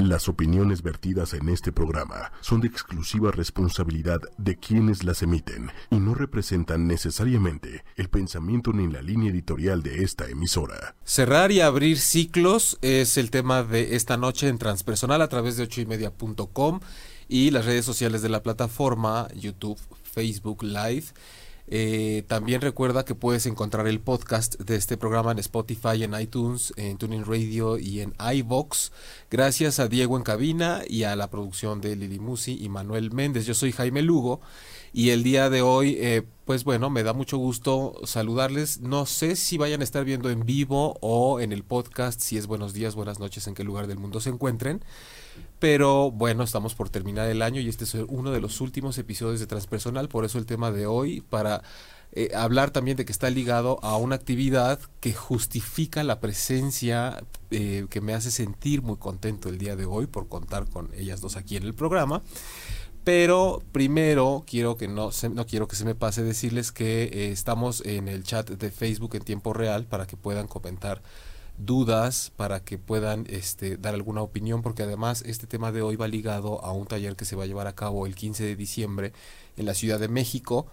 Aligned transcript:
Las 0.00 0.30
opiniones 0.30 0.82
vertidas 0.82 1.34
en 1.34 1.50
este 1.50 1.72
programa 1.72 2.32
son 2.40 2.62
de 2.62 2.68
exclusiva 2.68 3.32
responsabilidad 3.32 4.18
de 4.38 4.56
quienes 4.56 5.04
las 5.04 5.22
emiten 5.22 5.70
y 5.90 5.96
no 5.96 6.14
representan 6.14 6.86
necesariamente 6.86 7.84
el 7.96 8.08
pensamiento 8.08 8.72
ni 8.72 8.90
la 8.90 9.02
línea 9.02 9.30
editorial 9.30 9.82
de 9.82 10.02
esta 10.02 10.26
emisora. 10.26 10.96
Cerrar 11.04 11.52
y 11.52 11.60
abrir 11.60 11.98
ciclos 11.98 12.78
es 12.80 13.18
el 13.18 13.30
tema 13.30 13.62
de 13.62 13.94
esta 13.94 14.16
noche 14.16 14.48
en 14.48 14.56
Transpersonal 14.56 15.20
a 15.20 15.28
través 15.28 15.58
de 15.58 15.64
ochoymedia.com 15.64 16.80
y 17.28 17.50
las 17.50 17.66
redes 17.66 17.84
sociales 17.84 18.22
de 18.22 18.30
la 18.30 18.42
plataforma, 18.42 19.28
YouTube, 19.34 19.78
Facebook 20.02 20.62
Live. 20.62 21.08
Eh, 21.72 22.24
también 22.26 22.60
recuerda 22.60 23.04
que 23.04 23.14
puedes 23.14 23.46
encontrar 23.46 23.86
el 23.86 24.00
podcast 24.00 24.58
de 24.58 24.74
este 24.74 24.96
programa 24.96 25.30
en 25.30 25.38
Spotify, 25.38 26.02
en 26.02 26.20
iTunes, 26.20 26.74
en 26.76 26.98
Tuning 26.98 27.24
Radio 27.24 27.78
y 27.78 28.00
en 28.00 28.12
iVox. 28.18 28.90
Gracias 29.30 29.78
a 29.78 29.86
Diego 29.86 30.16
en 30.16 30.24
cabina 30.24 30.82
y 30.88 31.04
a 31.04 31.14
la 31.14 31.30
producción 31.30 31.80
de 31.80 31.94
Lili 31.94 32.18
Musi 32.18 32.58
y 32.60 32.68
Manuel 32.68 33.12
Méndez. 33.12 33.46
Yo 33.46 33.54
soy 33.54 33.70
Jaime 33.70 34.02
Lugo 34.02 34.40
y 34.92 35.10
el 35.10 35.22
día 35.22 35.48
de 35.48 35.62
hoy, 35.62 35.96
eh, 36.00 36.24
pues 36.44 36.64
bueno, 36.64 36.90
me 36.90 37.04
da 37.04 37.12
mucho 37.12 37.38
gusto 37.38 38.00
saludarles. 38.02 38.80
No 38.80 39.06
sé 39.06 39.36
si 39.36 39.56
vayan 39.56 39.80
a 39.80 39.84
estar 39.84 40.04
viendo 40.04 40.28
en 40.28 40.44
vivo 40.44 40.98
o 41.00 41.38
en 41.38 41.52
el 41.52 41.62
podcast, 41.62 42.20
si 42.20 42.36
es 42.36 42.48
buenos 42.48 42.72
días, 42.72 42.96
buenas 42.96 43.20
noches, 43.20 43.46
en 43.46 43.54
qué 43.54 43.62
lugar 43.62 43.86
del 43.86 43.98
mundo 43.98 44.18
se 44.20 44.30
encuentren. 44.30 44.82
Pero 45.58 46.10
bueno, 46.10 46.42
estamos 46.42 46.74
por 46.74 46.88
terminar 46.88 47.28
el 47.28 47.42
año 47.42 47.60
y 47.60 47.68
este 47.68 47.84
es 47.84 47.94
uno 47.94 48.30
de 48.30 48.40
los 48.40 48.60
últimos 48.60 48.96
episodios 48.96 49.40
de 49.40 49.46
Transpersonal, 49.46 50.08
por 50.08 50.24
eso 50.24 50.38
el 50.38 50.46
tema 50.46 50.70
de 50.70 50.86
hoy, 50.86 51.20
para 51.20 51.62
eh, 52.12 52.30
hablar 52.34 52.70
también 52.70 52.96
de 52.96 53.04
que 53.04 53.12
está 53.12 53.30
ligado 53.30 53.78
a 53.82 53.96
una 53.96 54.16
actividad 54.16 54.80
que 54.98 55.12
justifica 55.12 56.02
la 56.02 56.18
presencia, 56.18 57.22
eh, 57.50 57.86
que 57.88 58.00
me 58.00 58.14
hace 58.14 58.30
sentir 58.30 58.82
muy 58.82 58.96
contento 58.96 59.48
el 59.48 59.58
día 59.58 59.76
de 59.76 59.84
hoy 59.84 60.06
por 60.06 60.28
contar 60.28 60.68
con 60.68 60.92
ellas 60.94 61.20
dos 61.20 61.36
aquí 61.36 61.56
en 61.56 61.62
el 61.62 61.74
programa. 61.74 62.22
Pero 63.04 63.62
primero 63.72 64.44
quiero 64.46 64.76
que 64.76 64.88
no, 64.88 65.12
se, 65.12 65.28
no 65.28 65.46
quiero 65.46 65.68
que 65.68 65.76
se 65.76 65.84
me 65.84 65.94
pase 65.94 66.22
decirles 66.22 66.72
que 66.72 67.04
eh, 67.04 67.32
estamos 67.32 67.82
en 67.86 68.08
el 68.08 68.24
chat 68.24 68.48
de 68.50 68.70
Facebook 68.70 69.14
en 69.14 69.22
tiempo 69.22 69.52
real 69.52 69.86
para 69.86 70.06
que 70.06 70.16
puedan 70.16 70.48
comentar 70.48 71.02
dudas 71.64 72.32
para 72.36 72.60
que 72.60 72.78
puedan 72.78 73.26
este, 73.28 73.76
dar 73.76 73.94
alguna 73.94 74.22
opinión, 74.22 74.62
porque 74.62 74.82
además 74.82 75.22
este 75.26 75.46
tema 75.46 75.72
de 75.72 75.82
hoy 75.82 75.96
va 75.96 76.08
ligado 76.08 76.64
a 76.64 76.72
un 76.72 76.86
taller 76.86 77.16
que 77.16 77.24
se 77.24 77.36
va 77.36 77.44
a 77.44 77.46
llevar 77.46 77.66
a 77.66 77.74
cabo 77.74 78.06
el 78.06 78.14
15 78.14 78.44
de 78.44 78.56
diciembre 78.56 79.12
en 79.56 79.66
la 79.66 79.74
Ciudad 79.74 80.00
de 80.00 80.08
México. 80.08 80.66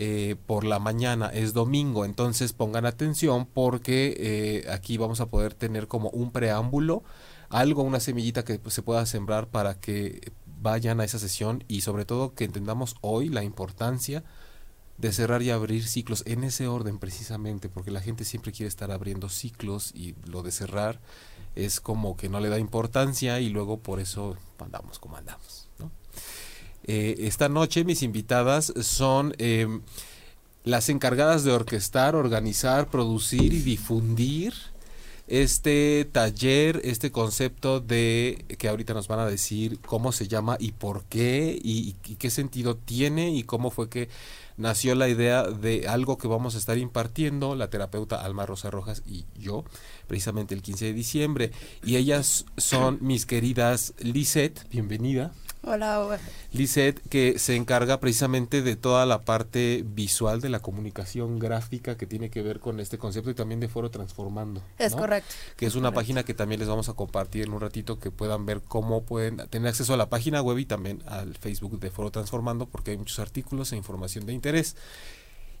Eh, 0.00 0.36
por 0.46 0.62
la 0.62 0.78
mañana 0.78 1.26
es 1.26 1.54
domingo, 1.54 2.04
entonces 2.04 2.52
pongan 2.52 2.86
atención 2.86 3.46
porque 3.46 4.14
eh, 4.16 4.70
aquí 4.70 4.96
vamos 4.96 5.20
a 5.20 5.26
poder 5.26 5.54
tener 5.54 5.88
como 5.88 6.08
un 6.10 6.30
preámbulo, 6.30 7.02
algo, 7.48 7.82
una 7.82 7.98
semillita 7.98 8.44
que 8.44 8.60
pues, 8.60 8.74
se 8.74 8.82
pueda 8.82 9.04
sembrar 9.06 9.48
para 9.48 9.74
que 9.80 10.32
vayan 10.62 11.00
a 11.00 11.04
esa 11.04 11.18
sesión 11.18 11.64
y 11.66 11.80
sobre 11.80 12.04
todo 12.04 12.34
que 12.34 12.44
entendamos 12.44 12.94
hoy 13.00 13.28
la 13.28 13.42
importancia 13.42 14.22
de 14.98 15.12
cerrar 15.12 15.42
y 15.42 15.50
abrir 15.50 15.86
ciclos 15.86 16.24
en 16.26 16.42
ese 16.44 16.66
orden 16.66 16.98
precisamente, 16.98 17.68
porque 17.68 17.92
la 17.92 18.00
gente 18.00 18.24
siempre 18.24 18.52
quiere 18.52 18.68
estar 18.68 18.90
abriendo 18.90 19.28
ciclos 19.28 19.92
y 19.94 20.16
lo 20.26 20.42
de 20.42 20.50
cerrar 20.50 21.00
es 21.54 21.80
como 21.80 22.16
que 22.16 22.28
no 22.28 22.40
le 22.40 22.48
da 22.48 22.58
importancia 22.58 23.40
y 23.40 23.48
luego 23.48 23.78
por 23.78 24.00
eso 24.00 24.36
andamos 24.58 24.98
como 24.98 25.16
andamos. 25.16 25.68
Eh, 26.84 27.16
esta 27.26 27.48
noche 27.48 27.84
mis 27.84 28.02
invitadas 28.02 28.72
son 28.80 29.34
em, 29.38 29.82
las 30.64 30.88
encargadas 30.88 31.44
de 31.44 31.52
orquestar, 31.52 32.16
organizar, 32.16 32.88
producir 32.88 33.52
y 33.52 33.60
difundir 33.60 34.54
este 35.28 36.08
taller, 36.10 36.80
este 36.84 37.12
concepto 37.12 37.80
de 37.80 38.44
que 38.58 38.68
ahorita 38.68 38.94
nos 38.94 39.06
van 39.06 39.20
a 39.20 39.26
decir 39.26 39.78
cómo 39.80 40.10
se 40.10 40.26
llama 40.26 40.56
y 40.58 40.72
por 40.72 41.04
qué 41.04 41.56
y 41.62 41.92
qué 41.92 42.30
sentido 42.30 42.76
tiene 42.76 43.30
y 43.30 43.42
cómo 43.44 43.70
fue 43.70 43.90
que 43.90 44.08
nació 44.58 44.94
la 44.94 45.08
idea 45.08 45.44
de 45.44 45.88
algo 45.88 46.18
que 46.18 46.28
vamos 46.28 46.54
a 46.54 46.58
estar 46.58 46.76
impartiendo, 46.76 47.54
la 47.54 47.70
terapeuta 47.70 48.22
Alma 48.22 48.44
Rosa 48.44 48.70
Rojas 48.70 49.02
y 49.06 49.24
yo, 49.38 49.64
precisamente 50.06 50.54
el 50.54 50.62
15 50.62 50.86
de 50.86 50.92
diciembre. 50.92 51.52
Y 51.82 51.96
ellas 51.96 52.44
son 52.56 52.98
mis 53.00 53.24
queridas 53.24 53.94
Lisette, 53.98 54.68
bienvenida. 54.68 55.32
Hola, 55.70 56.18
Lisette, 56.52 56.98
que 57.10 57.38
se 57.38 57.54
encarga 57.54 58.00
precisamente 58.00 58.62
de 58.62 58.74
toda 58.74 59.04
la 59.04 59.20
parte 59.20 59.84
visual 59.86 60.40
de 60.40 60.48
la 60.48 60.60
comunicación 60.60 61.38
gráfica 61.38 61.98
que 61.98 62.06
tiene 62.06 62.30
que 62.30 62.40
ver 62.40 62.58
con 62.58 62.80
este 62.80 62.96
concepto 62.96 63.28
y 63.28 63.34
también 63.34 63.60
de 63.60 63.68
Foro 63.68 63.90
Transformando. 63.90 64.62
Es 64.78 64.94
correcto. 64.94 65.34
Que 65.58 65.66
es, 65.66 65.74
una 65.74 65.92
página 65.92 66.22
que 66.22 66.32
también 66.32 66.60
les 66.60 66.70
vamos 66.70 66.88
a 66.88 66.94
compartir 66.94 67.44
en 67.44 67.52
un 67.52 67.60
ratito 67.60 67.98
que 67.98 68.10
puedan 68.10 68.46
ver 68.46 68.62
cómo 68.66 69.02
pueden 69.02 69.36
tener 69.50 69.68
acceso 69.68 69.92
a 69.92 69.98
la 69.98 70.08
página 70.08 70.40
web 70.40 70.58
y 70.58 70.64
también 70.64 71.02
al 71.06 71.36
Facebook 71.36 71.78
de 71.78 71.90
Foro 71.90 72.10
Transformando 72.10 72.64
porque 72.64 72.92
hay 72.92 72.96
muchos 72.96 73.18
artículos 73.18 73.70
e 73.72 73.76
información 73.76 74.24
de 74.24 74.32
interés. 74.32 74.74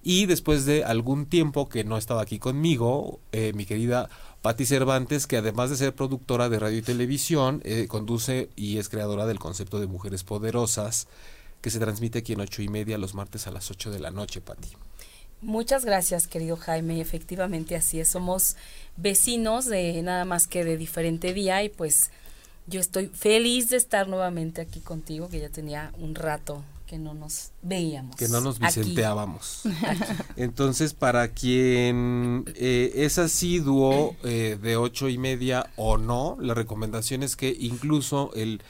Y 0.02 0.26
después 0.26 0.64
de 0.64 0.84
algún 0.84 1.26
tiempo 1.26 1.68
que 1.68 1.84
no 1.84 1.98
estaba 1.98 2.22
aquí 2.22 2.38
conmigo, 2.38 3.20
eh, 3.32 3.52
mi 3.54 3.66
querida 3.66 4.08
Patti 4.42 4.66
Cervantes, 4.66 5.26
que 5.26 5.36
además 5.36 5.70
de 5.70 5.76
ser 5.76 5.94
productora 5.94 6.48
de 6.48 6.58
radio 6.58 6.78
y 6.78 6.82
televisión, 6.82 7.60
eh, 7.64 7.86
conduce 7.88 8.50
y 8.54 8.78
es 8.78 8.88
creadora 8.88 9.26
del 9.26 9.38
concepto 9.38 9.80
de 9.80 9.86
Mujeres 9.86 10.22
Poderosas, 10.22 11.08
que 11.60 11.70
se 11.70 11.80
transmite 11.80 12.20
aquí 12.20 12.34
en 12.34 12.40
ocho 12.40 12.62
y 12.62 12.68
media 12.68 12.98
los 12.98 13.14
martes 13.14 13.46
a 13.46 13.50
las 13.50 13.70
8 13.70 13.90
de 13.90 13.98
la 13.98 14.10
noche, 14.10 14.40
Patti. 14.40 14.68
Muchas 15.40 15.84
gracias, 15.84 16.28
querido 16.28 16.56
Jaime. 16.56 17.00
Efectivamente, 17.00 17.76
así 17.76 18.00
es. 18.00 18.08
Somos 18.08 18.56
vecinos 18.96 19.66
de 19.66 20.02
nada 20.02 20.24
más 20.24 20.46
que 20.46 20.64
de 20.64 20.76
diferente 20.76 21.32
día 21.32 21.62
y 21.62 21.68
pues 21.68 22.10
yo 22.66 22.80
estoy 22.80 23.06
feliz 23.06 23.70
de 23.70 23.76
estar 23.76 24.08
nuevamente 24.08 24.60
aquí 24.60 24.80
contigo, 24.80 25.28
que 25.28 25.40
ya 25.40 25.48
tenía 25.48 25.92
un 25.98 26.14
rato 26.14 26.62
que 26.88 26.98
no 26.98 27.12
nos 27.12 27.52
veíamos. 27.60 28.16
Que 28.16 28.28
no 28.28 28.40
nos 28.40 28.58
vicenteábamos. 28.58 29.62
Entonces, 30.36 30.94
para 30.94 31.28
quien 31.28 32.44
eh, 32.56 32.92
es 32.94 33.18
asiduo 33.18 34.16
eh, 34.24 34.58
de 34.60 34.76
ocho 34.78 35.10
y 35.10 35.18
media 35.18 35.70
o 35.76 35.98
no, 35.98 36.38
la 36.40 36.54
recomendación 36.54 37.22
es 37.22 37.36
que 37.36 37.54
incluso 37.60 38.32
el 38.34 38.62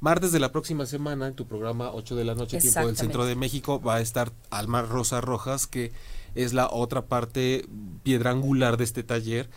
martes 0.00 0.32
de 0.32 0.40
la 0.40 0.50
próxima 0.50 0.86
semana, 0.86 1.26
en 1.26 1.34
tu 1.34 1.46
programa 1.46 1.92
8 1.92 2.16
de 2.16 2.24
la 2.24 2.34
noche, 2.34 2.58
tiempo 2.58 2.86
del 2.86 2.96
Centro 2.96 3.26
de 3.26 3.36
México, 3.36 3.80
va 3.82 3.96
a 3.96 4.00
estar 4.00 4.32
Alma 4.48 4.80
Rosa 4.80 5.20
Rojas, 5.20 5.66
que 5.66 5.92
es 6.34 6.54
la 6.54 6.70
otra 6.70 7.02
parte 7.04 7.66
piedra 8.02 8.30
angular 8.30 8.78
de 8.78 8.84
este 8.84 9.02
taller 9.02 9.50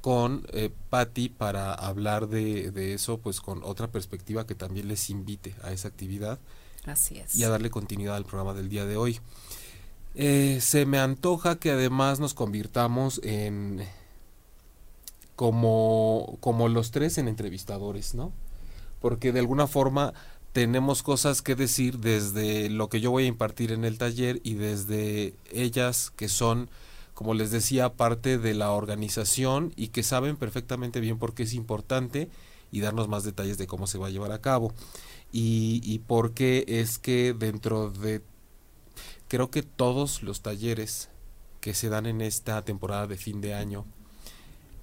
con 0.00 0.46
eh, 0.52 0.70
Patti 0.88 1.28
para 1.28 1.74
hablar 1.74 2.28
de, 2.28 2.70
de, 2.70 2.94
eso, 2.94 3.18
pues 3.18 3.42
con 3.42 3.62
otra 3.62 3.88
perspectiva 3.88 4.46
que 4.46 4.54
también 4.54 4.88
les 4.88 5.10
invite 5.10 5.54
a 5.62 5.72
esa 5.72 5.88
actividad. 5.88 6.38
Y 7.34 7.44
a 7.44 7.48
darle 7.48 7.70
continuidad 7.70 8.16
al 8.16 8.24
programa 8.24 8.54
del 8.54 8.68
día 8.68 8.84
de 8.84 8.96
hoy. 8.96 9.20
Eh, 10.14 10.58
se 10.60 10.86
me 10.86 10.98
antoja 10.98 11.58
que 11.58 11.70
además 11.70 12.18
nos 12.18 12.34
convirtamos 12.34 13.20
en 13.22 13.86
como, 15.36 16.36
como 16.40 16.68
los 16.68 16.90
tres 16.90 17.18
en 17.18 17.28
entrevistadores, 17.28 18.14
¿no? 18.14 18.32
Porque 19.00 19.32
de 19.32 19.38
alguna 19.38 19.68
forma 19.68 20.12
tenemos 20.52 21.04
cosas 21.04 21.42
que 21.42 21.54
decir 21.54 21.98
desde 21.98 22.68
lo 22.70 22.88
que 22.88 23.00
yo 23.00 23.12
voy 23.12 23.24
a 23.24 23.28
impartir 23.28 23.70
en 23.70 23.84
el 23.84 23.98
taller 23.98 24.40
y 24.42 24.54
desde 24.54 25.34
ellas 25.52 26.10
que 26.16 26.28
son, 26.28 26.68
como 27.14 27.34
les 27.34 27.52
decía, 27.52 27.92
parte 27.92 28.38
de 28.38 28.54
la 28.54 28.72
organización 28.72 29.72
y 29.76 29.88
que 29.88 30.02
saben 30.02 30.36
perfectamente 30.36 30.98
bien 30.98 31.18
por 31.18 31.34
qué 31.34 31.44
es 31.44 31.54
importante 31.54 32.28
y 32.70 32.80
darnos 32.80 33.08
más 33.08 33.24
detalles 33.24 33.58
de 33.58 33.66
cómo 33.66 33.86
se 33.86 33.98
va 33.98 34.08
a 34.08 34.10
llevar 34.10 34.32
a 34.32 34.40
cabo. 34.40 34.72
Y, 35.32 35.80
y 35.84 35.98
por 36.00 36.32
qué 36.32 36.64
es 36.66 36.98
que 36.98 37.34
dentro 37.38 37.90
de, 37.90 38.22
creo 39.28 39.50
que 39.50 39.62
todos 39.62 40.22
los 40.22 40.40
talleres 40.40 41.10
que 41.60 41.74
se 41.74 41.88
dan 41.88 42.06
en 42.06 42.20
esta 42.20 42.64
temporada 42.64 43.06
de 43.06 43.16
fin 43.16 43.40
de 43.40 43.54
año, 43.54 43.84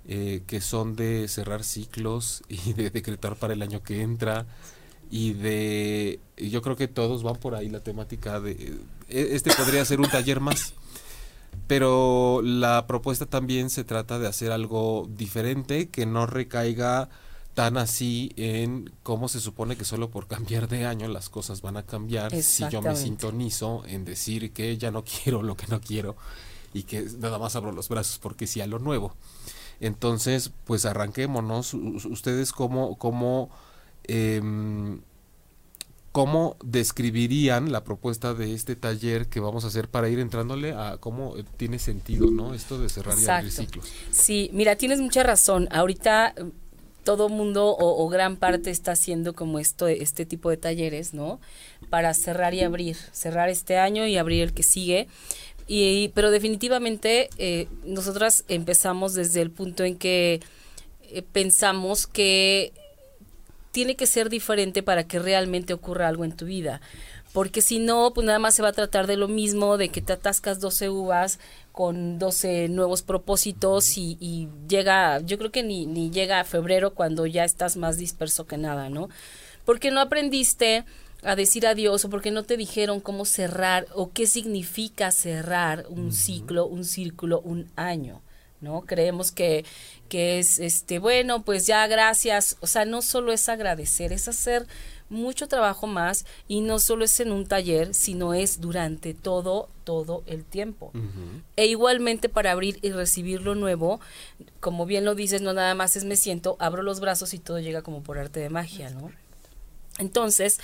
eh, 0.07 0.43
que 0.45 0.61
son 0.61 0.95
de 0.95 1.27
cerrar 1.27 1.63
ciclos 1.63 2.43
y 2.49 2.73
de 2.73 2.89
decretar 2.91 3.35
para 3.37 3.53
el 3.53 3.61
año 3.61 3.81
que 3.81 4.01
entra 4.01 4.45
y 5.09 5.33
de 5.33 6.19
yo 6.37 6.61
creo 6.61 6.75
que 6.75 6.87
todos 6.87 7.23
van 7.23 7.37
por 7.37 7.55
ahí 7.55 7.69
la 7.69 7.79
temática 7.79 8.39
de 8.39 8.51
e, 9.09 9.29
este 9.35 9.53
podría 9.53 9.85
ser 9.85 9.99
un 9.99 10.09
taller 10.09 10.39
más. 10.39 10.73
Pero 11.67 12.41
la 12.43 12.85
propuesta 12.85 13.25
también 13.25 13.69
se 13.69 13.83
trata 13.83 14.19
de 14.19 14.27
hacer 14.27 14.51
algo 14.51 15.09
diferente 15.09 15.89
que 15.89 16.05
no 16.05 16.27
recaiga 16.27 17.09
tan 17.55 17.77
así 17.77 18.33
en 18.35 18.91
cómo 19.01 19.29
se 19.29 19.39
supone 19.39 19.77
que 19.77 19.85
solo 19.85 20.11
por 20.11 20.27
cambiar 20.27 20.67
de 20.67 20.85
año 20.85 21.07
las 21.07 21.29
cosas 21.29 21.61
van 21.61 21.77
a 21.77 21.83
cambiar 21.83 22.35
si 22.43 22.67
yo 22.69 22.81
me 22.81 22.95
sintonizo 22.95 23.83
en 23.87 24.03
decir 24.03 24.51
que 24.51 24.77
ya 24.77 24.91
no 24.91 25.03
quiero 25.23 25.41
lo 25.41 25.55
que 25.55 25.65
no 25.67 25.81
quiero 25.81 26.15
y 26.73 26.83
que 26.83 27.07
nada 27.17 27.39
más 27.39 27.55
abro 27.55 27.71
los 27.71 27.87
brazos 27.87 28.19
porque 28.19 28.45
sí 28.45 28.59
a 28.59 28.67
lo 28.67 28.77
nuevo. 28.79 29.15
Entonces, 29.79 30.51
pues 30.65 30.85
arranquémonos. 30.85 31.73
Ustedes 31.73 32.51
cómo, 32.51 32.97
cómo, 32.97 33.49
eh, 34.03 34.41
cómo 36.11 36.57
describirían 36.63 37.71
la 37.71 37.85
propuesta 37.85 38.33
de 38.33 38.53
este 38.53 38.75
taller 38.75 39.27
que 39.27 39.39
vamos 39.39 39.63
a 39.63 39.67
hacer 39.67 39.89
para 39.89 40.09
ir 40.09 40.19
entrándole 40.19 40.73
a 40.73 40.97
cómo 40.97 41.35
tiene 41.55 41.79
sentido, 41.79 42.29
¿no? 42.31 42.53
Esto 42.53 42.77
de 42.77 42.89
cerrar 42.89 43.17
y 43.17 43.25
abrir 43.25 43.51
ciclos. 43.51 43.89
Sí, 44.11 44.49
mira, 44.51 44.75
tienes 44.75 44.99
mucha 44.99 45.23
razón. 45.23 45.69
Ahorita 45.71 46.33
todo 47.05 47.29
mundo 47.29 47.75
o, 47.79 48.09
gran 48.09 48.35
parte 48.35 48.71
está 48.71 48.91
haciendo 48.91 49.33
como 49.33 49.59
esto, 49.59 49.87
este 49.87 50.25
tipo 50.25 50.49
de 50.49 50.57
talleres, 50.57 51.13
¿no? 51.13 51.39
Para 51.89 52.13
cerrar 52.13 52.53
y 52.53 52.61
abrir, 52.61 52.97
cerrar 53.13 53.47
este 53.47 53.77
año 53.77 54.05
y 54.05 54.17
abrir 54.17 54.43
el 54.43 54.53
que 54.53 54.63
sigue. 54.63 55.07
Y, 55.67 56.09
pero 56.09 56.31
definitivamente 56.31 57.29
eh, 57.37 57.67
nosotras 57.85 58.43
empezamos 58.49 59.13
desde 59.13 59.41
el 59.41 59.51
punto 59.51 59.83
en 59.83 59.97
que 59.97 60.41
eh, 61.03 61.21
pensamos 61.21 62.07
que 62.07 62.73
tiene 63.71 63.95
que 63.95 64.07
ser 64.07 64.29
diferente 64.29 64.83
para 64.83 65.07
que 65.07 65.19
realmente 65.19 65.73
ocurra 65.73 66.07
algo 66.07 66.25
en 66.25 66.35
tu 66.35 66.45
vida. 66.45 66.81
Porque 67.33 67.61
si 67.61 67.79
no, 67.79 68.13
pues 68.13 68.25
nada 68.25 68.39
más 68.39 68.55
se 68.55 68.61
va 68.61 68.69
a 68.69 68.73
tratar 68.73 69.07
de 69.07 69.17
lo 69.17 69.27
mismo, 69.27 69.77
de 69.77 69.89
que 69.89 70.01
te 70.01 70.13
atascas 70.13 70.59
12 70.59 70.89
uvas 70.89 71.39
con 71.75 72.19
12 72.19 72.69
nuevos 72.69 73.01
propósitos 73.01 73.97
y, 73.97 74.17
y 74.21 74.47
llega, 74.69 75.19
yo 75.19 75.37
creo 75.37 75.51
que 75.51 75.61
ni, 75.61 75.85
ni 75.85 76.09
llega 76.09 76.39
a 76.39 76.45
febrero 76.45 76.93
cuando 76.93 77.25
ya 77.25 77.43
estás 77.43 77.75
más 77.75 77.97
disperso 77.97 78.47
que 78.47 78.57
nada, 78.57 78.89
¿no? 78.89 79.09
Porque 79.65 79.91
no 79.91 79.99
aprendiste 79.99 80.85
a 81.21 81.35
decir 81.35 81.67
adiós 81.67 82.05
o 82.05 82.09
porque 82.09 82.31
no 82.31 82.43
te 82.43 82.55
dijeron 82.55 83.01
cómo 83.01 83.25
cerrar 83.25 83.87
o 83.93 84.13
qué 84.13 84.25
significa 84.25 85.11
cerrar 85.11 85.85
un 85.89 86.13
ciclo, 86.13 86.65
un 86.65 86.85
círculo, 86.85 87.41
un 87.41 87.69
año. 87.75 88.21
¿no? 88.61 88.81
Creemos 88.81 89.33
que, 89.33 89.65
que 90.07 90.39
es, 90.39 90.59
este, 90.59 90.99
bueno, 90.99 91.43
pues 91.43 91.67
ya 91.67 91.85
gracias, 91.87 92.55
o 92.61 92.67
sea, 92.67 92.85
no 92.85 93.01
solo 93.01 93.33
es 93.33 93.49
agradecer, 93.49 94.13
es 94.13 94.29
hacer 94.29 94.65
mucho 95.15 95.47
trabajo 95.47 95.87
más 95.87 96.25
y 96.47 96.61
no 96.61 96.79
solo 96.79 97.05
es 97.05 97.19
en 97.19 97.31
un 97.31 97.47
taller, 97.47 97.93
sino 97.93 98.33
es 98.33 98.61
durante 98.61 99.13
todo, 99.13 99.69
todo 99.83 100.23
el 100.27 100.43
tiempo. 100.43 100.91
E 101.55 101.65
igualmente 101.67 102.29
para 102.29 102.51
abrir 102.51 102.77
y 102.81 102.91
recibir 102.91 103.41
lo 103.41 103.55
nuevo, 103.55 103.99
como 104.59 104.85
bien 104.85 105.05
lo 105.05 105.15
dices, 105.15 105.41
no 105.41 105.53
nada 105.53 105.73
más 105.73 105.95
es 105.95 106.05
me 106.05 106.15
siento, 106.15 106.55
abro 106.59 106.83
los 106.83 106.99
brazos 106.99 107.33
y 107.33 107.39
todo 107.39 107.59
llega 107.59 107.81
como 107.81 108.03
por 108.03 108.19
arte 108.19 108.39
de 108.39 108.49
magia, 108.49 108.89
¿no? 108.91 109.11
Entonces, 109.97 110.59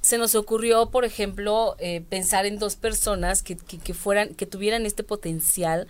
se 0.00 0.16
nos 0.16 0.36
ocurrió, 0.36 0.90
por 0.90 1.04
ejemplo, 1.04 1.74
eh, 1.80 2.02
pensar 2.08 2.46
en 2.46 2.58
dos 2.58 2.76
personas 2.76 3.42
que, 3.42 3.56
que, 3.56 3.78
que, 3.78 3.94
fueran, 3.94 4.34
que 4.34 4.46
tuvieran 4.46 4.86
este 4.86 5.02
potencial 5.02 5.88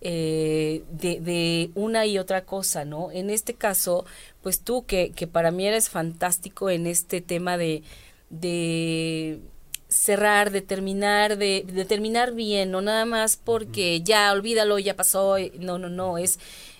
eh, 0.00 0.84
de, 0.90 1.20
de, 1.20 1.70
una 1.74 2.06
y 2.06 2.18
otra 2.18 2.44
cosa, 2.44 2.84
¿no? 2.84 3.10
En 3.10 3.30
este 3.30 3.54
caso, 3.54 4.04
pues 4.42 4.60
tú 4.60 4.86
que, 4.86 5.10
que 5.10 5.26
para 5.26 5.50
mí 5.50 5.66
eres 5.66 5.88
fantástico 5.88 6.70
en 6.70 6.86
este 6.86 7.20
tema 7.20 7.56
de, 7.56 7.82
de 8.30 9.40
cerrar, 9.88 10.50
de 10.50 10.62
terminar, 10.62 11.38
de, 11.38 11.64
de 11.66 11.84
terminar 11.84 12.32
bien, 12.34 12.70
no 12.70 12.80
nada 12.80 13.04
más 13.06 13.36
porque 13.36 14.02
ya 14.02 14.32
olvídalo, 14.32 14.78
ya 14.78 14.96
pasó, 14.96 15.36
no, 15.58 15.78
no, 15.78 15.88
no, 15.88 16.18
es 16.18 16.38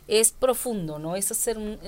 es 0.09 0.33
profundo, 0.33 0.99
¿no? 0.99 1.17
Es 1.17 1.31
hacer 1.31 1.59
un, 1.59 1.79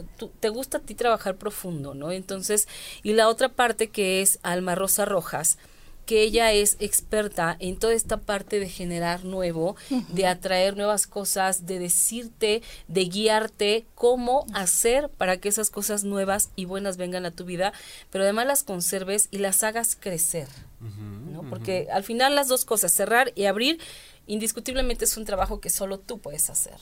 te 0.41 0.51
gusta 0.51 0.79
a 0.79 0.81
ti 0.81 0.95
trabajar 0.95 1.37
profundo, 1.37 1.95
¿no? 1.95 2.13
Entonces, 2.13 2.69
y 3.03 3.15
la 3.15 3.29
otra 3.29 3.49
parte 3.49 3.89
que 3.89 4.21
es 4.21 4.39
Alma 4.43 4.75
Rosa 4.75 5.07
Rojas, 5.07 5.59
que 6.07 6.23
ella 6.23 6.53
es 6.53 6.77
experta 6.81 7.57
en 7.61 7.77
toda 7.77 7.95
esta 7.95 8.17
parte 8.19 8.59
de 8.59 8.69
generar 8.69 9.25
nuevo, 9.25 9.77
de 10.09 10.27
atraer 10.27 10.77
nuevas 10.77 11.07
cosas, 11.07 11.67
de 11.67 11.79
decirte, 11.79 12.63
de 12.89 13.05
guiarte 13.05 13.87
cómo 13.95 14.45
hacer 14.53 15.09
para 15.09 15.37
que 15.37 15.49
esas 15.49 15.71
cosas 15.71 16.05
nuevas 16.05 16.51
y 16.57 16.65
buenas 16.65 16.97
vengan 16.97 17.27
a 17.27 17.31
tu 17.31 17.45
vida, 17.45 17.73
pero 18.11 18.25
además 18.25 18.47
las 18.47 18.63
conserves 18.65 19.29
y 19.31 19.39
las 19.39 19.63
hagas 19.63 19.97
crecer, 19.99 20.49
¿no? 20.81 21.49
Porque 21.49 21.89
al 21.93 22.05
final 22.05 22.35
las 22.35 22.49
dos 22.49 22.65
cosas, 22.65 22.93
cerrar 22.93 23.33
y 23.35 23.45
abrir, 23.45 23.79
indiscutiblemente 24.27 25.05
es 25.05 25.17
un 25.17 25.25
trabajo 25.25 25.61
que 25.61 25.71
solo 25.71 25.99
tú 25.99 26.19
puedes 26.19 26.51
hacer. 26.51 26.77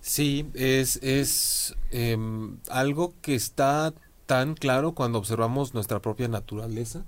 Sí, 0.00 0.46
es, 0.54 0.96
es 1.02 1.76
em, 1.90 2.58
algo 2.68 3.14
que 3.20 3.34
está 3.34 3.92
tan 4.24 4.54
claro 4.54 4.92
cuando 4.92 5.18
observamos 5.18 5.74
nuestra 5.74 6.00
propia 6.00 6.28
naturaleza 6.28 7.04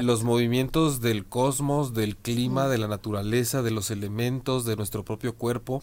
los 0.00 0.22
movimientos 0.22 1.00
del 1.00 1.26
cosmos, 1.26 1.94
del 1.94 2.16
clima, 2.16 2.68
de 2.68 2.78
la 2.78 2.88
naturaleza, 2.88 3.62
de 3.62 3.70
los 3.70 3.90
elementos, 3.90 4.64
de 4.64 4.76
nuestro 4.76 5.04
propio 5.04 5.34
cuerpo. 5.34 5.82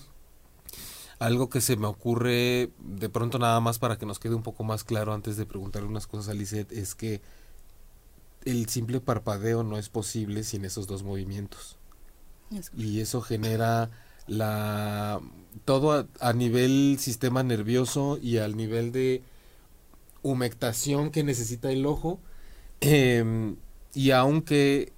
Algo 1.18 1.50
que 1.50 1.60
se 1.60 1.76
me 1.76 1.88
ocurre 1.88 2.72
de 2.80 3.10
pronto 3.10 3.40
nada 3.40 3.60
más 3.60 3.80
para 3.80 3.98
que 3.98 4.06
nos 4.06 4.20
quede 4.20 4.36
un 4.36 4.44
poco 4.44 4.64
más 4.64 4.84
claro 4.84 5.14
antes 5.14 5.36
de 5.36 5.46
preguntarle 5.46 5.90
unas 5.90 6.08
cosas 6.08 6.30
a 6.30 6.34
Lisette 6.34 6.72
es 6.72 6.96
que 6.96 7.22
el 8.46 8.70
simple 8.70 9.02
parpadeo 9.02 9.64
no 9.64 9.78
es 9.78 9.90
posible 9.90 10.44
sin 10.44 10.64
esos 10.64 10.88
dos 10.88 11.04
movimientos. 11.04 11.78
Y 12.76 13.02
eso 13.02 13.22
genera 13.22 13.92
la 14.28 15.20
todo 15.66 16.08
a, 16.20 16.34
nivel 16.34 16.98
sistema 17.00 17.44
nervioso 17.44 18.18
y 18.22 18.38
al 18.38 18.56
nivel 18.56 18.92
de 18.92 19.24
humectación 20.22 21.12
que 21.12 21.24
necesita 21.24 21.72
el 21.72 21.86
ojo. 21.86 22.20
Eh, 22.82 23.56
y 23.94 24.12
aunque 24.12 24.92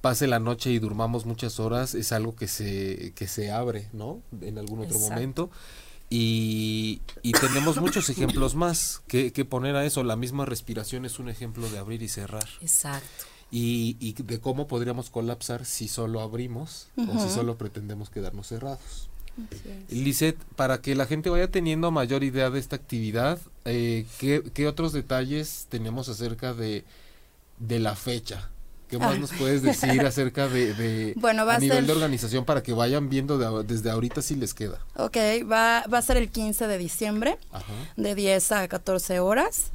pase 0.00 0.26
la 0.26 0.38
noche 0.38 0.70
y 0.70 0.78
durmamos 0.78 1.26
muchas 1.26 1.60
horas, 1.60 1.94
es 1.94 2.12
algo 2.12 2.36
que 2.36 2.48
se, 2.48 3.12
que 3.14 3.26
se 3.26 3.50
abre, 3.50 3.88
¿no? 3.92 4.22
En 4.40 4.58
algún 4.58 4.80
otro 4.80 4.98
momento. 4.98 5.50
Y, 6.10 7.02
y, 7.22 7.32
tenemos 7.32 7.76
muchos 7.78 8.08
ejemplos 8.08 8.54
más 8.54 9.02
que, 9.08 9.30
que, 9.30 9.44
poner 9.44 9.76
a 9.76 9.84
eso. 9.84 10.02
La 10.04 10.16
misma 10.16 10.46
respiración 10.46 11.04
es 11.04 11.18
un 11.18 11.28
ejemplo 11.28 11.68
de 11.68 11.78
abrir 11.78 12.02
y 12.02 12.08
cerrar. 12.08 12.48
Exacto. 12.62 13.26
Y, 13.50 13.96
y 14.00 14.14
de 14.14 14.40
cómo 14.40 14.66
podríamos 14.66 15.10
colapsar 15.10 15.66
si 15.66 15.86
solo 15.86 16.20
abrimos 16.20 16.88
o 16.96 17.22
si 17.22 17.28
solo 17.28 17.58
pretendemos 17.58 18.08
quedarnos 18.08 18.46
cerrados. 18.46 19.10
Lisette, 19.90 20.42
para 20.56 20.80
que 20.80 20.94
la 20.94 21.06
gente 21.06 21.30
vaya 21.30 21.50
teniendo 21.50 21.90
mayor 21.90 22.24
idea 22.24 22.50
de 22.50 22.58
esta 22.58 22.76
actividad, 22.76 23.38
eh, 23.64 24.06
¿qué, 24.18 24.42
¿qué 24.54 24.66
otros 24.66 24.92
detalles 24.92 25.66
tenemos 25.68 26.08
acerca 26.08 26.54
de 26.54 26.84
de 27.58 27.78
la 27.78 27.94
fecha. 27.94 28.50
¿Qué 28.88 28.98
más 28.98 29.16
ah. 29.16 29.18
nos 29.18 29.32
puedes 29.32 29.62
decir 29.62 30.00
acerca 30.06 30.48
de, 30.48 31.12
bueno, 31.16 31.44
va 31.44 31.56
a, 31.56 31.58
nivel 31.58 31.86
de 31.86 31.92
organización 31.92 32.44
para 32.44 32.62
que 32.62 32.72
vayan 32.72 33.10
viendo 33.10 33.62
desde 33.62 33.90
ahorita 33.90 34.22
si 34.22 34.34
les 34.34 34.54
queda? 34.54 34.78
Ok, 34.96 35.16
va, 35.50 35.84
va 35.92 35.98
a 35.98 36.02
ser 36.02 36.16
el 36.16 36.30
15 36.30 36.66
de 36.66 36.78
diciembre, 36.78 37.38
de 37.96 38.14
10 38.14 38.52
a 38.52 38.68
14 38.68 39.20
horas. 39.20 39.72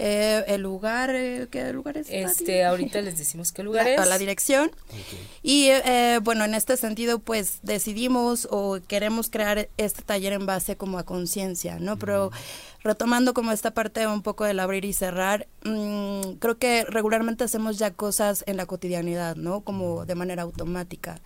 Eh, 0.00 0.44
el 0.46 0.62
lugar, 0.62 1.10
eh, 1.12 1.48
¿qué 1.50 1.72
lugar 1.72 1.96
es? 1.96 2.06
Este, 2.08 2.64
ahorita 2.64 3.00
les 3.00 3.18
decimos 3.18 3.50
qué 3.50 3.64
lugar 3.64 3.88
es. 3.88 3.98
A 3.98 4.06
la 4.06 4.16
dirección. 4.16 4.70
Y 5.42 5.70
eh, 5.70 6.20
bueno, 6.22 6.44
en 6.44 6.54
este 6.54 6.76
sentido, 6.76 7.18
pues 7.18 7.58
decidimos 7.62 8.46
o 8.48 8.78
queremos 8.86 9.28
crear 9.28 9.68
este 9.76 10.02
taller 10.02 10.34
en 10.34 10.46
base 10.46 10.76
como 10.76 10.98
a 10.98 11.02
conciencia, 11.02 11.80
¿no? 11.80 11.98
Pero 11.98 12.30
retomando 12.82 13.34
como 13.34 13.52
esta 13.52 13.72
parte 13.72 14.06
un 14.06 14.22
poco 14.22 14.44
del 14.44 14.60
abrir 14.60 14.84
y 14.84 14.92
cerrar, 14.92 15.48
mm, 15.64 16.32
creo 16.38 16.58
que 16.58 16.84
regularmente 16.84 17.44
hacemos 17.44 17.78
ya 17.78 17.92
cosas 17.92 18.44
en 18.46 18.56
la 18.56 18.66
cotidianidad, 18.66 19.36
¿no? 19.36 19.62
Como 19.62 20.06
de 20.06 20.14
manera 20.14 20.42
automática. 20.42 21.20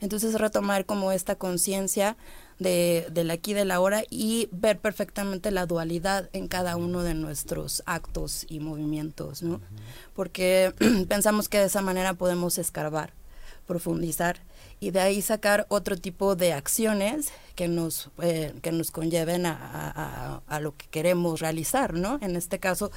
Entonces 0.00 0.34
retomar 0.34 0.86
como 0.86 1.12
esta 1.12 1.36
conciencia 1.36 2.16
de, 2.58 3.06
del 3.12 3.30
aquí 3.30 3.54
de 3.54 3.64
la 3.64 3.80
hora 3.80 4.02
y 4.10 4.48
ver 4.52 4.78
perfectamente 4.78 5.50
la 5.50 5.66
dualidad 5.66 6.28
en 6.32 6.48
cada 6.48 6.76
uno 6.76 7.02
de 7.02 7.14
nuestros 7.14 7.82
actos 7.86 8.46
y 8.48 8.60
movimientos, 8.60 9.42
¿no? 9.42 9.60
Porque 10.14 10.72
pensamos 11.08 11.48
que 11.48 11.58
de 11.58 11.66
esa 11.66 11.82
manera 11.82 12.14
podemos 12.14 12.58
escarbar, 12.58 13.12
profundizar 13.66 14.40
y 14.80 14.90
de 14.90 15.00
ahí 15.00 15.22
sacar 15.22 15.66
otro 15.68 15.96
tipo 15.96 16.36
de 16.36 16.52
acciones 16.52 17.32
que 17.54 17.68
nos, 17.68 18.10
eh, 18.20 18.52
que 18.62 18.72
nos 18.72 18.90
conlleven 18.90 19.46
a, 19.46 20.42
a, 20.46 20.60
lo 20.60 20.76
que 20.76 20.86
queremos 20.88 21.40
realizar, 21.40 21.94
¿no? 21.94 22.18
En 22.20 22.34
este 22.34 22.58
caso, 22.58 22.90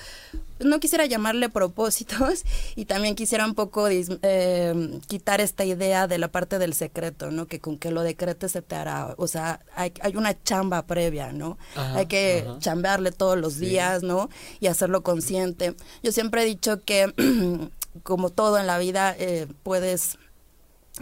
no 0.59 0.79
quisiera 0.79 1.05
llamarle 1.05 1.49
propósitos 1.49 2.43
y 2.75 2.85
también 2.85 3.15
quisiera 3.15 3.45
un 3.45 3.53
poco 3.53 3.87
eh, 3.87 4.99
quitar 5.07 5.41
esta 5.41 5.63
idea 5.63 6.07
de 6.07 6.17
la 6.17 6.29
parte 6.29 6.57
del 6.57 6.73
secreto, 6.73 7.29
¿no? 7.29 7.47
Que 7.47 7.59
con 7.59 7.77
que 7.77 7.91
lo 7.91 8.01
decretes 8.01 8.53
se 8.53 8.63
te 8.63 8.75
hará, 8.75 9.13
o 9.17 9.27
sea, 9.27 9.61
hay, 9.75 9.93
hay 10.01 10.15
una 10.15 10.41
chamba 10.43 10.85
previa, 10.87 11.31
¿no? 11.31 11.57
hay 11.75 12.07
que 12.07 12.45
chambearle 12.59 13.11
todos 13.11 13.37
los 13.37 13.59
días, 13.59 14.01
¿no? 14.03 14.29
Y 14.59 14.67
hacerlo 14.67 15.03
consciente. 15.03 15.75
Yo 16.01 16.11
siempre 16.11 16.41
he 16.41 16.45
dicho 16.45 16.83
que 16.83 17.13
como 18.03 18.29
todo 18.29 18.57
en 18.57 18.67
la 18.67 18.77
vida 18.77 19.15
eh, 19.17 19.47
puedes 19.63 20.17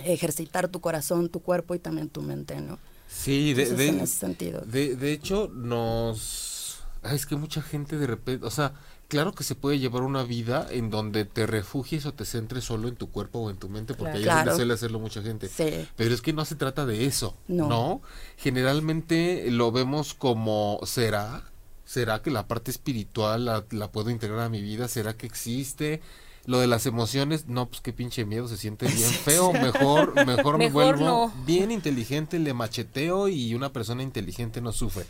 ejercitar 0.03 0.67
tu 0.67 0.81
corazón, 0.81 1.29
tu 1.29 1.41
cuerpo 1.41 1.75
y 1.75 1.79
también 1.79 2.09
tu 2.09 2.21
mente, 2.21 2.59
¿no? 2.59 2.77
Sí, 3.07 3.53
de, 3.53 3.87
en 3.87 3.99
ese 3.99 4.17
sentido. 4.17 4.61
De, 4.61 4.95
de 4.95 5.11
hecho, 5.11 5.49
nos... 5.53 6.79
es 7.03 7.25
que 7.25 7.35
mucha 7.35 7.61
gente 7.61 7.97
de 7.97 8.07
repente, 8.07 8.45
o 8.45 8.51
sea, 8.51 8.73
claro 9.07 9.33
que 9.33 9.43
se 9.43 9.55
puede 9.55 9.79
llevar 9.79 10.01
una 10.01 10.23
vida 10.23 10.67
en 10.69 10.89
donde 10.89 11.23
te 11.25 11.45
refugies 11.45 12.05
o 12.05 12.13
te 12.13 12.25
centres 12.25 12.63
solo 12.63 12.87
en 12.87 12.95
tu 12.95 13.09
cuerpo 13.09 13.39
o 13.39 13.49
en 13.49 13.57
tu 13.57 13.69
mente, 13.69 13.93
porque 13.93 14.21
claro. 14.21 14.51
ahí 14.51 14.57
suele 14.57 14.73
hacerlo 14.73 14.99
mucha 14.99 15.21
gente. 15.21 15.47
Sí. 15.47 15.87
Pero 15.95 16.13
es 16.13 16.21
que 16.21 16.33
no 16.33 16.43
se 16.45 16.55
trata 16.55 16.85
de 16.85 17.05
eso, 17.05 17.37
no. 17.47 18.01
Generalmente 18.37 19.49
lo 19.51 19.71
vemos 19.71 20.13
como, 20.13 20.79
¿será? 20.83 21.43
¿Será 21.85 22.23
que 22.23 22.31
la 22.31 22.47
parte 22.47 22.71
espiritual 22.71 23.45
la, 23.45 23.65
la 23.69 23.91
puedo 23.91 24.09
integrar 24.09 24.39
a 24.39 24.49
mi 24.49 24.61
vida? 24.61 24.87
¿Será 24.87 25.15
que 25.15 25.27
existe? 25.27 26.01
Lo 26.47 26.59
de 26.59 26.67
las 26.67 26.85
emociones, 26.85 27.47
no, 27.47 27.67
pues 27.67 27.81
qué 27.81 27.91
pinche 27.91 28.25
miedo, 28.25 28.47
se 28.47 28.57
siente 28.57 28.87
bien 28.95 29.09
feo, 29.09 29.51
mejor, 29.53 30.25
mejor, 30.25 30.57
me 30.57 30.69
vuelvo 30.69 31.31
bien 31.45 31.71
inteligente, 31.71 32.39
le 32.39 32.53
macheteo 32.53 33.27
y 33.27 33.53
una 33.55 33.71
persona 33.71 34.03
inteligente 34.03 34.61
no 34.61 34.71
sufre. 34.71 35.05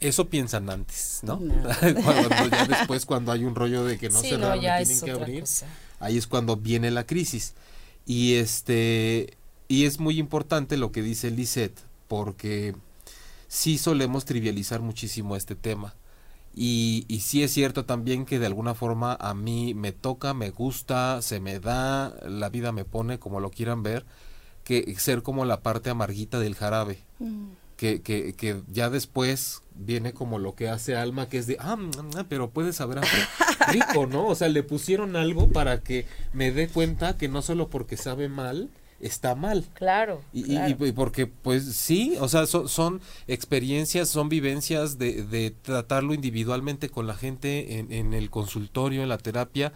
Eso 0.00 0.28
piensan 0.28 0.70
antes, 0.70 1.20
¿no? 1.22 1.38
cuando, 2.04 2.48
ya 2.50 2.66
después 2.66 3.04
cuando 3.04 3.32
hay 3.32 3.44
un 3.44 3.54
rollo 3.54 3.84
de 3.84 3.98
que 3.98 4.08
no 4.08 4.18
se 4.20 4.38
no, 4.38 4.58
tienen 4.58 5.00
que 5.00 5.10
abrir, 5.10 5.44
ahí 5.98 6.16
es 6.16 6.26
cuando 6.26 6.56
viene 6.56 6.90
la 6.90 7.04
crisis. 7.04 7.54
Y 8.06 8.34
este 8.34 9.36
y 9.68 9.84
es 9.84 10.00
muy 10.00 10.18
importante 10.18 10.76
lo 10.76 10.90
que 10.90 11.02
dice 11.02 11.30
Lisette 11.30 11.78
porque 12.08 12.74
sí 13.46 13.78
solemos 13.78 14.24
trivializar 14.24 14.80
muchísimo 14.80 15.36
este 15.36 15.54
tema. 15.54 15.94
Y, 16.54 17.04
y 17.08 17.20
sí 17.20 17.42
es 17.42 17.52
cierto 17.52 17.84
también 17.84 18.26
que 18.26 18.38
de 18.38 18.46
alguna 18.46 18.74
forma 18.74 19.16
a 19.20 19.34
mí 19.34 19.74
me 19.74 19.92
toca, 19.92 20.34
me 20.34 20.50
gusta, 20.50 21.22
se 21.22 21.40
me 21.40 21.60
da, 21.60 22.14
la 22.28 22.48
vida 22.48 22.72
me 22.72 22.84
pone, 22.84 23.18
como 23.18 23.40
lo 23.40 23.50
quieran 23.50 23.82
ver, 23.82 24.04
que 24.64 24.94
ser 24.98 25.22
como 25.22 25.44
la 25.44 25.60
parte 25.60 25.90
amarguita 25.90 26.38
del 26.40 26.54
jarabe. 26.54 26.98
Mm. 27.18 27.48
Que, 27.76 28.02
que, 28.02 28.34
que, 28.34 28.60
ya 28.70 28.90
después 28.90 29.62
viene 29.74 30.12
como 30.12 30.38
lo 30.38 30.54
que 30.54 30.68
hace 30.68 30.96
Alma, 30.96 31.30
que 31.30 31.38
es 31.38 31.46
de, 31.46 31.56
ah, 31.60 31.76
mm, 31.76 31.88
mm, 31.88 32.26
pero 32.28 32.50
puedes 32.50 32.76
saber 32.76 33.00
rico, 33.68 34.06
¿no? 34.06 34.26
O 34.26 34.34
sea, 34.34 34.48
le 34.48 34.62
pusieron 34.62 35.16
algo 35.16 35.48
para 35.48 35.80
que 35.80 36.04
me 36.34 36.52
dé 36.52 36.68
cuenta 36.68 37.16
que 37.16 37.28
no 37.28 37.40
solo 37.40 37.68
porque 37.70 37.96
sabe 37.96 38.28
mal, 38.28 38.68
está 39.00 39.34
mal. 39.34 39.66
Claro. 39.74 40.22
Y, 40.32 40.56
y, 40.56 40.92
porque, 40.92 41.26
pues 41.26 41.64
sí, 41.74 42.16
o 42.20 42.28
sea, 42.28 42.46
son, 42.46 43.00
experiencias, 43.26 44.08
son 44.08 44.28
vivencias 44.28 44.98
de, 44.98 45.24
de, 45.24 45.50
tratarlo 45.50 46.14
individualmente 46.14 46.88
con 46.88 47.06
la 47.06 47.14
gente 47.14 47.78
en, 47.78 47.92
en, 47.92 48.14
el 48.14 48.30
consultorio, 48.30 49.02
en 49.02 49.08
la 49.08 49.18
terapia, 49.18 49.72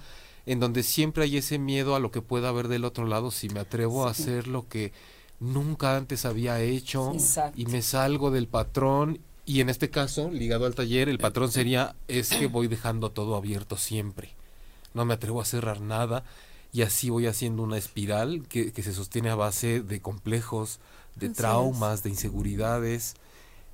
en 0.46 0.60
donde 0.60 0.82
siempre 0.82 1.24
hay 1.24 1.38
ese 1.38 1.58
miedo 1.58 1.94
a 1.94 2.00
lo 2.00 2.10
que 2.10 2.22
pueda 2.22 2.50
haber 2.50 2.68
del 2.68 2.84
otro 2.84 3.06
lado 3.06 3.30
si 3.30 3.48
me 3.48 3.60
atrevo 3.60 4.06
a 4.06 4.10
hacer 4.10 4.46
lo 4.46 4.68
que 4.68 4.92
nunca 5.40 5.96
antes 5.96 6.24
había 6.24 6.60
hecho 6.60 7.12
y 7.54 7.66
me 7.66 7.82
salgo 7.82 8.30
del 8.30 8.46
patrón. 8.46 9.20
Y 9.46 9.60
en 9.60 9.68
este 9.68 9.90
caso, 9.90 10.30
ligado 10.30 10.64
al 10.64 10.74
taller, 10.74 11.08
el 11.08 11.18
patrón 11.18 11.50
sería, 11.50 11.96
es 12.08 12.30
que 12.30 12.46
voy 12.46 12.66
dejando 12.66 13.10
todo 13.10 13.36
abierto 13.36 13.76
siempre. 13.76 14.30
No 14.94 15.04
me 15.04 15.14
atrevo 15.14 15.40
a 15.40 15.44
cerrar 15.44 15.80
nada 15.80 16.24
y 16.74 16.82
así 16.82 17.08
voy 17.08 17.28
haciendo 17.28 17.62
una 17.62 17.78
espiral 17.78 18.42
que, 18.48 18.72
se 18.74 18.92
sostiene 18.92 19.30
a 19.30 19.36
base 19.36 19.80
de 19.80 20.00
complejos, 20.00 20.80
de 21.14 21.28
traumas, 21.30 22.02
de 22.02 22.10
inseguridades. 22.10 23.14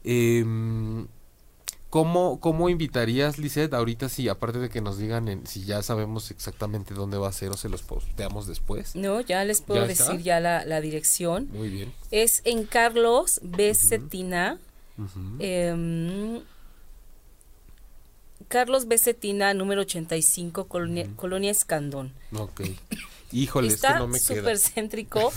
Eh, 0.04 0.44
¿cómo, 1.88 2.40
¿Cómo 2.40 2.68
invitarías, 2.68 3.38
Lisette, 3.38 3.72
ahorita 3.72 4.10
si 4.10 4.28
aparte 4.28 4.58
de 4.58 4.68
que 4.68 4.82
nos 4.82 4.98
digan 4.98 5.46
si 5.46 5.64
ya 5.64 5.82
sabemos 5.82 6.30
exactamente 6.30 6.92
dónde 6.92 7.16
va 7.16 7.28
a 7.28 7.32
ser 7.32 7.48
o 7.48 7.56
se 7.56 7.70
los 7.70 7.80
posteamos 7.80 8.46
después? 8.46 8.94
No, 8.94 9.22
ya 9.22 9.46
les 9.46 9.62
puedo 9.62 9.86
decir 9.86 10.20
ya 10.20 10.38
la, 10.38 10.80
dirección. 10.82 11.48
Muy 11.52 11.70
bien. 11.70 11.94
Es 12.10 12.42
en 12.44 12.66
Carlos 12.66 13.40
B. 13.42 13.74
Cetina. 13.74 14.58
Carlos 18.48 18.88
Besetina, 18.88 19.54
número 19.54 19.82
85, 19.82 20.66
Colonia, 20.66 21.06
Colonia 21.16 21.50
Escandón. 21.50 22.12
Ok. 22.34 22.62
Híjole, 23.32 23.68
está 23.68 23.98
no 23.98 24.08
me 24.08 24.18
súper 24.18 24.58
céntrico. 24.58 25.32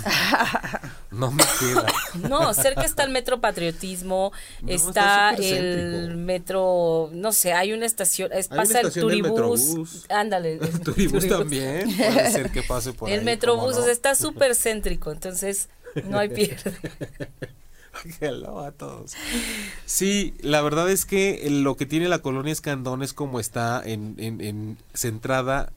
no 1.11 1.31
me 1.31 1.43
queda. 1.59 1.85
No, 2.29 2.53
cerca 2.53 2.83
está 2.83 3.03
el 3.03 3.11
metro 3.11 3.41
Patriotismo, 3.41 4.31
está, 4.67 5.31
el 5.31 6.15
metro, 6.15 7.09
no 7.11 7.31
sé, 7.31 7.53
hay 7.53 7.73
una 7.73 7.85
estación, 7.85 8.31
es, 8.31 8.47
pasa 8.47 8.81
el 8.81 8.93
turibús. 8.93 10.05
Ándale. 10.09 10.53
El 10.61 10.79
turibús, 10.79 11.27
también, 11.27 11.95
puede 11.95 12.31
ser 12.31 12.51
que 12.51 12.61
pase 12.61 12.93
por 12.93 13.09
el 13.09 13.13
ahí. 13.13 13.19
El 13.19 13.25
metrobús, 13.25 13.77
o 13.77 13.83
sea, 13.83 13.91
está 13.91 14.15
súper 14.15 14.55
céntrico, 14.55 15.11
entonces 15.11 15.69
no 16.05 16.19
hay 16.19 16.29
pierde. 16.29 16.73
Hello 18.19 18.59
a 18.59 18.71
todos. 18.71 19.13
Sí, 19.85 20.33
la 20.41 20.61
verdad 20.61 20.89
es 20.89 21.05
que 21.05 21.47
lo 21.49 21.75
que 21.75 21.85
tiene 21.85 22.07
la 22.07 22.19
colonia 22.19 22.51
Escandón 22.51 23.03
es 23.03 23.13
como 23.13 23.39
está 23.39 23.81
en, 23.83 24.15
en, 24.17 24.77
centrada 24.93 25.73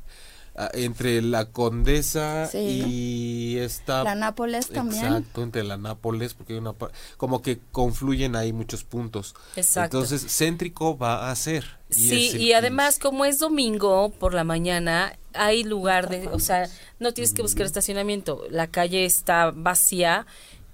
ah, 0.55 0.71
entre 0.75 1.23
la 1.23 1.47
Condesa 1.47 2.49
y 2.55 3.59
esta 3.59 4.05
la 4.05 4.15
Nápoles 4.15 4.69
también. 4.69 5.05
Exacto 5.05 5.43
entre 5.43 5.65
la 5.65 5.77
Nápoles 5.77 6.35
porque 6.35 6.55
hay 6.55 6.59
una 6.59 6.75
como 7.17 7.43
que 7.43 7.61
confluyen 7.73 8.37
ahí 8.37 8.53
muchos 8.53 8.85
puntos. 8.85 9.35
Exacto. 9.57 9.99
Entonces 9.99 10.27
céntrico 10.31 10.97
va 10.97 11.31
a 11.31 11.37
ser. 11.37 11.77
Sí 11.91 12.37
y 12.37 12.53
además 12.53 12.99
como 12.99 13.25
es 13.25 13.39
domingo 13.39 14.11
por 14.11 14.35
la 14.35 14.45
mañana 14.45 15.17
hay 15.35 15.63
lugar 15.65 16.09
de 16.09 16.27
o 16.29 16.41
sea 16.41 16.69
no 16.99 17.13
tienes 17.13 17.33
que 17.33 17.43
buscar 17.43 17.67
estacionamiento. 17.67 18.45
La 18.51 18.69
calle 18.69 19.05
está 19.05 19.53
vacía 19.55 20.27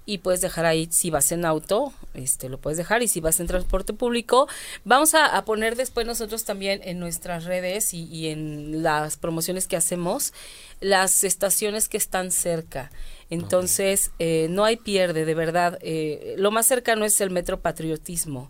y 0.05 0.19
puedes 0.19 0.41
dejar 0.41 0.65
ahí 0.65 0.87
si 0.91 1.09
vas 1.09 1.31
en 1.31 1.45
auto, 1.45 1.93
este 2.13 2.49
lo 2.49 2.59
puedes 2.59 2.77
dejar 2.77 3.03
y 3.03 3.07
si 3.07 3.21
vas 3.21 3.39
en 3.39 3.47
transporte 3.47 3.93
público, 3.93 4.47
vamos 4.83 5.13
a, 5.13 5.43
poner 5.45 5.75
después 5.75 6.05
nosotros 6.05 6.43
también 6.45 6.81
en 6.83 6.99
nuestras 6.99 7.45
redes 7.45 7.93
y, 7.93 8.27
en 8.27 8.83
las 8.83 9.17
promociones 9.17 9.67
que 9.67 9.75
hacemos 9.75 10.33
las 10.79 11.23
estaciones 11.23 11.87
que 11.87 11.97
están 11.97 12.31
cerca. 12.31 12.91
Entonces, 13.29 14.11
eh, 14.19 14.47
no 14.49 14.65
hay 14.65 14.75
pierde, 14.75 15.25
de 15.25 15.33
verdad. 15.33 15.79
Eh, 15.81 16.35
lo 16.37 16.51
más 16.51 16.65
cercano 16.65 17.05
es 17.05 17.19
el 17.21 17.29
Metro 17.29 17.61
Patriotismo. 17.61 18.49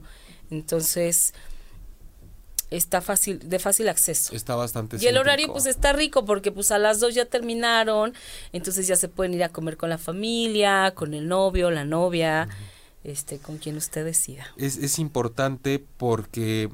Entonces, 0.50 1.34
está 2.78 3.02
fácil, 3.02 3.40
de 3.48 3.60
fácil 3.60 3.88
acceso. 3.88 4.36
Está 4.36 4.56
bastante 4.56 4.98
Y 5.00 5.08
el 5.08 5.18
horario 5.18 5.52
pues 5.52 5.66
está 5.66 5.94
rico 5.94 6.26
porque 6.26 6.52
pues 6.52 6.72
a 6.72 6.80
las 6.80 7.00
dos 7.00 7.14
ya 7.14 7.26
terminaron, 7.26 8.14
entonces 8.52 8.88
ya 8.88 8.96
se 8.96 9.08
pueden 9.08 9.34
ir 9.34 9.44
a 9.44 9.50
comer 9.50 9.78
con 9.78 9.90
la 9.90 9.98
familia, 9.98 10.94
con 10.96 11.14
el 11.14 11.28
novio, 11.28 11.70
la 11.72 11.86
novia, 11.86 12.48
este, 13.04 13.38
con 13.38 13.58
quien 13.58 13.78
usted 13.78 14.04
decida. 14.04 14.48
Es, 14.58 14.78
es 14.78 14.98
importante 14.98 15.84
porque 15.98 16.70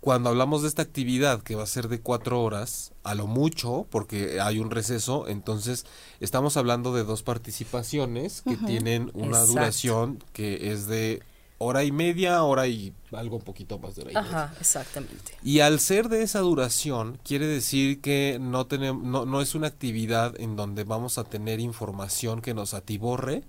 cuando 0.00 0.30
hablamos 0.30 0.62
de 0.62 0.68
esta 0.68 0.82
actividad 0.82 1.42
que 1.42 1.54
va 1.54 1.62
a 1.62 1.66
ser 1.66 1.88
de 1.88 2.00
cuatro 2.00 2.42
horas, 2.42 2.92
a 3.02 3.14
lo 3.14 3.26
mucho, 3.26 3.86
porque 3.90 4.40
hay 4.40 4.58
un 4.58 4.70
receso, 4.70 5.28
entonces 5.28 5.86
estamos 6.20 6.56
hablando 6.56 6.94
de 6.94 7.04
dos 7.04 7.22
participaciones 7.22 8.42
que 8.42 8.56
tienen 8.56 9.10
una 9.14 9.40
duración 9.40 10.22
que 10.32 10.72
es 10.72 10.86
de 10.86 11.22
hora 11.62 11.84
y 11.84 11.92
media, 11.92 12.42
hora 12.42 12.66
y 12.66 12.94
algo 13.12 13.36
un 13.36 13.42
poquito 13.42 13.78
más 13.78 13.94
de 13.94 14.02
hora 14.02 14.12
y 14.12 14.16
Ajá, 14.16 14.54
exactamente. 14.58 15.36
Y 15.42 15.60
al 15.60 15.78
ser 15.78 16.08
de 16.08 16.22
esa 16.22 16.40
duración, 16.40 17.18
quiere 17.22 17.46
decir 17.46 18.00
que 18.00 18.38
no, 18.40 18.66
tenemos, 18.66 19.04
no, 19.04 19.26
no 19.26 19.42
es 19.42 19.54
una 19.54 19.66
actividad 19.66 20.40
en 20.40 20.56
donde 20.56 20.84
vamos 20.84 21.18
a 21.18 21.24
tener 21.24 21.60
información 21.60 22.40
que 22.40 22.54
nos 22.54 22.72
atiborre, 22.72 23.44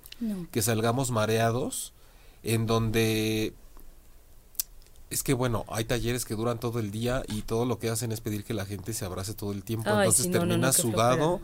que 0.52 0.62
salgamos 0.62 1.10
mareados, 1.10 1.94
en 2.44 2.68
donde 2.68 3.54
es 5.10 5.24
que 5.24 5.34
bueno, 5.34 5.66
hay 5.70 5.86
talleres 5.86 6.26
que 6.26 6.36
duran 6.36 6.60
todo 6.60 6.80
el 6.80 6.92
día 6.92 7.24
y 7.30 7.44
todo 7.44 7.66
lo 7.66 7.80
que 7.80 7.90
hacen 7.90 8.12
es 8.12 8.20
pedir 8.20 8.44
que 8.44 8.54
la 8.54 8.66
gente 8.66 8.94
se 8.94 9.06
abrace 9.06 9.34
todo 9.34 9.54
el 9.54 9.64
tiempo, 9.64 9.90
entonces 9.90 10.30
termina 10.30 10.74
sudado, 10.74 11.40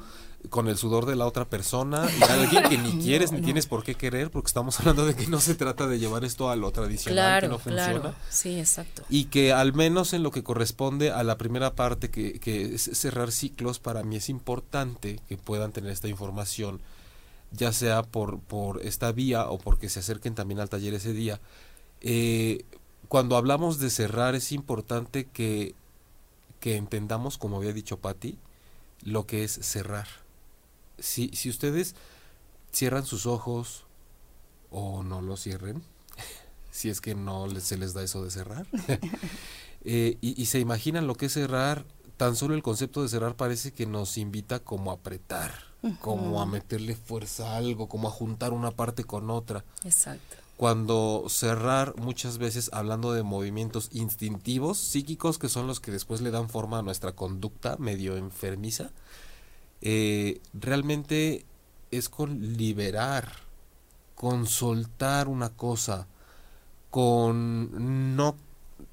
con 0.50 0.68
el 0.68 0.78
sudor 0.78 1.06
de 1.06 1.16
la 1.16 1.26
otra 1.26 1.46
persona 1.46 2.08
y 2.18 2.24
alguien 2.24 2.64
que 2.70 2.78
ni 2.78 2.92
quieres 3.04 3.32
ni 3.32 3.42
tienes 3.42 3.66
por 3.66 3.84
qué 3.84 3.96
querer 3.96 4.32
porque 4.32 4.48
estamos 4.48 4.80
hablando 4.80 5.06
de 5.06 5.16
que 5.16 5.28
no 5.28 5.40
se 5.40 5.56
trata 5.56 5.88
de 5.88 6.00
llevar 6.00 6.24
esto 6.24 6.50
a 6.50 6.56
lo 6.56 6.72
tradicional 6.72 7.42
que 7.42 7.48
no 7.48 7.60
funciona. 7.60 8.16
Sí, 8.30 8.60
exacto. 8.60 9.04
Y 9.10 9.26
que 9.26 9.52
al 9.52 9.74
menos 9.74 10.14
en 10.14 10.24
lo 10.24 10.32
que 10.32 10.44
corresponde 10.44 11.12
a 11.12 11.24
la 11.24 11.38
primera 11.38 11.76
parte 11.76 12.10
que, 12.10 12.40
que 12.40 12.76
es 12.76 12.90
cerrar 12.94 13.32
ciclos, 13.32 13.80
para 13.80 14.04
mí 14.04 14.16
es 14.16 14.30
importante 14.30 15.20
que 15.28 15.38
puedan 15.38 15.72
tener 15.72 15.92
esta 15.92 16.08
información, 16.08 16.80
ya 17.52 17.74
sea 17.74 18.04
por, 18.04 18.40
por 18.40 18.82
esta 18.84 19.12
vía 19.12 19.50
o 19.50 19.58
porque 19.58 19.90
se 19.90 20.00
acerquen 20.00 20.36
también 20.36 20.60
al 20.60 20.70
taller 20.70 20.94
ese 20.94 21.14
día. 21.14 21.42
Eh, 22.02 22.64
cuando 23.08 23.38
hablamos 23.38 23.80
de 23.80 23.90
cerrar 23.90 24.36
es 24.36 24.52
importante 24.52 25.26
que, 25.26 25.74
que 26.60 26.76
entendamos, 26.76 27.38
como 27.38 27.58
había 27.58 27.74
dicho 27.74 27.98
Patti, 27.98 28.38
lo 29.04 29.26
que 29.26 29.44
es 29.44 29.52
cerrar 29.62 30.08
si, 31.00 31.30
si 31.30 31.50
ustedes 31.50 31.96
cierran 32.72 33.06
sus 33.06 33.26
ojos 33.26 33.86
o 34.72 35.04
no 35.04 35.22
los 35.22 35.42
cierren, 35.42 35.82
si 36.72 36.90
es 36.90 37.02
que 37.02 37.16
no 37.16 37.48
se 37.60 37.78
les 37.78 37.94
da 37.94 38.04
eso 38.04 38.24
de 38.24 38.32
cerrar, 38.32 38.68
eh, 39.84 40.18
y, 40.22 40.46
se 40.46 40.60
imaginan 40.60 41.08
lo 41.08 41.16
que 41.16 41.28
es 41.28 41.34
cerrar, 41.34 41.86
tan 42.18 42.36
solo 42.36 42.56
el 42.56 42.64
concepto 42.64 43.04
de 43.04 43.10
cerrar 43.10 43.36
parece 43.36 43.72
que 43.72 43.86
nos 43.86 44.18
invita 44.18 44.60
como 44.60 44.92
a 44.92 44.96
apretar, 44.96 45.54
como 46.02 46.42
a 46.42 46.46
meterle 46.46 46.96
fuerza 46.96 47.54
a 47.54 47.58
algo, 47.58 47.88
como 47.88 48.08
a 48.08 48.12
juntar 48.12 48.52
una 48.52 48.72
parte 48.72 49.04
con 49.04 49.30
otra. 49.30 49.64
Exacto. 49.84 50.36
Cuando 50.58 51.26
cerrar, 51.30 51.96
muchas 51.98 52.40
veces 52.40 52.72
hablando 52.74 53.14
de 53.14 53.22
movimientos 53.22 53.90
instintivos, 53.94 54.80
psíquicos, 54.80 55.38
que 55.38 55.50
son 55.50 55.68
los 55.68 55.80
que 55.80 55.92
después 55.92 56.20
le 56.22 56.32
dan 56.32 56.50
forma 56.50 56.80
a 56.80 56.82
nuestra 56.82 57.12
conducta 57.12 57.78
medio 57.78 58.18
enfermiza, 58.18 58.90
eh, 59.82 60.42
realmente 60.54 61.46
es 61.92 62.10
con 62.10 62.58
liberar, 62.58 63.32
con 64.16 64.48
soltar 64.48 65.28
una 65.28 65.50
cosa, 65.50 66.08
con 66.90 68.16
no 68.16 68.36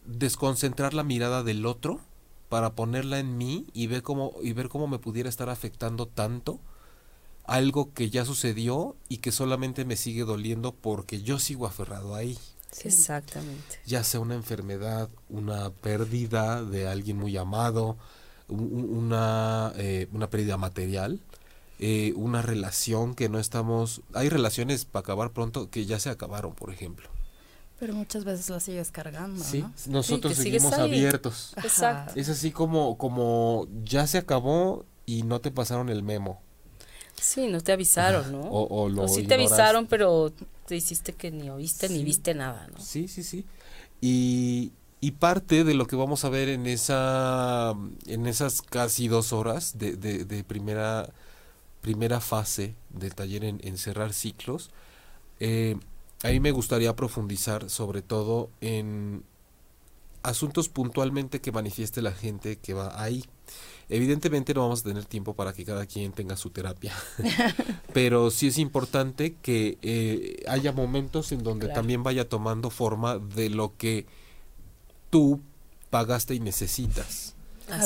desconcentrar 0.04 0.94
la 0.94 1.02
mirada 1.02 1.42
del 1.42 1.66
otro 1.66 2.00
para 2.48 2.74
ponerla 2.74 3.18
en 3.18 3.36
mí 3.36 3.66
y 3.72 3.86
ver 3.86 4.02
cómo, 4.02 4.32
y 4.42 4.52
ver 4.52 4.68
cómo 4.68 4.86
me 4.86 4.98
pudiera 4.98 5.28
estar 5.28 5.48
afectando 5.48 6.06
tanto 6.06 6.60
algo 7.44 7.92
que 7.92 8.10
ya 8.10 8.24
sucedió 8.24 8.96
y 9.08 9.18
que 9.18 9.32
solamente 9.32 9.84
me 9.84 9.96
sigue 9.96 10.24
doliendo 10.24 10.72
porque 10.74 11.22
yo 11.22 11.38
sigo 11.38 11.66
aferrado 11.66 12.14
ahí. 12.14 12.38
Exactamente. 12.82 13.78
Ya 13.86 14.02
sea 14.02 14.20
una 14.20 14.34
enfermedad, 14.34 15.08
una 15.28 15.70
pérdida 15.70 16.64
de 16.64 16.88
alguien 16.88 17.18
muy 17.18 17.36
amado, 17.36 17.96
una, 18.54 19.72
eh, 19.76 20.08
una 20.12 20.30
pérdida 20.30 20.56
material, 20.56 21.20
eh, 21.78 22.12
una 22.16 22.42
relación 22.42 23.14
que 23.14 23.28
no 23.28 23.38
estamos... 23.38 24.02
Hay 24.14 24.28
relaciones 24.28 24.84
para 24.84 25.00
acabar 25.00 25.32
pronto 25.32 25.70
que 25.70 25.86
ya 25.86 25.98
se 25.98 26.10
acabaron, 26.10 26.54
por 26.54 26.72
ejemplo. 26.72 27.08
Pero 27.78 27.94
muchas 27.94 28.24
veces 28.24 28.48
la 28.50 28.60
sigues 28.60 28.90
cargando. 28.90 29.42
Sí, 29.42 29.64
nosotros 29.88 30.36
seguimos 30.36 30.72
abiertos. 30.72 31.54
Exacto. 31.56 32.12
Es 32.14 32.28
así 32.28 32.50
como, 32.50 32.96
como 32.96 33.66
ya 33.84 34.06
se 34.06 34.18
acabó 34.18 34.86
y 35.06 35.22
no 35.22 35.40
te 35.40 35.50
pasaron 35.50 35.88
el 35.88 36.02
memo. 36.02 36.40
Sí, 37.20 37.48
no 37.48 37.60
te 37.60 37.72
avisaron, 37.72 38.32
¿no? 38.32 38.40
O, 38.40 38.88
lo 38.88 39.08
sí 39.08 39.24
te 39.24 39.34
avisaron, 39.34 39.86
pero 39.86 40.32
te 40.66 40.76
hiciste 40.76 41.12
que 41.12 41.30
ni 41.30 41.50
oíste 41.50 41.88
ni 41.88 42.04
viste 42.04 42.34
nada, 42.34 42.68
¿no? 42.72 42.80
Sí, 42.80 43.08
sí, 43.08 43.22
sí. 43.22 43.44
Y, 44.00 44.72
y 45.04 45.10
parte 45.10 45.64
de 45.64 45.74
lo 45.74 45.86
que 45.86 45.96
vamos 45.96 46.24
a 46.24 46.30
ver 46.30 46.48
en 46.48 46.64
esa 46.66 47.74
en 48.06 48.26
esas 48.26 48.62
casi 48.62 49.06
dos 49.06 49.34
horas 49.34 49.76
de, 49.76 49.96
de, 49.96 50.44
primera 50.44 51.12
primera 51.82 52.20
fase 52.20 52.74
del 52.88 53.14
taller 53.14 53.44
en, 53.44 53.76
cerrar 53.76 54.14
ciclos 54.14 54.70
eh, 55.40 55.76
a 56.22 56.28
mí 56.28 56.40
me 56.40 56.52
gustaría 56.52 56.96
profundizar 56.96 57.68
sobre 57.68 58.00
todo 58.00 58.48
en 58.62 59.24
asuntos 60.22 60.70
puntualmente 60.70 61.42
que 61.42 61.52
manifieste 61.52 62.00
la 62.00 62.12
gente 62.12 62.56
que 62.56 62.72
va 62.72 62.98
ahí. 62.98 63.26
Evidentemente 63.90 64.54
no 64.54 64.62
vamos 64.62 64.80
a 64.80 64.84
tener 64.84 65.04
tiempo 65.04 65.34
para 65.34 65.52
que 65.52 65.66
cada 65.66 65.84
quien 65.84 66.12
tenga 66.12 66.38
su 66.38 66.48
terapia, 66.48 66.94
pero 67.92 68.30
sí 68.30 68.46
es 68.46 68.56
importante 68.56 69.34
que 69.42 69.76
eh, 69.82 70.42
haya 70.48 70.72
momentos 70.72 71.30
en 71.32 71.42
donde 71.42 71.68
también 71.68 72.02
vaya 72.02 72.26
tomando 72.26 72.70
forma 72.70 73.18
de 73.18 73.50
lo 73.50 73.76
que 73.76 74.06
tú 75.14 75.40
pagaste 75.90 76.34
y 76.34 76.40
necesitas. 76.40 77.36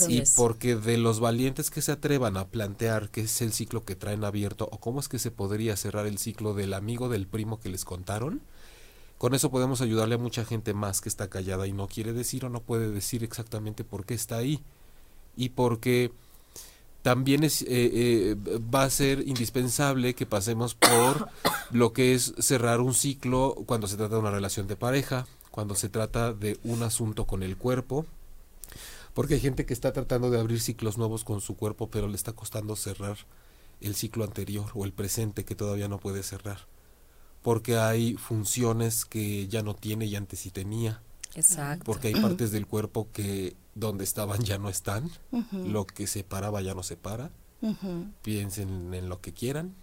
y 0.08 0.22
porque 0.34 0.76
de 0.76 0.96
los 0.96 1.20
valientes 1.20 1.70
que 1.70 1.82
se 1.82 1.92
atrevan 1.92 2.38
a 2.38 2.46
plantear 2.46 3.10
qué 3.10 3.20
es 3.20 3.42
el 3.42 3.52
ciclo 3.52 3.84
que 3.84 3.94
traen 3.94 4.24
abierto 4.24 4.66
o 4.72 4.78
cómo 4.78 4.98
es 4.98 5.08
que 5.08 5.18
se 5.18 5.30
podría 5.30 5.76
cerrar 5.76 6.06
el 6.06 6.16
ciclo 6.16 6.54
del 6.54 6.72
amigo 6.72 7.10
del 7.10 7.26
primo 7.26 7.60
que 7.60 7.68
les 7.68 7.84
contaron, 7.84 8.40
con 9.18 9.34
eso 9.34 9.50
podemos 9.50 9.82
ayudarle 9.82 10.14
a 10.14 10.18
mucha 10.18 10.46
gente 10.46 10.72
más 10.72 11.02
que 11.02 11.10
está 11.10 11.28
callada 11.28 11.66
y 11.66 11.72
no 11.74 11.86
quiere 11.86 12.14
decir 12.14 12.46
o 12.46 12.48
no 12.48 12.62
puede 12.62 12.90
decir 12.90 13.22
exactamente 13.22 13.84
por 13.84 14.06
qué 14.06 14.14
está 14.14 14.38
ahí. 14.38 14.62
Y 15.36 15.50
porque 15.50 16.10
también 17.02 17.44
es, 17.44 17.60
eh, 17.60 17.66
eh, 17.68 18.36
va 18.74 18.84
a 18.84 18.90
ser 18.90 19.28
indispensable 19.28 20.14
que 20.14 20.24
pasemos 20.24 20.74
por 20.74 21.28
lo 21.72 21.92
que 21.92 22.14
es 22.14 22.32
cerrar 22.38 22.80
un 22.80 22.94
ciclo 22.94 23.54
cuando 23.66 23.86
se 23.86 23.98
trata 23.98 24.14
de 24.14 24.20
una 24.22 24.30
relación 24.30 24.66
de 24.66 24.76
pareja, 24.76 25.26
cuando 25.50 25.74
se 25.74 25.88
trata 25.88 26.32
de 26.32 26.58
un 26.64 26.82
asunto 26.82 27.26
con 27.26 27.42
el 27.42 27.56
cuerpo, 27.56 28.06
porque 29.14 29.34
hay 29.34 29.40
gente 29.40 29.66
que 29.66 29.74
está 29.74 29.92
tratando 29.92 30.30
de 30.30 30.38
abrir 30.38 30.60
ciclos 30.60 30.98
nuevos 30.98 31.24
con 31.24 31.40
su 31.40 31.56
cuerpo, 31.56 31.90
pero 31.90 32.08
le 32.08 32.16
está 32.16 32.32
costando 32.32 32.76
cerrar 32.76 33.16
el 33.80 33.94
ciclo 33.94 34.24
anterior 34.24 34.66
o 34.74 34.84
el 34.84 34.92
presente 34.92 35.44
que 35.44 35.54
todavía 35.54 35.88
no 35.88 35.98
puede 35.98 36.22
cerrar, 36.22 36.66
porque 37.42 37.78
hay 37.78 38.14
funciones 38.14 39.04
que 39.04 39.48
ya 39.48 39.62
no 39.62 39.74
tiene 39.74 40.06
y 40.06 40.16
antes 40.16 40.40
sí 40.40 40.50
tenía. 40.50 41.02
Exacto. 41.34 41.84
Porque 41.84 42.08
hay 42.08 42.14
partes 42.14 42.50
del 42.50 42.66
cuerpo 42.66 43.08
que 43.12 43.56
donde 43.74 44.04
estaban 44.04 44.40
ya 44.42 44.58
no 44.58 44.68
están, 44.68 45.10
lo 45.52 45.86
que 45.86 46.06
se 46.06 46.24
paraba 46.24 46.62
ya 46.62 46.74
no 46.74 46.82
se 46.82 46.96
para, 46.96 47.30
piensen 48.22 48.92
en 48.94 49.08
lo 49.08 49.20
que 49.20 49.32
quieran, 49.32 49.74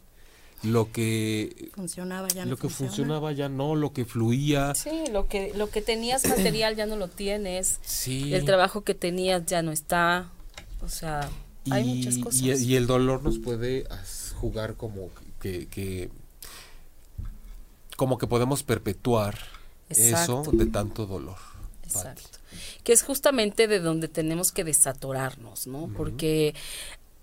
lo 0.64 0.92
que 0.92 1.70
funcionaba 1.74 2.28
ya 2.28 2.46
no 2.46 2.52
lo 2.52 2.58
que 2.58 2.70
funcionaba 2.70 3.32
ya 3.32 3.50
no, 3.50 3.76
lo 3.76 3.94
que 3.94 4.06
fluía. 4.06 4.74
Sí, 4.76 5.04
lo 5.12 5.28
que 5.28 5.54
lo 5.56 5.70
que 5.70 5.82
tenías 5.82 6.26
material 6.30 6.76
ya 6.76 6.86
no 6.86 6.96
lo 6.96 7.08
tienes. 7.08 7.80
Sí. 7.84 8.34
El 8.34 8.46
trabajo 8.46 8.82
que 8.82 8.96
tenías 8.96 9.46
ya 9.46 9.62
no 9.62 9.72
está. 9.72 10.30
O 10.82 10.90
sea, 10.90 11.30
hay 11.70 11.84
muchas 11.84 12.18
cosas. 12.20 12.42
Y, 12.42 12.76
el 12.76 12.88
dolor 12.88 13.24
nos 13.24 13.40
puede 13.40 13.86
jugar 14.36 14.76
como 14.76 15.10
que, 15.40 15.68
que 15.68 16.10
como 17.96 18.18
que 18.18 18.28
podemos 18.28 18.64
perpetuar 18.64 19.38
eso 19.90 20.44
de 20.52 20.66
tanto 20.66 21.06
dolor. 21.06 21.38
Exacto 21.84 22.36
que 22.84 22.94
es 22.94 23.04
justamente 23.04 23.68
de 23.68 23.80
donde 23.80 24.08
tenemos 24.08 24.52
que 24.52 24.64
desatorarnos, 24.64 25.68
¿no? 25.68 25.90
Porque 25.98 26.54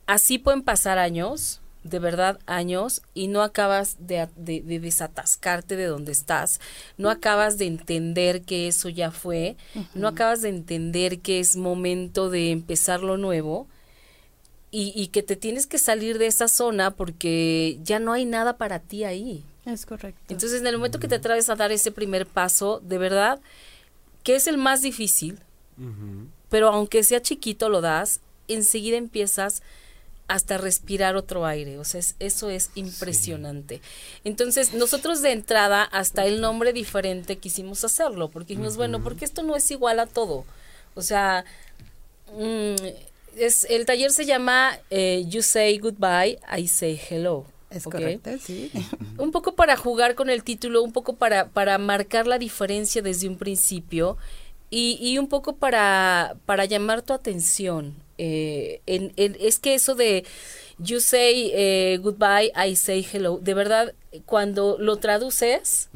así 0.07 0.39
pueden 0.39 0.63
pasar 0.63 0.99
años, 0.99 1.62
de 1.85 1.99
verdad 1.99 2.39
años, 2.47 3.03
y 3.15 3.29
no 3.29 3.43
acabas 3.43 3.97
de, 3.99 4.29
desatascarte 4.37 5.77
de 5.77 5.87
donde 5.87 6.13
estás, 6.13 6.61
no 6.97 7.11
acabas 7.11 7.59
de 7.59 7.67
entender 7.67 8.43
que 8.43 8.69
eso 8.69 8.89
ya 8.89 9.11
fue, 9.11 9.57
no 9.95 10.09
acabas 10.09 10.43
de 10.43 10.49
entender 10.49 11.21
que 11.21 11.41
es 11.41 11.57
momento 11.57 12.31
de 12.31 12.51
empezar 12.51 13.03
lo 13.03 13.17
nuevo. 13.17 13.67
Y, 14.75 14.91
y, 14.97 15.09
que 15.09 15.23
te 15.23 15.37
tienes 15.37 15.67
que 15.67 15.77
salir 15.77 16.17
de 16.17 16.27
esa 16.27 16.49
zona 16.49 16.93
porque 16.93 17.79
ya 17.83 17.99
no 17.99 18.15
hay 18.15 18.25
nada 18.25 18.57
para 18.57 18.79
ti 18.79 19.05
ahí. 19.05 19.45
Es 19.67 19.85
correcto. 19.85 20.19
Entonces, 20.31 20.63
en 20.63 20.67
el 20.67 20.79
momento 20.79 20.99
que 20.99 21.09
te 21.09 21.17
atreves 21.17 21.51
a 21.51 21.57
dar 21.57 21.73
ese 21.73 21.93
primer 21.93 22.27
paso, 22.27 22.81
de 22.83 22.97
verdad, 22.97 23.39
que 24.23 24.35
es 24.35 24.47
el 24.47 24.57
más 24.57 24.81
difícil, 24.81 25.41
pero 26.49 26.69
aunque 26.69 27.05
sea 27.05 27.21
chiquito 27.21 27.69
lo 27.69 27.81
das, 27.81 28.21
enseguida 28.49 28.97
empiezas 28.97 29.63
hasta 30.29 30.57
respirar 30.57 31.17
otro 31.17 31.45
aire, 31.45 31.79
o 31.79 31.85
sea, 31.85 32.01
eso 32.19 32.51
es 32.51 32.71
impresionante. 32.75 33.81
Entonces, 34.25 34.73
nosotros 34.73 35.21
de 35.21 35.33
entrada, 35.33 35.83
hasta 35.83 36.25
el 36.25 36.41
nombre 36.41 36.73
diferente 36.73 37.37
quisimos 37.37 37.85
hacerlo, 37.85 38.29
porque 38.31 38.55
dijimos, 38.55 38.77
bueno, 38.77 39.03
porque 39.03 39.25
esto 39.25 39.43
no 39.43 39.57
es 39.57 39.71
igual 39.71 40.01
a 40.01 40.07
todo. 40.07 40.45
O 40.95 41.03
sea, 41.03 41.45
mm, 42.35 42.75
es, 43.37 43.65
el 43.65 43.85
taller 43.85 44.11
se 44.11 44.25
llama 44.25 44.79
eh, 44.91 45.25
You 45.29 45.43
Say 45.43 45.79
Goodbye, 45.79 46.39
I 46.57 46.69
Say 46.69 47.01
Hello. 47.11 47.47
Es 47.71 47.85
correcto, 47.85 48.31
sí. 48.39 48.71
Un 49.17 49.33
poco 49.33 49.55
para 49.55 49.77
jugar 49.77 50.15
con 50.15 50.29
el 50.29 50.45
título, 50.45 50.83
un 50.83 50.93
poco 50.93 51.17
para, 51.17 51.49
para 51.49 51.79
marcar 51.79 52.27
la 52.27 52.39
diferencia 52.39 53.01
desde 53.01 53.29
un 53.29 53.39
principio 53.39 54.19
y, 54.69 54.99
y 55.01 55.19
un 55.19 55.27
poco 55.27 55.57
para, 55.57 56.37
para 56.45 56.67
llamar 56.67 57.01
tu 57.01 57.15
atención. 57.15 57.95
Eh, 58.19 58.81
en, 58.87 59.13
es 59.17 59.59
que 59.59 59.75
eso 59.75 59.95
de 59.95 60.25
you 60.79 61.01
say 61.01 61.51
eh, 61.55 61.99
goodbye, 62.03 62.53
I 62.57 62.77
say 62.77 63.07
hello, 63.11 63.39
de 63.39 63.55
verdad, 63.55 63.95
cuando 64.27 64.77
lo 64.79 64.97
traduces, 64.97 65.89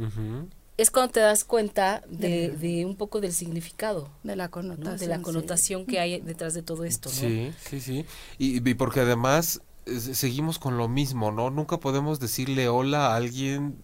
es 0.76 0.90
cuando 0.90 1.12
te 1.12 1.20
das 1.20 1.44
cuenta 1.44 2.02
de, 2.08 2.50
de, 2.50 2.84
un 2.84 2.96
poco 2.96 3.20
del 3.20 3.32
significado. 3.32 4.10
De 4.22 4.36
la 4.36 4.48
connotación. 4.48 4.98
De 4.98 5.06
la 5.06 5.22
connotación 5.22 5.86
que 5.86 6.00
hay 6.00 6.20
detrás 6.20 6.54
de 6.54 6.62
todo 6.62 6.84
esto. 6.84 7.08
¿no? 7.08 7.14
Sí, 7.14 7.52
sí, 7.68 7.80
sí. 7.80 8.04
Y, 8.38 8.68
y 8.68 8.74
porque 8.74 9.00
además 9.00 9.62
eh, 9.86 10.00
seguimos 10.00 10.58
con 10.58 10.76
lo 10.76 10.88
mismo, 10.88 11.30
¿no? 11.30 11.50
Nunca 11.50 11.78
podemos 11.78 12.20
decirle 12.20 12.68
hola 12.68 13.08
a 13.08 13.16
alguien 13.16 13.76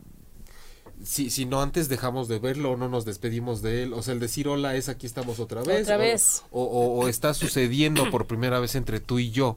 si, 1.05 1.31
si 1.31 1.47
no 1.47 1.63
antes 1.63 1.89
dejamos 1.89 2.29
de 2.29 2.39
verlo 2.39 2.73
o 2.73 2.77
no 2.77 2.89
nos 2.89 3.05
despedimos 3.05 3.63
de 3.63 3.85
él. 3.85 3.93
O 3.93 4.03
sea, 4.03 4.15
el 4.15 4.21
decir 4.21 4.49
hola 4.49 4.77
es 4.77 4.89
aquí 4.89 5.07
estamos 5.07 5.41
otra 5.41 5.63
vez. 5.63 5.83
Otra 5.83 5.97
vez. 5.97 6.45
O, 6.51 6.63
o, 6.65 7.09
está 7.09 7.35
sucediendo 7.35 8.11
por 8.11 8.27
primera 8.27 8.61
vez 8.61 8.75
entre 8.75 9.01
tú 9.01 9.19
y 9.19 9.31
yo. 9.31 9.57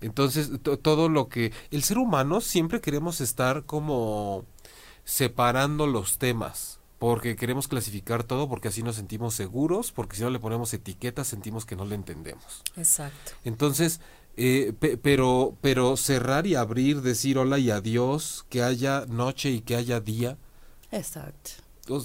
Entonces, 0.00 0.50
todo 0.82 1.08
lo 1.08 1.28
que... 1.28 1.52
El 1.70 1.82
ser 1.82 1.98
humano 1.98 2.40
siempre 2.40 2.80
queremos 2.80 3.20
estar 3.20 3.64
como 3.64 4.44
separando 5.04 5.86
los 5.86 6.18
temas. 6.18 6.80
Porque 6.98 7.36
queremos 7.36 7.68
clasificar 7.68 8.24
todo, 8.24 8.48
porque 8.48 8.68
así 8.68 8.82
nos 8.82 8.96
sentimos 8.96 9.34
seguros, 9.34 9.92
porque 9.92 10.16
si 10.16 10.22
no 10.22 10.30
le 10.30 10.38
ponemos 10.38 10.72
etiquetas 10.72 11.26
sentimos 11.26 11.66
que 11.66 11.76
no 11.76 11.84
le 11.84 11.94
entendemos. 11.94 12.62
Exacto. 12.74 13.32
Entonces, 13.44 14.00
eh, 14.38 14.72
pero, 15.02 15.56
pero 15.60 15.98
cerrar 15.98 16.46
y 16.46 16.54
abrir, 16.54 17.02
decir 17.02 17.36
hola 17.36 17.58
y 17.58 17.70
adiós, 17.70 18.46
que 18.48 18.62
haya 18.62 19.04
noche 19.08 19.50
y 19.50 19.60
que 19.60 19.76
haya 19.76 20.00
día, 20.00 20.38
Exacto. 20.96 21.50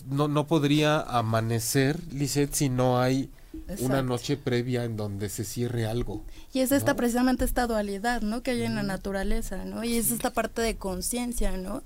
No, 0.06 0.28
no 0.28 0.46
podría 0.46 1.00
amanecer, 1.02 2.00
Lisette, 2.12 2.54
si 2.54 2.70
no 2.70 3.00
hay 3.02 3.32
una 3.80 4.02
noche 4.02 4.38
previa 4.38 4.86
en 4.86 4.96
donde 4.96 5.28
se 5.30 5.44
cierre 5.44 5.86
algo. 5.86 6.24
Y 6.54 6.60
es 6.60 6.72
esta 6.72 6.96
precisamente 6.96 7.46
esta 7.46 7.68
dualidad, 7.68 8.22
¿no? 8.22 8.44
Que 8.44 8.52
hay 8.52 8.64
en 8.64 8.76
la 8.76 8.84
naturaleza, 8.84 9.66
¿no? 9.66 9.84
Y 9.84 9.98
es 9.98 10.12
esta 10.12 10.32
parte 10.32 10.62
de 10.62 10.76
conciencia, 10.76 11.58
¿no? 11.58 11.84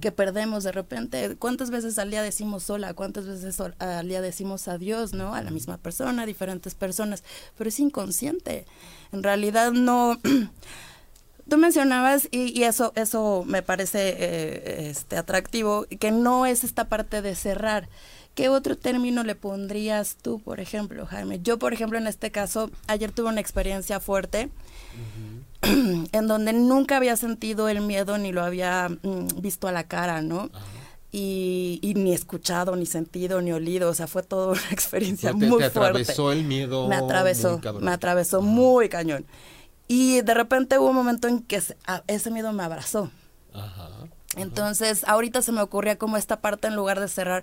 Que 0.00 0.12
perdemos 0.12 0.64
de 0.64 0.72
repente. 0.72 1.36
¿Cuántas 1.36 1.70
veces 1.70 1.98
al 1.98 2.10
día 2.10 2.22
decimos 2.22 2.64
sola? 2.64 2.94
¿Cuántas 2.94 3.26
veces 3.26 3.58
al 3.60 4.08
día 4.08 4.20
decimos 4.20 4.68
adiós, 4.68 5.12
¿no? 5.12 5.34
A 5.34 5.42
la 5.42 5.50
misma 5.50 5.78
persona, 5.78 6.22
a 6.22 6.26
diferentes 6.26 6.74
personas. 6.74 7.24
Pero 7.56 7.68
es 7.68 7.80
inconsciente. 7.80 8.66
En 9.12 9.22
realidad 9.22 9.72
no... 9.72 10.18
Tú 11.48 11.56
mencionabas, 11.56 12.28
y, 12.30 12.62
eso, 12.62 12.92
eso 12.94 13.44
me 13.46 13.62
parece 13.62 14.10
eh, 14.18 14.90
este, 14.90 15.16
atractivo, 15.16 15.86
que 15.98 16.10
no 16.10 16.46
es 16.46 16.64
esta 16.64 16.88
parte 16.88 17.22
de 17.22 17.34
cerrar. 17.34 17.88
¿Qué 18.34 18.48
otro 18.48 18.76
término 18.76 19.24
le 19.24 19.34
pondrías 19.34 20.16
tú, 20.20 20.40
por 20.40 20.60
ejemplo, 20.60 21.06
Jaime? 21.06 21.40
Yo, 21.40 21.58
por 21.58 21.72
ejemplo, 21.72 21.98
en 21.98 22.06
este 22.06 22.30
caso, 22.30 22.70
ayer 22.86 23.10
tuve 23.10 23.30
una 23.30 23.40
experiencia 23.40 23.98
fuerte 23.98 24.50
en 25.62 26.26
donde 26.28 26.52
nunca 26.52 26.98
había 26.98 27.16
sentido 27.16 27.68
el 27.68 27.80
miedo 27.80 28.16
ni 28.18 28.30
lo 28.30 28.44
había 28.44 28.88
mm, 28.88 29.40
visto 29.40 29.66
a 29.66 29.72
la 29.72 29.84
cara, 29.84 30.22
¿no? 30.22 30.50
y, 31.10 31.94
ni 31.96 32.12
escuchado, 32.12 32.76
ni 32.76 32.86
sentido, 32.86 33.40
ni 33.40 33.52
olido. 33.52 33.90
O 33.90 33.94
sea, 33.94 34.06
fue 34.06 34.22
toda 34.22 34.48
una 34.48 34.60
experiencia 34.70 35.32
muy 35.32 35.48
fuerte. 35.48 35.70
te 35.70 35.78
atravesó 35.78 36.32
el 36.32 36.44
miedo. 36.44 36.88
Me 36.88 36.96
atravesó, 36.96 37.60
me 37.80 37.90
atravesó 37.90 38.42
muy 38.42 38.88
cañón. 38.88 39.24
Y 39.88 40.20
de 40.20 40.34
repente 40.34 40.78
hubo 40.78 40.90
un 40.90 40.96
momento 40.96 41.26
en 41.28 41.42
que 41.42 41.62
ese 42.06 42.30
miedo 42.30 42.52
me 42.52 42.62
abrazó. 42.62 43.10
Ajá, 43.54 43.88
Entonces, 44.36 45.04
ahorita 45.08 45.40
se 45.42 45.50
me 45.52 45.62
ocurría 45.62 45.96
como 45.96 46.18
esta 46.18 46.40
parte 46.40 46.68
en 46.68 46.76
lugar 46.76 47.00
de 47.00 47.08
cerrar, 47.08 47.42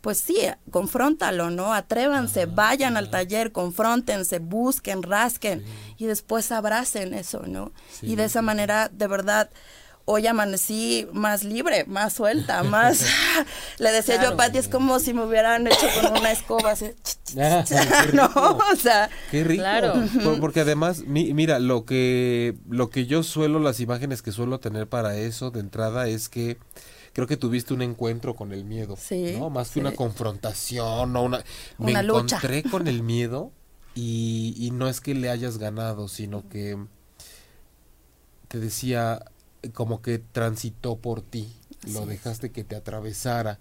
pues 0.00 0.18
sí, 0.18 0.36
confróntalo, 0.70 1.50
¿no? 1.50 1.74
Atrévanse, 1.74 2.46
vayan 2.46 2.96
al 2.96 3.10
taller, 3.10 3.52
confróntense, 3.52 4.38
busquen, 4.38 5.02
rasquen 5.02 5.64
y 5.98 6.06
después 6.06 6.50
abracen 6.52 7.12
eso, 7.12 7.42
¿no? 7.46 7.72
y 8.00 8.16
de 8.16 8.24
esa 8.24 8.40
manera, 8.40 8.88
de 8.88 9.06
verdad, 9.06 9.50
hoy 10.10 10.26
amanecí 10.26 11.06
más 11.12 11.44
libre, 11.44 11.84
más 11.86 12.14
suelta, 12.14 12.64
más... 12.64 13.06
Le 13.78 13.92
decía 13.92 14.20
yo 14.20 14.30
a 14.30 14.36
Pati, 14.36 14.58
es 14.58 14.68
como 14.68 14.98
si 14.98 15.14
me 15.14 15.24
hubieran 15.24 15.66
hecho 15.66 15.86
con 16.00 16.18
una 16.18 16.32
escoba 16.32 16.72
así. 16.72 16.90
Ah, 17.38 17.64
no, 18.12 18.26
o 18.26 18.76
sea... 18.76 19.08
Qué 19.30 19.44
rico. 19.44 19.62
Claro. 19.62 19.94
porque 20.40 20.60
además, 20.60 21.04
mira, 21.06 21.60
lo 21.60 21.84
que, 21.84 22.56
lo 22.68 22.90
que 22.90 23.06
yo 23.06 23.22
suelo, 23.22 23.60
las 23.60 23.78
imágenes 23.78 24.20
que 24.22 24.32
suelo 24.32 24.58
tener 24.58 24.88
para 24.88 25.16
eso 25.16 25.52
de 25.52 25.60
entrada 25.60 26.08
es 26.08 26.28
que 26.28 26.58
creo 27.12 27.28
que 27.28 27.36
tuviste 27.36 27.72
un 27.72 27.82
encuentro 27.82 28.34
con 28.34 28.52
el 28.52 28.64
miedo, 28.64 28.96
sí, 28.96 29.36
¿no? 29.38 29.48
Más 29.50 29.70
que 29.70 29.80
una 29.80 29.92
confrontación 29.92 31.14
o 31.16 31.22
una... 31.22 31.44
Me 31.78 31.92
encontré 31.92 32.64
con 32.64 32.88
el 32.88 33.04
miedo 33.04 33.52
y, 33.94 34.54
y 34.58 34.72
no 34.72 34.88
es 34.88 35.00
que 35.00 35.14
le 35.14 35.30
hayas 35.30 35.58
ganado, 35.58 36.08
sino 36.08 36.48
que 36.48 36.76
te 38.48 38.58
decía, 38.58 39.22
como 39.74 40.02
que 40.02 40.18
transitó 40.18 40.96
por 40.96 41.22
ti, 41.22 41.52
lo 41.92 42.06
dejaste 42.06 42.50
que 42.50 42.64
te 42.64 42.76
atravesara. 42.76 43.58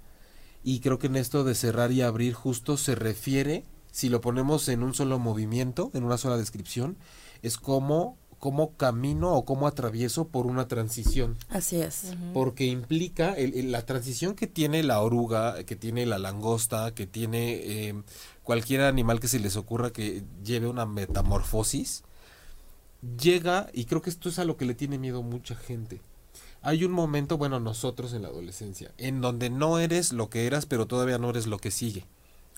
Y 0.63 0.79
creo 0.81 0.99
que 0.99 1.07
en 1.07 1.15
esto 1.15 1.43
de 1.43 1.55
cerrar 1.55 1.91
y 1.91 2.01
abrir 2.01 2.33
justo 2.33 2.77
se 2.77 2.95
refiere, 2.95 3.65
si 3.91 4.09
lo 4.09 4.21
ponemos 4.21 4.67
en 4.67 4.83
un 4.83 4.93
solo 4.93 5.19
movimiento, 5.19 5.91
en 5.93 6.03
una 6.03 6.17
sola 6.17 6.37
descripción, 6.37 6.97
es 7.41 7.57
como 7.57 8.17
como 8.39 8.75
camino 8.77 9.33
o 9.33 9.45
como 9.45 9.67
atravieso 9.67 10.29
por 10.29 10.47
una 10.47 10.67
transición. 10.67 11.37
Así 11.49 11.81
es. 11.81 12.13
Porque 12.33 12.65
implica 12.65 13.35
la 13.37 13.85
transición 13.85 14.33
que 14.33 14.47
tiene 14.47 14.81
la 14.81 15.01
oruga, 15.01 15.63
que 15.65 15.75
tiene 15.75 16.05
la 16.05 16.17
langosta, 16.17 16.95
que 16.95 17.05
tiene 17.05 17.51
eh, 17.51 18.01
cualquier 18.41 18.81
animal 18.81 19.19
que 19.19 19.27
se 19.27 19.39
les 19.39 19.57
ocurra 19.57 19.91
que 19.91 20.23
lleve 20.43 20.67
una 20.67 20.85
metamorfosis, 20.85 22.03
llega, 23.17 23.69
y 23.73 23.85
creo 23.85 24.01
que 24.01 24.09
esto 24.09 24.29
es 24.29 24.39
a 24.39 24.45
lo 24.45 24.57
que 24.57 24.65
le 24.65 24.75
tiene 24.75 24.97
miedo 24.97 25.23
mucha 25.23 25.55
gente. 25.55 26.01
Hay 26.61 26.83
un 26.83 26.91
momento, 26.91 27.37
bueno, 27.37 27.59
nosotros 27.59 28.13
en 28.13 28.23
la 28.23 28.27
adolescencia, 28.27 28.91
en 28.97 29.21
donde 29.21 29.49
no 29.49 29.79
eres 29.79 30.11
lo 30.11 30.29
que 30.29 30.45
eras, 30.45 30.65
pero 30.65 30.87
todavía 30.87 31.17
no 31.17 31.29
eres 31.29 31.47
lo 31.47 31.57
que 31.57 31.71
sigue. 31.71 32.05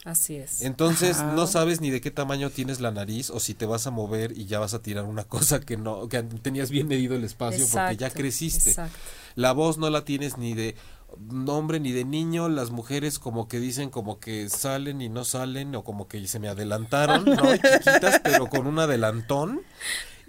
Así 0.03 0.35
es. 0.35 0.63
Entonces 0.63 1.21
no 1.35 1.45
sabes 1.45 1.79
ni 1.79 1.91
de 1.91 2.01
qué 2.01 2.09
tamaño 2.09 2.49
tienes 2.49 2.81
la 2.81 2.89
nariz 2.89 3.29
o 3.29 3.39
si 3.39 3.53
te 3.53 3.67
vas 3.67 3.85
a 3.85 3.91
mover 3.91 4.35
y 4.35 4.45
ya 4.45 4.57
vas 4.57 4.73
a 4.73 4.81
tirar 4.81 5.05
una 5.05 5.23
cosa 5.25 5.59
que 5.59 5.77
no, 5.77 6.07
que 6.09 6.23
tenías 6.23 6.71
bien 6.71 6.87
medido 6.87 7.15
el 7.15 7.23
espacio 7.23 7.67
porque 7.71 7.97
ya 7.97 8.09
creciste. 8.09 8.73
La 9.35 9.51
voz 9.51 9.77
no 9.77 9.89
la 9.91 10.03
tienes 10.03 10.37
ni 10.37 10.55
de 10.55 10.75
hombre 11.47 11.79
ni 11.79 11.91
de 11.91 12.05
niño, 12.05 12.49
las 12.49 12.71
mujeres 12.71 13.19
como 13.19 13.47
que 13.47 13.59
dicen 13.59 13.89
como 13.89 14.19
que 14.19 14.49
salen 14.49 15.01
y 15.01 15.09
no 15.09 15.23
salen 15.25 15.75
o 15.75 15.83
como 15.83 16.07
que 16.07 16.25
se 16.27 16.39
me 16.39 16.47
adelantaron, 16.47 17.25
¿no? 17.25 17.55
Chiquitas, 17.55 18.21
pero 18.23 18.47
con 18.47 18.65
un 18.65 18.79
adelantón. 18.79 19.61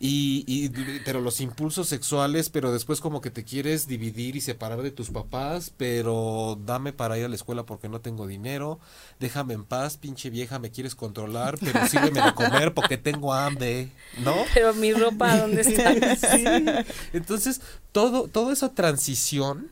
Y, 0.05 0.43
y, 0.49 0.69
pero 1.05 1.21
los 1.21 1.41
impulsos 1.41 1.89
sexuales, 1.89 2.51
pero 2.51 2.73
después 2.73 3.01
como 3.01 3.21
que 3.21 3.31
te 3.31 3.45
quieres 3.45 3.87
dividir 3.87 4.35
y 4.35 4.41
separar 4.41 4.83
de 4.83 4.91
tus 4.91 5.11
papás, 5.11 5.73
pero 5.77 6.59
dame 6.67 6.93
para 6.93 7.17
ir 7.17 7.25
a 7.25 7.29
la 7.29 7.37
escuela 7.37 7.65
porque 7.65 7.89
no 7.89 8.01
tengo 8.01 8.27
dinero, 8.27 8.81
déjame 9.21 9.55
en 9.55 9.63
paz, 9.63 9.99
pinche 9.99 10.29
vieja, 10.29 10.59
me 10.59 10.73
quieres 10.73 10.97
controlar, 10.97 11.57
pero 11.61 11.87
sígueme 11.87 12.21
de 12.21 12.35
comer 12.35 12.75
porque 12.75 12.99
tengo 12.99 13.33
hambre, 13.33 13.93
¿no? 14.25 14.35
Pero 14.53 14.75
mi 14.75 14.93
ropa, 14.93 15.39
¿dónde 15.39 15.61
está? 15.61 15.95
Entonces, 17.13 17.61
todo, 17.93 18.27
toda 18.27 18.53
esa 18.53 18.75
transición 18.75 19.71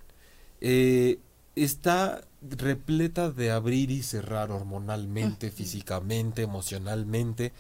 eh, 0.61 1.19
está 1.57 2.23
repleta 2.41 3.33
de 3.33 3.51
abrir 3.51 3.91
y 3.91 4.05
cerrar 4.05 4.53
hormonalmente, 4.53 5.51
físicamente, 5.51 6.43
emocionalmente 6.43 7.53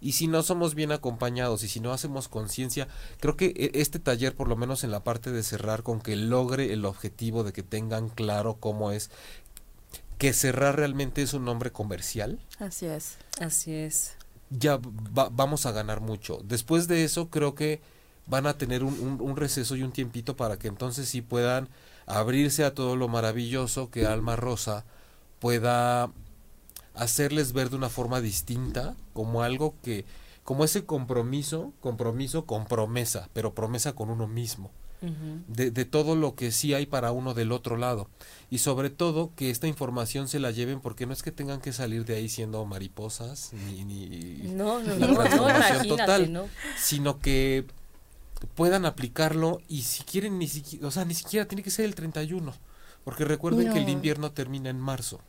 y 0.00 0.12
si 0.12 0.26
no 0.26 0.42
somos 0.42 0.74
bien 0.74 0.92
acompañados 0.92 1.62
y 1.62 1.68
si 1.68 1.80
no 1.80 1.92
hacemos 1.92 2.28
conciencia, 2.28 2.88
creo 3.20 3.36
que 3.36 3.46
e, 3.56 3.80
este 3.80 3.98
taller, 3.98 4.34
por 4.34 4.48
lo 4.48 4.56
menos 4.56 4.84
en 4.84 4.90
la 4.90 5.04
parte 5.04 5.30
de 5.30 5.42
cerrar, 5.42 5.82
con 5.82 6.00
que 6.00 6.16
logre 6.16 6.72
el 6.72 6.84
objetivo 6.84 7.44
de 7.44 7.52
que 7.52 7.62
tengan 7.62 8.08
claro 8.08 8.56
cómo 8.60 8.92
es, 8.92 9.10
que 10.18 10.32
cerrar 10.32 10.76
realmente 10.76 11.22
es 11.22 11.34
un 11.34 11.44
nombre 11.44 11.72
comercial. 11.72 12.38
Así 12.58 12.86
es. 12.86 13.16
Así 13.40 13.72
es. 13.72 14.14
Ya 14.50 14.78
vamos 14.80 15.66
a 15.66 15.72
ganar 15.72 16.00
mucho. 16.00 16.40
Después 16.44 16.86
de 16.86 17.04
eso, 17.04 17.30
creo 17.30 17.54
que 17.54 17.80
van 18.26 18.46
a 18.46 18.56
tener 18.56 18.84
un, 18.84 19.18
un 19.20 19.36
receso 19.36 19.76
y 19.76 19.82
un 19.82 19.92
tiempito 19.92 20.36
para 20.36 20.58
que 20.58 20.68
entonces 20.68 21.08
sí 21.08 21.20
puedan 21.20 21.68
abrirse 22.06 22.64
a 22.64 22.74
todo 22.74 22.96
lo 22.96 23.08
maravilloso 23.08 23.90
que 23.90 24.06
Alma 24.06 24.36
Rosa 24.36 24.84
pueda 25.40 26.10
hacerles 26.94 27.52
ver 27.52 27.70
de 27.70 27.76
una 27.76 27.88
forma 27.88 28.20
distinta, 28.20 28.96
como 29.12 29.42
algo 29.42 29.74
que, 29.82 30.04
como 30.44 30.64
ese 30.64 30.84
compromiso, 30.84 31.72
compromiso 31.80 32.46
con 32.46 32.66
promesa, 32.66 33.28
pero 33.32 33.54
promesa 33.54 33.94
con 33.94 34.10
uno 34.10 34.26
mismo. 34.26 34.70
de, 35.48 35.70
de, 35.70 35.84
todo 35.84 36.16
lo 36.16 36.34
que 36.34 36.50
sí 36.50 36.72
hay 36.72 36.86
para 36.86 37.12
uno 37.12 37.34
del 37.34 37.52
otro 37.52 37.76
lado. 37.76 38.08
Y 38.50 38.58
sobre 38.58 38.88
todo 38.88 39.32
que 39.36 39.50
esta 39.50 39.66
información 39.66 40.28
se 40.28 40.40
la 40.40 40.50
lleven 40.50 40.80
porque 40.80 41.04
no 41.04 41.12
es 41.12 41.22
que 41.22 41.30
tengan 41.30 41.60
que 41.60 41.74
salir 41.74 42.06
de 42.06 42.16
ahí 42.16 42.30
siendo 42.30 42.64
mariposas 42.64 43.52
ni, 43.52 43.84
ni 43.84 44.54
no, 44.54 44.82
no, 44.82 44.94
no, 44.94 45.08
no, 45.12 45.84
total, 45.86 46.32
¿no? 46.32 46.48
sino 46.78 47.18
que 47.18 47.66
puedan 48.54 48.86
aplicarlo 48.86 49.60
y 49.68 49.82
si 49.82 50.04
quieren 50.04 50.38
ni 50.38 50.48
siquiera, 50.48 50.86
o 50.86 50.90
sea, 50.90 51.04
ni 51.04 51.14
siquiera 51.14 51.46
tiene 51.46 51.62
que 51.62 51.70
ser 51.70 51.84
el 51.84 51.94
31, 51.94 52.52
porque 53.04 53.24
recuerden 53.24 53.72
que 53.72 53.80
el 53.80 53.88
invierno 53.88 54.32
termina 54.32 54.70
en 54.70 54.80
marzo. 54.80 55.20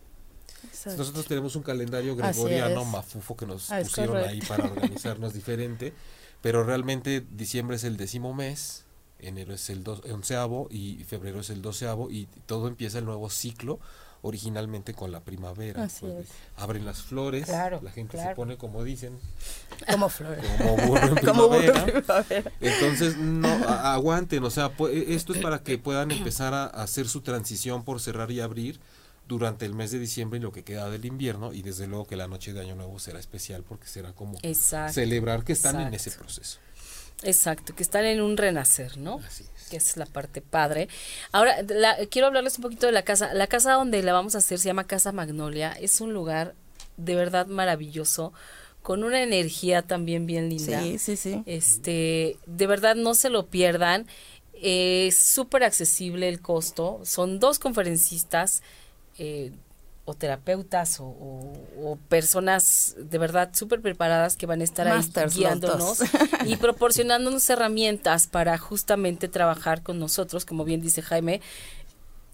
Nosotros 0.85 1.25
tenemos 1.25 1.55
un 1.55 1.63
calendario 1.63 2.15
gregoriano 2.15 2.85
mafufo 2.85 3.35
que 3.35 3.45
nos 3.45 3.67
pusieron 3.67 4.17
ahí 4.17 4.39
para 4.41 4.65
organizarnos 4.65 5.33
diferente, 5.33 5.93
pero 6.41 6.63
realmente 6.63 7.25
diciembre 7.31 7.77
es 7.77 7.83
el 7.83 7.97
décimo 7.97 8.33
mes, 8.33 8.85
enero 9.19 9.53
es 9.53 9.69
el 9.69 9.83
onceavo 9.87 10.67
y 10.69 11.03
febrero 11.05 11.39
es 11.39 11.49
el 11.49 11.61
doceavo 11.61 12.11
y 12.11 12.27
todo 12.45 12.67
empieza 12.67 12.99
el 12.99 13.05
nuevo 13.05 13.29
ciclo 13.29 13.79
originalmente 14.25 14.93
con 14.93 15.11
la 15.11 15.19
primavera. 15.19 15.87
Pues, 15.99 16.27
abren 16.57 16.83
las 16.83 17.03
flores, 17.03 17.47
la 17.47 17.91
gente 17.93 18.17
se 18.17 18.35
pone 18.35 18.57
como 18.57 18.83
dicen. 18.83 19.19
Como 19.89 20.09
flores. 20.09 20.43
Como 20.57 20.77
burro 20.87 21.07
en 21.07 21.15
primavera. 21.21 21.85
Entonces, 22.59 23.17
no, 23.17 23.47
aguanten, 23.47 24.43
o 24.43 24.49
sea, 24.49 24.71
esto 24.91 25.33
es 25.33 25.41
para 25.41 25.59
que 25.59 25.77
puedan 25.77 26.09
empezar 26.11 26.53
a 26.53 26.65
hacer 26.65 27.07
su 27.07 27.21
transición 27.21 27.83
por 27.83 28.01
cerrar 28.01 28.31
y 28.31 28.39
abrir 28.39 28.79
durante 29.27 29.65
el 29.65 29.73
mes 29.73 29.91
de 29.91 29.99
diciembre 29.99 30.39
y 30.39 30.41
lo 30.41 30.51
que 30.51 30.63
queda 30.63 30.89
del 30.89 31.05
invierno 31.05 31.53
y 31.53 31.61
desde 31.61 31.87
luego 31.87 32.05
que 32.05 32.15
la 32.15 32.27
noche 32.27 32.53
de 32.53 32.61
Año 32.61 32.75
Nuevo 32.75 32.99
será 32.99 33.19
especial 33.19 33.63
porque 33.63 33.87
será 33.87 34.13
como 34.13 34.37
celebrar 34.91 35.43
que 35.43 35.53
están 35.53 35.79
en 35.81 35.93
ese 35.93 36.11
proceso. 36.11 36.59
Exacto, 37.23 37.73
que 37.73 37.81
están 37.81 38.05
en 38.05 38.21
un 38.21 38.37
renacer, 38.37 38.97
¿no? 38.97 39.19
Así 39.25 39.45
es. 39.55 39.69
Que 39.69 39.77
es 39.77 39.97
la 39.97 40.05
parte 40.05 40.41
padre. 40.41 40.89
Ahora, 41.31 41.55
quiero 42.09 42.27
hablarles 42.27 42.57
un 42.57 42.63
poquito 42.63 42.85
de 42.85 42.91
la 42.91 43.03
casa. 43.03 43.33
La 43.33 43.47
casa 43.47 43.73
donde 43.73 44.03
la 44.03 44.13
vamos 44.13 44.35
a 44.35 44.39
hacer 44.39 44.59
se 44.59 44.65
llama 44.65 44.85
Casa 44.85 45.11
Magnolia. 45.11 45.71
Es 45.71 46.01
un 46.01 46.13
lugar 46.13 46.55
de 46.97 47.15
verdad 47.15 47.47
maravilloso 47.47 48.33
con 48.81 49.03
una 49.03 49.23
energía 49.23 49.81
también 49.81 50.27
bien 50.27 50.49
linda. 50.49 50.81
Sí, 50.83 50.99
sí, 50.99 51.15
sí. 51.15 51.41
Este, 51.45 52.37
de 52.45 52.67
verdad 52.67 52.95
no 52.95 53.15
se 53.15 53.29
lo 53.29 53.47
pierdan. 53.47 54.05
Es 54.53 55.17
súper 55.17 55.63
accesible 55.63 56.29
el 56.29 56.41
costo. 56.41 56.99
Son 57.03 57.39
dos 57.39 57.59
conferencistas 57.59 58.61
eh, 59.17 59.51
o 60.07 60.13
terapeutas 60.13 60.99
o, 60.99 61.97
personas 62.09 62.95
de 62.97 63.17
verdad 63.17 63.49
súper 63.53 63.81
preparadas 63.81 64.37
que 64.37 64.45
van 64.45 64.61
a 64.61 64.63
estar 64.63 64.87
ahí 64.87 65.01
guiándonos 65.35 66.03
y 66.45 66.55
proporcionándonos 66.57 67.49
herramientas 67.49 68.27
para 68.27 68.57
justamente 68.59 69.27
trabajar 69.27 69.81
con 69.81 69.97
nosotros, 69.97 70.45
como 70.45 70.63
bien 70.63 70.81
dice 70.81 71.01
Jaime, 71.01 71.41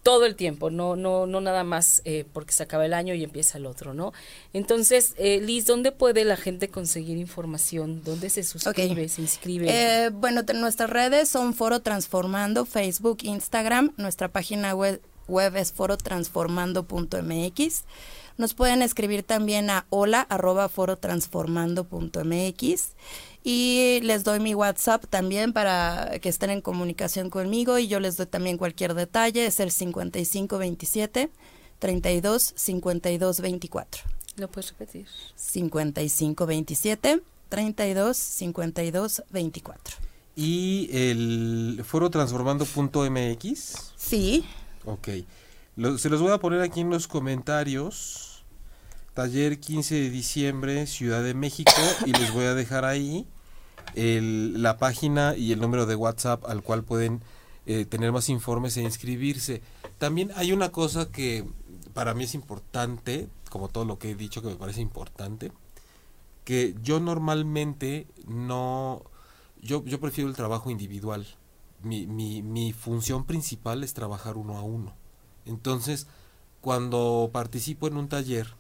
todo 0.04 0.26
el 0.26 0.36
tiempo, 0.36 0.70
no, 0.70 0.96
no, 0.96 1.28
no 1.28 1.42
nada 1.42 1.64
más 1.64 2.02
eh, 2.06 2.26
porque 2.34 2.54
se 2.54 2.64
acaba 2.64 2.86
el 2.86 2.94
año 2.94 3.14
y 3.14 3.24
empieza 3.24 3.58
el 3.58 3.66
otro, 3.66 3.94
¿no? 3.94 4.14
Entonces, 4.52 5.14
eh, 5.18 5.40
Liz, 5.40 5.66
¿dónde 5.66 5.92
puede 5.92 6.26
la 6.26 6.38
gente 6.38 6.70
conseguir 6.70 7.18
información? 7.18 8.02
¿Dónde 8.04 8.30
se 8.30 8.44
suscribe, 8.44 9.08
se 9.08 9.22
inscribe? 9.22 9.68
Eh, 9.70 10.10
bueno, 10.10 10.42
nuestras 10.56 10.90
redes 10.90 11.30
son 11.30 11.54
Foro 11.54 11.82
Transformando, 11.82 12.66
Facebook, 12.66 13.20
Instagram, 13.22 13.94
nuestra 13.98 14.28
página 14.28 14.74
web 14.74 15.02
web 15.32 15.56
es 15.56 15.72
forotransformando.mx. 15.72 17.84
Nos 18.38 18.54
pueden 18.54 18.82
escribir 18.82 19.24
también 19.24 19.70
a 19.70 19.86
hola 19.90 20.22
arroba 20.22 20.70
forotransformando.mx 20.70 22.90
Y 23.44 24.00
les 24.04 24.24
doy 24.24 24.40
mi 24.40 24.56
WhatsApp 24.56 25.06
también 25.10 25.52
para 25.54 26.20
que 26.22 26.30
estén 26.30 26.50
en 26.50 26.62
comunicación 26.62 27.30
conmigo 27.30 27.78
y 27.78 27.88
yo 27.88 28.00
les 28.00 28.16
doy 28.18 28.28
también 28.28 28.58
cualquier 28.58 28.94
detalle. 28.94 29.46
Es 29.46 29.60
el 29.60 29.72
5527 29.72 31.30
32 31.80 32.54
52 32.56 33.42
24. 33.42 34.04
¿Lo 34.38 34.50
puedes 34.50 34.70
repetir? 34.72 35.08
5527 35.36 37.22
32 37.50 38.18
52 38.18 39.24
24. 39.30 39.98
¿Y 40.36 40.90
el 40.94 41.84
foro 41.86 42.10
transformando.mx? 42.10 43.94
Sí. 43.98 44.46
Ok. 44.86 45.08
se 45.98 46.10
los 46.10 46.22
voy 46.22 46.32
a 46.32 46.38
poner 46.40 46.62
aquí 46.62 46.82
en 46.82 46.90
los 46.90 47.08
comentarios. 47.08 48.44
Taller 49.14 49.60
15 49.60 49.96
de 49.96 50.10
diciembre, 50.10 50.88
Ciudad 50.88 51.24
de 51.24 51.34
México. 51.34 51.72
y 52.06 52.12
les 52.12 52.34
voy 52.34 52.46
a 52.46 52.54
dejar 52.54 52.86
ahí 52.86 53.28
el, 53.96 54.62
la 54.62 54.78
página 54.78 55.36
y 55.36 55.52
el 55.52 55.60
número 55.60 55.86
de 55.86 55.96
WhatsApp 55.96 56.46
al 56.46 56.64
cual 56.64 56.84
pueden 56.84 57.22
eh, 57.66 57.86
tener 57.86 58.12
más 58.12 58.30
informes 58.30 58.78
e 58.78 58.82
inscribirse. 58.82 59.62
También 59.98 60.32
hay 60.36 60.52
una 60.54 60.72
cosa 60.72 61.12
que 61.12 61.46
para 61.94 62.14
mí 62.14 62.24
es 62.24 62.34
importante, 62.34 63.28
como 63.50 63.68
todo 63.68 63.86
lo 63.86 64.00
que 64.00 64.12
he 64.12 64.16
dicho 64.16 64.42
que 64.42 64.48
me 64.48 64.56
parece 64.56 64.82
importante, 64.82 65.52
que 66.44 66.74
yo 66.82 67.00
normalmente 67.00 68.08
no, 68.28 69.04
yo, 69.62 69.84
yo 69.86 70.00
prefiero 70.00 70.30
el 70.30 70.36
trabajo 70.36 70.72
individual. 70.72 71.28
Mi, 71.84 72.08
mi, 72.08 72.42
mi 72.42 72.74
función 72.74 73.26
principal 73.26 73.84
es 73.84 73.94
trabajar 73.94 74.38
uno 74.38 74.58
a 74.58 74.64
uno. 74.64 74.94
Entonces, 75.46 76.08
cuando 76.62 77.30
participo 77.34 77.88
en 77.88 77.98
un 77.98 78.08
taller, 78.08 78.56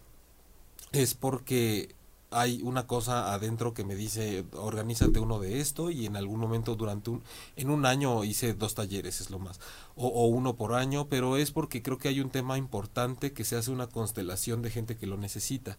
es 0.92 1.14
porque 1.14 1.96
hay 2.32 2.62
una 2.64 2.88
cosa 2.88 3.34
adentro 3.34 3.74
que 3.74 3.84
me 3.84 3.94
dice, 3.94 4.46
organízate 4.54 5.20
uno 5.20 5.40
de 5.40 5.60
esto 5.60 5.92
y 5.92 6.06
en 6.06 6.16
algún 6.16 6.40
momento 6.40 6.76
durante 6.76 7.10
un, 7.10 7.24
en 7.58 7.70
un 7.70 7.86
año 7.86 8.24
hice 8.24 8.54
dos 8.54 8.74
talleres, 8.74 9.20
es 9.20 9.30
lo 9.30 9.38
más, 9.38 9.60
o, 9.96 10.08
o, 10.08 10.28
uno 10.28 10.56
por 10.56 10.74
año, 10.74 11.08
pero 11.10 11.36
es 11.36 11.52
porque 11.52 11.82
creo 11.82 11.98
que 11.98 12.08
hay 12.08 12.22
un 12.22 12.30
tema 12.30 12.58
importante 12.58 13.34
que 13.34 13.44
se 13.44 13.58
hace 13.58 13.70
una 13.70 13.88
constelación 13.88 14.62
de 14.62 14.72
gente 14.72 14.96
que 14.96 15.08
lo 15.08 15.18
necesita, 15.18 15.78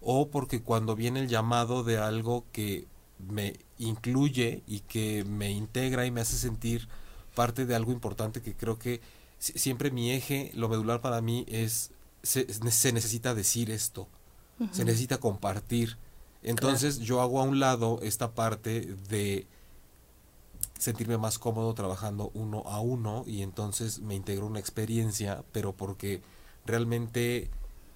o 0.00 0.28
porque 0.30 0.62
cuando 0.62 0.96
viene 0.96 1.20
el 1.20 1.28
llamado 1.28 1.84
de 1.84 1.98
algo 1.98 2.44
que 2.50 2.88
me 3.18 3.58
incluye 3.78 4.62
y 4.66 4.80
que 4.80 5.24
me 5.24 5.50
integra 5.50 6.06
y 6.06 6.10
me 6.10 6.20
hace 6.20 6.36
sentir 6.36 6.88
parte 7.34 7.66
de 7.66 7.74
algo 7.74 7.92
importante 7.92 8.42
que 8.42 8.54
creo 8.54 8.78
que 8.78 9.00
siempre 9.38 9.90
mi 9.90 10.10
eje, 10.10 10.50
lo 10.54 10.68
medular 10.68 11.00
para 11.00 11.20
mí 11.20 11.44
es, 11.48 11.90
se, 12.22 12.46
se 12.70 12.92
necesita 12.92 13.34
decir 13.34 13.70
esto, 13.70 14.08
se 14.70 14.84
necesita 14.84 15.18
compartir. 15.18 15.98
Entonces 16.42 17.00
yo 17.00 17.20
hago 17.20 17.40
a 17.40 17.44
un 17.44 17.58
lado 17.58 18.00
esta 18.02 18.34
parte 18.34 18.96
de 19.08 19.46
sentirme 20.78 21.18
más 21.18 21.38
cómodo 21.38 21.74
trabajando 21.74 22.30
uno 22.34 22.62
a 22.66 22.80
uno 22.80 23.24
y 23.26 23.42
entonces 23.42 24.00
me 24.00 24.14
integro 24.14 24.46
una 24.46 24.60
experiencia, 24.60 25.44
pero 25.52 25.72
porque 25.72 26.22
realmente 26.66 27.50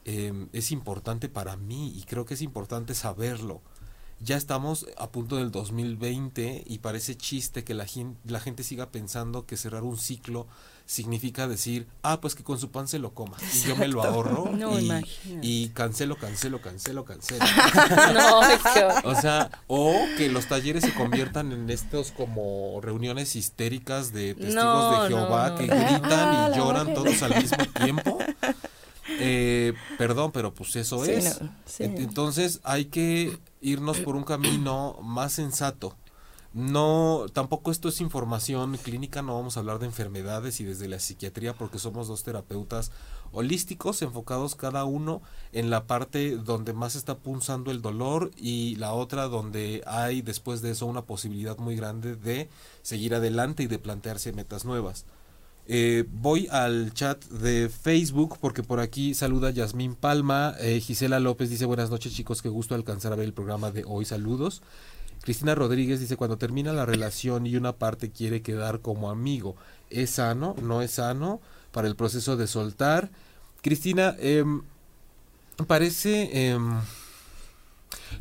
eh, 0.05 0.49
es 0.53 0.73
importante 0.73 1.29
para 1.29 1.57
mí 1.57 1.93
y 1.97 2.03
creo 2.03 2.25
que 2.25 2.35
es 2.35 2.43
importante 2.43 2.95
saberlo. 2.95 3.61
Ya 4.21 4.37
estamos 4.37 4.87
a 4.97 5.11
punto 5.11 5.37
del 5.37 5.53
2020 5.53 6.65
y 6.67 6.79
parece 6.79 7.17
chiste 7.17 7.63
que 7.63 7.75
la, 7.75 7.87
la 8.25 8.41
gente 8.41 8.65
siga 8.65 8.91
pensando 8.91 9.47
que 9.47 9.57
cerrar 9.57 9.85
un 9.85 9.97
ciclo 9.97 10.47
significa 10.87 11.47
decir, 11.47 11.87
ah, 12.03 12.21
pues 12.21 12.35
que 12.35 12.43
con 12.43 12.59
su 12.59 12.71
pan 12.71 12.89
se 12.89 12.99
lo 12.99 13.13
coma. 13.13 13.37
Y 13.55 13.69
yo 13.69 13.77
me 13.77 13.87
lo 13.87 14.03
ahorro 14.03 14.51
y, 14.81 14.91
y, 15.43 15.69
cancelo, 15.69 16.17
cancelo, 16.17 16.63
cancelo, 16.63 17.05
cancelo. 17.05 17.45
no, 18.15 18.41
o 19.05 19.15
sea, 19.15 19.51
o 19.67 19.95
que 20.17 20.31
los 20.31 20.47
talleres 20.47 20.83
se 20.83 20.95
conviertan 20.95 21.53
en 21.53 21.69
estos 21.69 22.11
como 22.11 22.81
reuniones 22.81 23.37
histéricas 23.37 24.13
de 24.13 24.35
testigos 24.35 25.03
de 25.03 25.09
Jehová 25.09 25.57
que 25.57 25.67
gritan 25.67 26.53
y 26.53 26.57
lloran 26.57 26.95
todos 26.95 27.23
al 27.23 27.37
mismo 27.37 27.65
tiempo. 27.67 28.19
Eh, 29.19 29.75
perdón, 29.97 30.33
pero 30.33 30.55
pues 30.55 30.77
eso 30.77 31.05
es. 31.05 31.41
Entonces 31.79 32.61
hay 32.65 32.87
que 32.87 33.39
irnos 33.61 33.99
por 33.99 34.17
un 34.17 34.25
camino 34.25 34.99
más 35.03 35.33
sensato 35.33 35.97
no, 36.55 37.27
tampoco 37.35 37.71
esto 37.71 37.91
es 37.91 38.01
información 38.01 38.79
clínica, 38.79 39.21
no 39.21 39.35
vamos 39.35 39.57
a 39.57 39.61
hablar 39.61 39.79
de 39.79 39.87
enfermedades 39.87 40.61
y 40.61 40.65
desde 40.65 40.89
la 40.89 40.99
psiquiatría 40.99 41.53
porque 41.53 41.79
somos 41.79 42.09
dos 42.09 42.25
terapeutas 42.25 42.91
holísticos 43.33 44.01
enfocados 44.01 44.55
cada 44.55 44.85
uno 44.85 45.21
en 45.53 45.69
la 45.69 45.87
parte 45.87 46.37
donde 46.37 46.73
más 46.73 46.97
está 46.97 47.19
punzando 47.19 47.71
el 47.71 47.83
dolor 47.83 48.31
y 48.37 48.77
la 48.77 48.95
otra 48.95 49.29
donde 49.29 49.83
hay 49.87 50.23
después 50.23 50.63
de 50.63 50.71
eso 50.71 50.87
una 50.87 51.03
posibilidad 51.03 51.59
muy 51.59 51.77
grande 51.77 52.17
de 52.17 52.49
seguir 52.81 53.15
adelante 53.15 53.65
y 53.65 53.67
de 53.67 53.79
plantearse 53.79 54.33
metas 54.33 54.65
nuevas. 54.65 55.05
Eh, 55.71 56.07
voy 56.11 56.49
al 56.51 56.95
chat 56.95 57.23
de 57.27 57.69
Facebook 57.69 58.39
porque 58.41 58.63
por 58.63 58.81
aquí 58.81 59.13
saluda 59.13 59.51
Yasmín 59.51 59.95
Palma, 59.95 60.55
eh, 60.61 60.81
Gisela 60.81 61.21
López 61.21 61.51
dice 61.51 61.67
buenas 61.67 61.91
noches 61.91 62.15
chicos, 62.15 62.41
qué 62.41 62.49
gusto 62.49 62.75
alcanzar 62.75 63.13
a 63.13 63.17
ver 63.17 63.27
el 63.27 63.35
programa 63.35 63.71
de 63.71 63.85
hoy, 63.87 64.07
saludos. 64.07 64.63
Cristina 65.21 65.55
Rodríguez 65.55 66.01
dice, 66.01 66.17
cuando 66.17 66.39
termina 66.39 66.73
la 66.73 66.87
relación 66.87 67.47
y 67.47 67.57
una 67.57 67.75
parte 67.75 68.11
quiere 68.11 68.41
quedar 68.41 68.81
como 68.81 69.11
amigo, 69.11 69.57
¿es 69.91 70.11
sano? 70.11 70.57
¿No 70.63 70.81
es 70.81 70.93
sano 70.93 71.43
para 71.71 71.87
el 71.87 71.97
proceso 71.97 72.39
de 72.39 72.47
soltar? 72.47 73.11
Cristina, 73.61 74.17
eh, 74.19 74.45
parece... 75.67 76.31
Eh, 76.33 76.59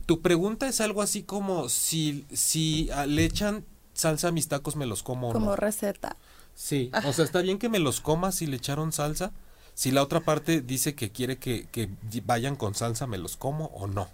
tu 0.06 0.22
pregunta 0.22 0.68
es 0.68 0.82
algo 0.82 1.02
así 1.02 1.24
como 1.24 1.70
si, 1.70 2.26
si 2.34 2.90
le 3.08 3.24
echan 3.24 3.64
salsa 3.94 4.30
a 4.30 4.32
mis 4.32 4.48
tacos, 4.48 4.76
me 4.76 4.86
los 4.86 5.04
como. 5.04 5.32
Como 5.34 5.56
receta. 5.56 6.18
Sí, 6.58 6.90
o 7.06 7.14
sea, 7.14 7.24
está 7.24 7.44
bien 7.44 7.60
que 7.60 7.70
me 7.70 7.78
los 7.78 8.02
comas 8.02 8.34
si 8.34 8.48
le 8.48 8.58
echaron 8.58 8.92
salsa. 8.92 9.32
Si 9.76 9.92
la 9.92 10.02
otra 10.02 10.22
parte 10.22 10.60
dice 10.62 10.96
que 10.96 11.12
quiere 11.12 11.38
que, 11.38 11.68
que 11.72 11.88
vayan 12.26 12.56
con 12.56 12.74
salsa, 12.74 13.06
¿me 13.06 13.20
los 13.20 13.38
como 13.38 13.66
o 13.68 13.86
no? 13.86 14.10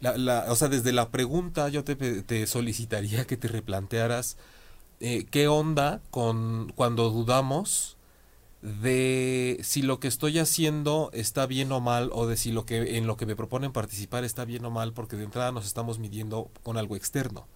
La, 0.00 0.46
o 0.48 0.56
sea, 0.56 0.68
desde 0.68 0.94
la 0.94 1.10
pregunta 1.10 1.68
yo 1.68 1.84
te, 1.84 2.46
solicitaría 2.46 3.26
que 3.26 3.36
te 3.36 3.48
replantearas 3.48 4.38
eh, 5.00 5.26
qué 5.30 5.48
onda 5.48 6.00
con 6.10 6.72
cuando 6.74 7.10
dudamos 7.10 7.98
de 8.62 9.58
si 9.62 9.82
lo 9.82 10.00
que 10.00 10.08
estoy 10.08 10.38
haciendo 10.38 11.10
está 11.12 11.44
bien 11.44 11.70
o 11.72 11.80
mal 11.80 12.08
o 12.14 12.26
de 12.26 12.38
si 12.38 12.52
lo 12.52 12.64
que 12.64 12.96
en 12.96 13.06
lo 13.06 13.18
que 13.18 13.26
me 13.26 13.36
proponen 13.36 13.72
participar 13.72 14.24
está 14.24 14.46
bien 14.46 14.64
o 14.64 14.70
mal 14.70 14.94
porque 14.94 15.16
de 15.16 15.24
entrada 15.24 15.52
nos 15.52 15.66
estamos 15.66 15.98
midiendo 15.98 16.50
con 16.62 16.78
algo 16.78 16.96
externo. 16.96 17.46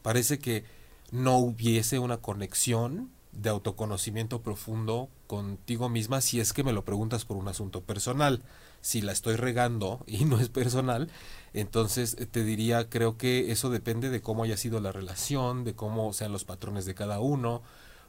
Parece 0.00 0.38
que 0.38 0.64
no 1.10 1.38
hubiese 1.38 1.98
una 1.98 2.18
conexión 2.18 3.10
de 3.32 3.50
autoconocimiento 3.50 4.42
profundo 4.42 5.08
contigo 5.26 5.88
misma 5.88 6.20
si 6.20 6.40
es 6.40 6.52
que 6.52 6.64
me 6.64 6.72
lo 6.72 6.84
preguntas 6.84 7.24
por 7.24 7.36
un 7.36 7.48
asunto 7.48 7.82
personal. 7.82 8.42
Si 8.80 9.00
la 9.00 9.12
estoy 9.12 9.36
regando 9.36 10.04
y 10.06 10.24
no 10.24 10.40
es 10.40 10.48
personal, 10.48 11.10
entonces 11.52 12.16
eh, 12.18 12.26
te 12.26 12.44
diría, 12.44 12.88
creo 12.88 13.16
que 13.16 13.52
eso 13.52 13.70
depende 13.70 14.10
de 14.10 14.20
cómo 14.20 14.44
haya 14.44 14.56
sido 14.56 14.80
la 14.80 14.92
relación, 14.92 15.64
de 15.64 15.74
cómo 15.74 16.12
sean 16.12 16.32
los 16.32 16.44
patrones 16.44 16.84
de 16.84 16.94
cada 16.94 17.20
uno, 17.20 17.62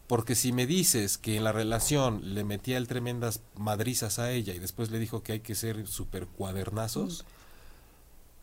porque 0.07 0.33
si 0.33 0.51
me 0.51 0.65
dices 0.65 1.17
que 1.19 1.38
en 1.38 1.43
la 1.43 1.51
relación 1.51 2.33
le 2.33 2.43
metía 2.43 2.77
el 2.77 2.88
tremendas 2.88 3.41
madrizas 3.55 4.17
a 4.17 4.31
ella 4.31 4.55
y 4.55 4.59
después 4.59 4.89
le 4.89 4.97
dijo 4.97 5.21
que 5.21 5.33
hay 5.33 5.39
que 5.41 5.53
ser 5.53 5.85
super 5.85 6.25
cuadernazos, 6.25 7.25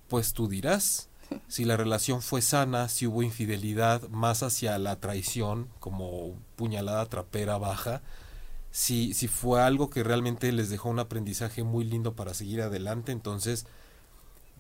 pues 0.09 0.33
tú 0.33 0.47
dirás 0.47 1.09
si 1.49 1.65
la 1.65 1.77
relación 1.77 2.23
fue 2.23 2.43
sana, 2.43 2.89
si 2.89 3.07
hubo 3.07 3.23
infidelidad 3.23 4.09
más 4.09 4.43
hacia 4.43 4.79
la 4.79 5.01
traición 5.01 5.69
como 5.81 6.35
puñalada 6.57 7.07
trapera 7.07 7.59
baja, 7.59 8.03
si, 8.71 9.15
si 9.15 9.29
fue 9.29 9.63
algo 9.63 9.89
que 9.89 10.05
realmente 10.05 10.53
les 10.53 10.69
dejó 10.69 10.91
un 10.91 10.99
aprendizaje 10.99 11.63
muy 11.63 11.85
lindo 11.85 12.15
para 12.15 12.35
seguir 12.35 12.61
adelante, 12.63 13.13
entonces 13.13 13.67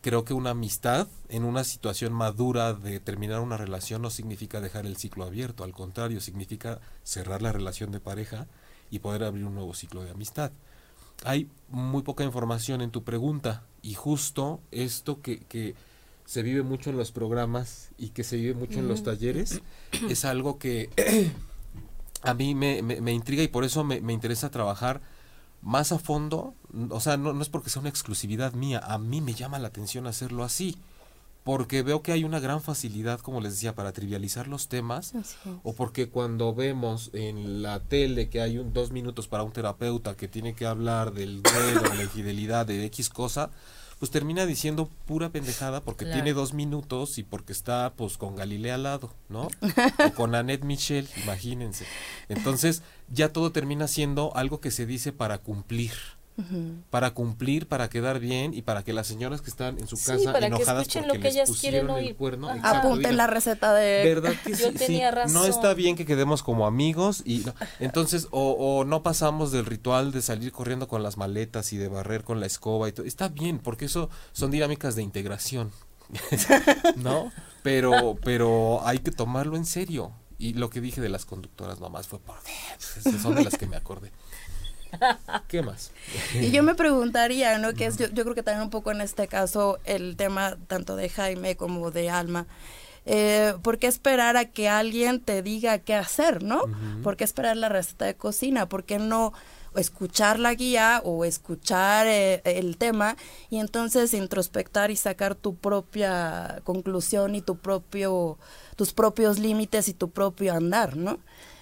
creo 0.00 0.24
que 0.24 0.35
una 0.35 0.50
amistad 0.50 1.09
en 1.29 1.44
una 1.44 1.64
situación 1.64 2.12
madura 2.12 2.72
de 2.72 3.00
terminar 3.00 3.40
una 3.40 3.57
relación 3.57 4.02
no 4.02 4.11
significa 4.11 4.61
dejar 4.61 4.87
el 4.87 4.96
ciclo 4.96 5.24
abierto, 5.24 5.64
al 5.64 5.72
contrario, 5.72 6.20
significa 6.20 6.81
cerrar 7.02 7.42
la 7.42 7.52
relación 7.52 7.90
de 7.90 8.00
pareja 8.00 8.46
y 8.90 9.00
poder 9.00 9.24
abrir 9.24 9.44
un 9.44 9.55
nuevo 9.55 9.74
ciclo 9.74 10.05
de 10.05 10.12
amistad. 10.12 10.52
Hay 11.24 11.50
muy 11.68 12.02
poca 12.02 12.24
información 12.24 12.83
en 12.83 12.90
tu 12.90 13.02
pregunta 13.02 13.64
y 13.83 13.94
justo 13.94 14.61
esto 14.70 15.20
que, 15.22 15.40
que 15.40 15.74
se 16.26 16.42
vive 16.42 16.62
mucho 16.62 16.90
en 16.90 16.96
los 16.96 17.12
programas 17.12 17.90
y 17.96 18.10
que 18.10 18.24
se 18.24 18.36
vive 18.36 18.54
mucho 18.54 18.80
en 18.80 18.88
los 18.88 19.02
talleres 19.02 19.62
es 20.10 20.24
algo 20.24 20.58
que 20.58 20.90
a 22.22 22.34
mí 22.34 22.54
me, 22.54 22.82
me, 22.82 23.12
intriga 23.12 23.42
y 23.42 23.48
por 23.48 23.64
eso 23.64 23.84
me, 23.84 24.00
me, 24.00 24.12
interesa 24.12 24.50
trabajar 24.50 25.00
más 25.62 25.92
a 25.92 25.98
fondo. 25.98 26.54
O 26.90 27.00
sea, 27.00 27.16
no, 27.16 27.32
no, 27.32 27.42
es 27.42 27.48
porque 27.48 27.70
sea 27.70 27.80
una 27.80 27.88
exclusividad 27.88 28.52
mía, 28.52 28.80
a 28.84 28.98
mí 28.98 29.20
me 29.20 29.34
llama 29.34 29.58
la 29.58 29.68
atención 29.68 30.06
hacerlo 30.06 30.44
así. 30.44 30.76
Porque 31.44 31.82
veo 31.82 32.02
que 32.02 32.10
hay 32.10 32.24
una 32.24 32.40
gran 32.40 32.60
facilidad, 32.60 33.20
como 33.20 33.40
les 33.40 33.52
decía, 33.52 33.76
para 33.76 33.92
trivializar 33.92 34.48
los 34.48 34.66
temas. 34.66 35.12
O 35.62 35.74
porque 35.74 36.08
cuando 36.08 36.52
vemos 36.56 37.10
en 37.12 37.62
la 37.62 37.78
tele 37.78 38.28
que 38.28 38.40
hay 38.40 38.58
un, 38.58 38.72
dos 38.72 38.90
minutos 38.90 39.28
para 39.28 39.44
un 39.44 39.52
terapeuta 39.52 40.16
que 40.16 40.26
tiene 40.26 40.56
que 40.56 40.66
hablar 40.66 41.12
del 41.12 41.44
duelo, 41.44 41.82
de 41.82 41.94
la 41.94 42.02
infidelidad, 42.02 42.66
de 42.66 42.84
X 42.86 43.10
cosa, 43.10 43.50
pues 43.98 44.11
termina 44.11 44.44
diciendo 44.44 44.90
pura 45.06 45.30
pendejada 45.30 45.82
porque 45.82 46.04
tiene 46.04 46.32
dos 46.35 46.52
minutos 46.52 47.18
y 47.18 47.22
porque 47.22 47.52
está 47.52 47.94
pues 47.96 48.18
con 48.18 48.37
Galilea 48.37 48.74
al 48.74 48.82
lado, 48.82 49.14
¿no? 49.28 49.48
o 50.06 50.12
con 50.14 50.35
Annette 50.35 50.64
Michel, 50.64 51.09
imagínense. 51.22 51.87
Entonces 52.28 52.82
ya 53.09 53.32
todo 53.32 53.52
termina 53.52 53.88
siendo 53.88 54.37
algo 54.37 54.61
que 54.61 54.70
se 54.70 54.87
dice 54.87 55.12
para 55.12 55.38
cumplir 55.38 55.92
para 56.90 57.12
cumplir, 57.12 57.66
para 57.66 57.88
quedar 57.88 58.18
bien 58.18 58.53
y 58.53 58.62
para 58.62 58.83
que 58.85 58.92
las 58.92 59.07
señoras 59.07 59.40
que 59.40 59.51
están 59.51 59.79
en 59.79 59.87
su 59.87 59.96
casa 59.96 60.37
enojadas 60.38 60.87
porque 60.88 61.07
lo 61.07 61.14
que 61.14 61.29
ellas 61.29 61.51
quieren 61.61 61.88
oír. 61.88 62.09
el 62.09 62.16
cuerno, 62.16 62.51
apunten 62.62 63.16
la 63.16 63.27
receta 63.27 63.75
de 63.75 64.05
verdad 64.05 64.35
que 64.44 64.55
sí, 64.55 65.01
no 65.33 65.46
está 65.46 65.75
bien 65.75 65.96
que 65.96 66.05
quedemos 66.05 66.42
como 66.42 66.66
amigos 66.66 67.22
y 67.25 67.44
entonces 67.81 68.29
o, 68.31 68.51
o, 68.53 68.85
no 68.85 69.03
pasamos 69.03 69.51
del 69.53 69.64
ritual 69.64 70.12
de 70.12 70.20
salir 70.22 70.53
corriendo 70.53 70.88
con 70.88 71.03
las 71.03 71.16
maletas 71.16 71.72
y 71.72 71.79
de 71.79 71.88
barrer 71.88 72.22
con 72.22 72.40
la 72.40 72.46
escoba 72.46 72.88
y 72.88 72.92
todo 72.92 73.07
está 73.07 73.29
bien 73.29 73.59
porque 73.59 73.87
eso 73.87 74.11
son 74.33 74.51
dinámicas 74.51 74.94
de 74.94 75.03
integración 75.03 75.72
no 76.96 77.33
pero 77.66 78.16
pero 78.22 78.87
hay 78.87 79.01
que 79.01 79.11
tomarlo 79.11 79.57
en 79.57 79.64
serio. 79.64 80.12
Y 80.38 80.53
lo 80.53 80.68
que 80.68 80.83
dije 80.83 81.01
de 81.01 81.09
las 81.09 81.25
conductoras 81.25 81.81
nomás 81.81 82.07
fue 82.07 82.18
porque 82.18 82.53
son 83.18 83.35
de 83.35 83.42
las 83.42 83.57
que 83.57 83.66
me 83.66 83.77
acordé 83.77 84.12
¿Qué 85.48 85.62
más? 85.62 85.92
y 86.35 86.50
yo 86.50 86.62
me 86.62 86.74
preguntaría, 86.74 87.59
¿no? 87.59 87.72
Que 87.74 87.87
es, 87.87 87.96
yo, 87.98 88.09
creo 88.11 88.35
que 88.35 88.42
también 88.42 88.64
un 88.64 88.70
poco 88.70 88.90
en 88.90 89.00
este 89.00 89.28
caso 89.28 89.78
el 89.85 90.16
tema 90.16 90.56
tanto 90.66 90.96
de 90.96 91.09
Jaime 91.09 91.56
como 91.56 91.90
de 91.90 92.11
Alma. 92.11 92.46
Eh, 93.09 93.54
¿Por 93.62 93.78
qué 93.78 93.87
esperar 93.87 94.37
a 94.37 94.46
que 94.46 94.68
alguien 94.68 95.20
te 95.20 95.40
diga 95.42 95.78
qué 95.78 95.94
hacer, 95.94 96.42
no? 96.42 96.62
¿Por 97.04 97.16
qué 97.16 97.22
esperar 97.22 97.56
la 97.56 97.68
receta 97.68 98.04
de 98.04 98.16
cocina? 98.16 98.68
¿Por 98.68 98.85
qué 98.85 98.98
no 98.98 99.32
escuchar 99.76 100.38
la 100.38 100.54
guía 100.54 101.00
o 101.04 101.24
escuchar 101.24 102.06
eh, 102.06 102.40
el 102.44 102.76
tema 102.76 103.16
y 103.50 103.59
entonces 103.59 104.14
introspectar 104.14 104.90
y 104.90 104.96
sacar 104.96 105.35
tu 105.35 105.56
propia 105.56 106.61
conclusión 106.64 107.35
y 107.35 107.42
tu 107.42 107.56
propio 107.59 108.38
tus 108.76 108.92
propios 108.92 109.38
límites 109.38 109.88
y 109.88 109.94
tu 109.94 110.11
propio 110.11 110.52
andar, 110.52 110.96
¿no? 110.96 111.18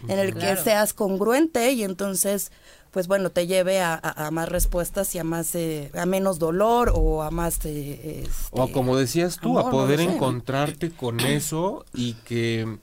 En 0.08 0.18
el 0.18 0.34
que 0.34 0.56
seas 0.56 0.92
congruente 0.92 1.72
y 1.72 1.84
entonces 1.84 2.50
pues 2.94 3.08
bueno, 3.08 3.30
te 3.30 3.48
lleve 3.48 3.80
a, 3.80 4.30
más 4.30 4.48
respuestas 4.48 5.12
y 5.16 5.18
a 5.18 5.24
más, 5.24 5.56
eh, 5.56 5.90
a 5.94 6.06
menos 6.06 6.38
dolor 6.38 6.92
o 6.94 7.24
a 7.24 7.32
más... 7.32 7.58
Eh, 7.64 8.22
este, 8.22 8.30
o 8.52 8.70
como 8.70 8.96
decías 8.96 9.40
tú, 9.40 9.58
a 9.58 9.68
poder 9.68 9.98
encontrarte 9.98 10.92
con 10.92 11.18
eso 11.18 11.84
y 11.92 12.12
que... 12.12 12.78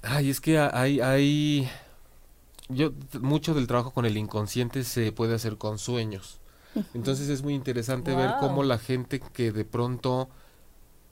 Ay, 0.00 0.30
es 0.30 0.40
que 0.40 0.58
hay, 0.58 1.02
hay... 1.02 1.68
Yo, 2.70 2.92
mucho 3.20 3.52
del 3.52 3.66
trabajo 3.66 3.90
con 3.90 4.06
el 4.06 4.16
inconsciente 4.16 4.84
se 4.84 5.12
puede 5.12 5.34
hacer 5.34 5.58
con 5.58 5.78
sueños. 5.78 6.40
Entonces 6.94 7.28
es 7.28 7.42
muy 7.42 7.52
interesante 7.52 8.16
ver 8.16 8.36
cómo 8.40 8.62
la 8.62 8.78
gente 8.78 9.20
que 9.34 9.52
de 9.52 9.66
pronto 9.66 10.30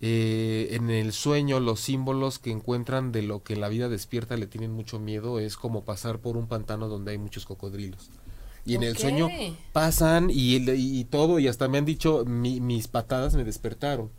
eh, 0.02 0.68
en 0.72 0.88
el 0.88 1.12
sueño 1.12 1.60
los 1.60 1.80
símbolos 1.80 2.38
que 2.38 2.50
encuentran 2.50 3.12
de 3.12 3.22
lo 3.22 3.42
que 3.42 3.56
la 3.56 3.68
vida 3.68 3.88
despierta 3.88 4.36
le 4.36 4.46
tienen 4.46 4.72
mucho 4.72 4.98
miedo 4.98 5.38
es 5.38 5.56
como 5.56 5.84
pasar 5.84 6.20
por 6.20 6.38
un 6.38 6.46
pantano 6.46 6.88
donde 6.88 7.12
hay 7.12 7.18
muchos 7.18 7.44
cocodrilos. 7.44 8.10
Y 8.64 8.74
en 8.74 8.82
el 8.82 8.96
sueño 8.96 9.28
pasan 9.72 10.30
y, 10.30 10.56
y, 10.56 11.04
todo, 11.04 11.38
y 11.38 11.48
hasta 11.48 11.66
me 11.68 11.78
han 11.78 11.84
dicho, 11.84 12.24
mis 12.26 12.88
patadas 12.88 13.34
me 13.34 13.44
despertaron. 13.44 14.10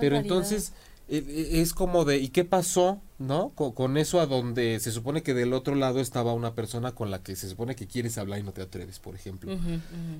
Pero 0.00 0.16
entonces 0.16 0.72
e, 1.08 1.18
e, 1.18 1.60
es 1.60 1.74
como 1.74 2.04
de, 2.04 2.18
¿y 2.18 2.28
qué 2.28 2.44
pasó? 2.44 3.00
¿No? 3.18 3.50
Con, 3.50 3.98
eso 3.98 4.20
a 4.20 4.26
donde 4.26 4.78
se 4.80 4.92
supone 4.92 5.22
que 5.22 5.34
del 5.34 5.52
otro 5.52 5.74
lado 5.74 6.00
estaba 6.00 6.32
una 6.32 6.54
persona 6.54 6.92
con 6.92 7.10
la 7.10 7.22
que 7.22 7.36
se 7.36 7.48
supone 7.48 7.76
que 7.76 7.86
quieres 7.86 8.16
hablar 8.16 8.38
y 8.38 8.42
no 8.42 8.52
te 8.52 8.62
atreves, 8.62 8.98
por 8.98 9.14
ejemplo. 9.14 9.52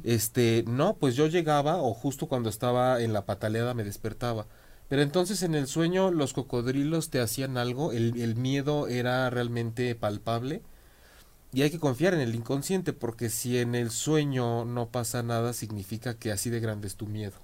Este, 0.04 0.64
no, 0.66 0.96
pues 0.96 1.14
yo 1.14 1.26
llegaba 1.26 1.76
o 1.76 1.94
justo 1.94 2.26
cuando 2.26 2.50
estaba 2.50 3.00
en 3.00 3.12
la 3.12 3.24
pataleada 3.24 3.72
me 3.72 3.84
despertaba 3.84 4.46
pero 4.90 5.02
entonces 5.02 5.44
en 5.44 5.54
el 5.54 5.68
sueño 5.68 6.10
los 6.10 6.32
cocodrilos 6.32 7.10
te 7.10 7.20
hacían 7.20 7.56
algo, 7.56 7.92
el, 7.92 8.20
el 8.20 8.34
miedo 8.34 8.88
era 8.88 9.30
realmente 9.30 9.94
palpable. 9.94 10.62
Y 11.52 11.62
hay 11.62 11.70
que 11.70 11.78
confiar 11.78 12.12
en 12.12 12.20
el 12.20 12.34
inconsciente, 12.34 12.92
porque 12.92 13.30
si 13.30 13.58
en 13.58 13.76
el 13.76 13.92
sueño 13.92 14.64
no 14.64 14.88
pasa 14.88 15.22
nada, 15.22 15.52
significa 15.52 16.14
que 16.14 16.32
así 16.32 16.50
de 16.50 16.58
grande 16.58 16.88
es 16.88 16.96
tu 16.96 17.06
miedo. 17.06 17.36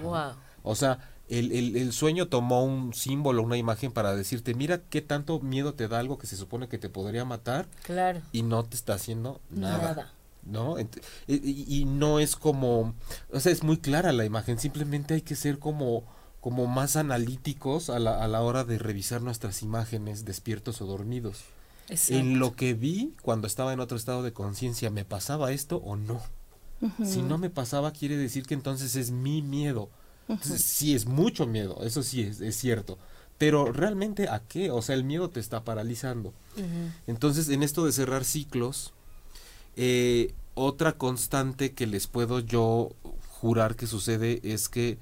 Wow. 0.00 0.34
O 0.62 0.76
sea, 0.76 1.10
el, 1.28 1.50
el, 1.50 1.76
el, 1.76 1.92
sueño 1.92 2.28
tomó 2.28 2.64
un 2.64 2.94
símbolo, 2.94 3.42
una 3.42 3.56
imagen 3.56 3.90
para 3.90 4.14
decirte, 4.14 4.54
mira 4.54 4.80
qué 4.90 5.02
tanto 5.02 5.40
miedo 5.40 5.74
te 5.74 5.88
da 5.88 5.98
algo 5.98 6.18
que 6.18 6.28
se 6.28 6.36
supone 6.36 6.68
que 6.68 6.78
te 6.78 6.88
podría 6.88 7.24
matar. 7.24 7.66
Claro. 7.82 8.20
Y 8.30 8.42
no 8.42 8.62
te 8.62 8.76
está 8.76 8.94
haciendo 8.94 9.40
nada. 9.50 10.12
¿No? 10.44 10.76
Y, 11.28 11.84
no 11.86 12.18
es 12.18 12.34
como, 12.34 12.94
o 13.30 13.40
sea, 13.40 13.52
es 13.52 13.62
muy 13.62 13.76
clara 13.76 14.12
la 14.12 14.24
imagen, 14.24 14.58
simplemente 14.58 15.14
hay 15.14 15.22
que 15.22 15.36
ser 15.36 15.58
como 15.58 16.04
como 16.40 16.66
más 16.66 16.96
analíticos 16.96 17.88
a 17.88 18.00
la, 18.00 18.20
a 18.20 18.26
la 18.26 18.40
hora 18.40 18.64
de 18.64 18.76
revisar 18.76 19.22
nuestras 19.22 19.62
imágenes 19.62 20.24
despiertos 20.24 20.82
o 20.82 20.86
dormidos. 20.86 21.44
En 22.08 22.38
lo 22.38 22.56
que 22.56 22.74
vi 22.74 23.14
cuando 23.22 23.46
estaba 23.46 23.72
en 23.72 23.78
otro 23.78 23.96
estado 23.96 24.24
de 24.24 24.32
conciencia, 24.32 24.90
¿me 24.90 25.04
pasaba 25.04 25.52
esto 25.52 25.76
o 25.76 25.94
no? 25.94 26.20
Si 27.04 27.22
no 27.22 27.38
me 27.38 27.48
pasaba, 27.48 27.92
quiere 27.92 28.16
decir 28.16 28.44
que 28.44 28.54
entonces 28.54 28.96
es 28.96 29.12
mi 29.12 29.40
miedo. 29.40 29.88
Entonces, 30.28 30.62
sí 30.62 30.94
es 30.94 31.06
mucho 31.06 31.46
miedo, 31.46 31.78
eso 31.82 32.02
sí 32.02 32.22
es, 32.22 32.40
es, 32.40 32.56
cierto. 32.56 32.98
Pero 33.38 33.72
realmente, 33.72 34.28
¿a 34.28 34.40
qué? 34.40 34.70
O 34.70 34.82
sea, 34.82 34.94
el 34.94 35.04
miedo 35.04 35.30
te 35.30 35.40
está 35.40 35.64
paralizando. 35.64 36.32
Entonces, 37.06 37.48
en 37.48 37.62
esto 37.62 37.84
de 37.84 37.92
cerrar 37.92 38.24
ciclos, 38.24 38.92
eh, 39.76 40.34
otra 40.54 40.92
constante 40.92 41.72
que 41.72 41.86
les 41.86 42.06
puedo 42.06 42.40
yo 42.40 42.90
jurar 43.40 43.76
que 43.76 43.86
sucede 43.86 44.40
es 44.42 44.68
que 44.68 44.98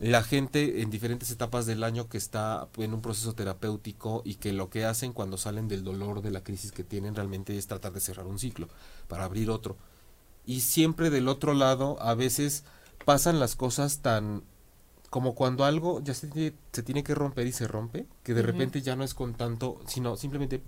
la 0.00 0.22
gente 0.22 0.80
en 0.80 0.90
diferentes 0.90 1.30
etapas 1.30 1.66
del 1.66 1.84
año 1.84 2.08
que 2.08 2.16
está 2.16 2.68
en 2.78 2.94
un 2.94 3.02
proceso 3.02 3.34
terapéutico 3.34 4.22
y 4.24 4.36
que 4.36 4.52
lo 4.52 4.70
que 4.70 4.86
hacen 4.86 5.12
cuando 5.12 5.36
salen 5.36 5.68
del 5.68 5.84
dolor 5.84 6.22
de 6.22 6.30
la 6.30 6.42
crisis 6.42 6.72
que 6.72 6.84
tienen 6.84 7.14
realmente 7.14 7.56
es 7.56 7.66
tratar 7.66 7.92
de 7.92 8.00
cerrar 8.00 8.26
un 8.26 8.38
ciclo 8.38 8.68
para 9.08 9.24
abrir 9.24 9.50
otro. 9.50 9.76
Y 10.46 10.60
siempre 10.60 11.10
del 11.10 11.28
otro 11.28 11.52
lado 11.52 12.00
a 12.00 12.14
veces 12.14 12.64
pasan 13.04 13.40
las 13.40 13.56
cosas 13.56 13.98
tan 13.98 14.42
como 15.10 15.34
cuando 15.34 15.64
algo 15.64 16.00
ya 16.00 16.14
se 16.14 16.28
tiene, 16.28 16.54
se 16.72 16.82
tiene 16.82 17.02
que 17.02 17.14
romper 17.14 17.46
y 17.46 17.52
se 17.52 17.66
rompe, 17.66 18.06
que 18.22 18.32
de 18.32 18.42
repente 18.42 18.80
ya 18.80 18.94
no 18.94 19.02
es 19.02 19.12
con 19.12 19.34
tanto, 19.34 19.80
sino 19.86 20.16
simplemente 20.16 20.62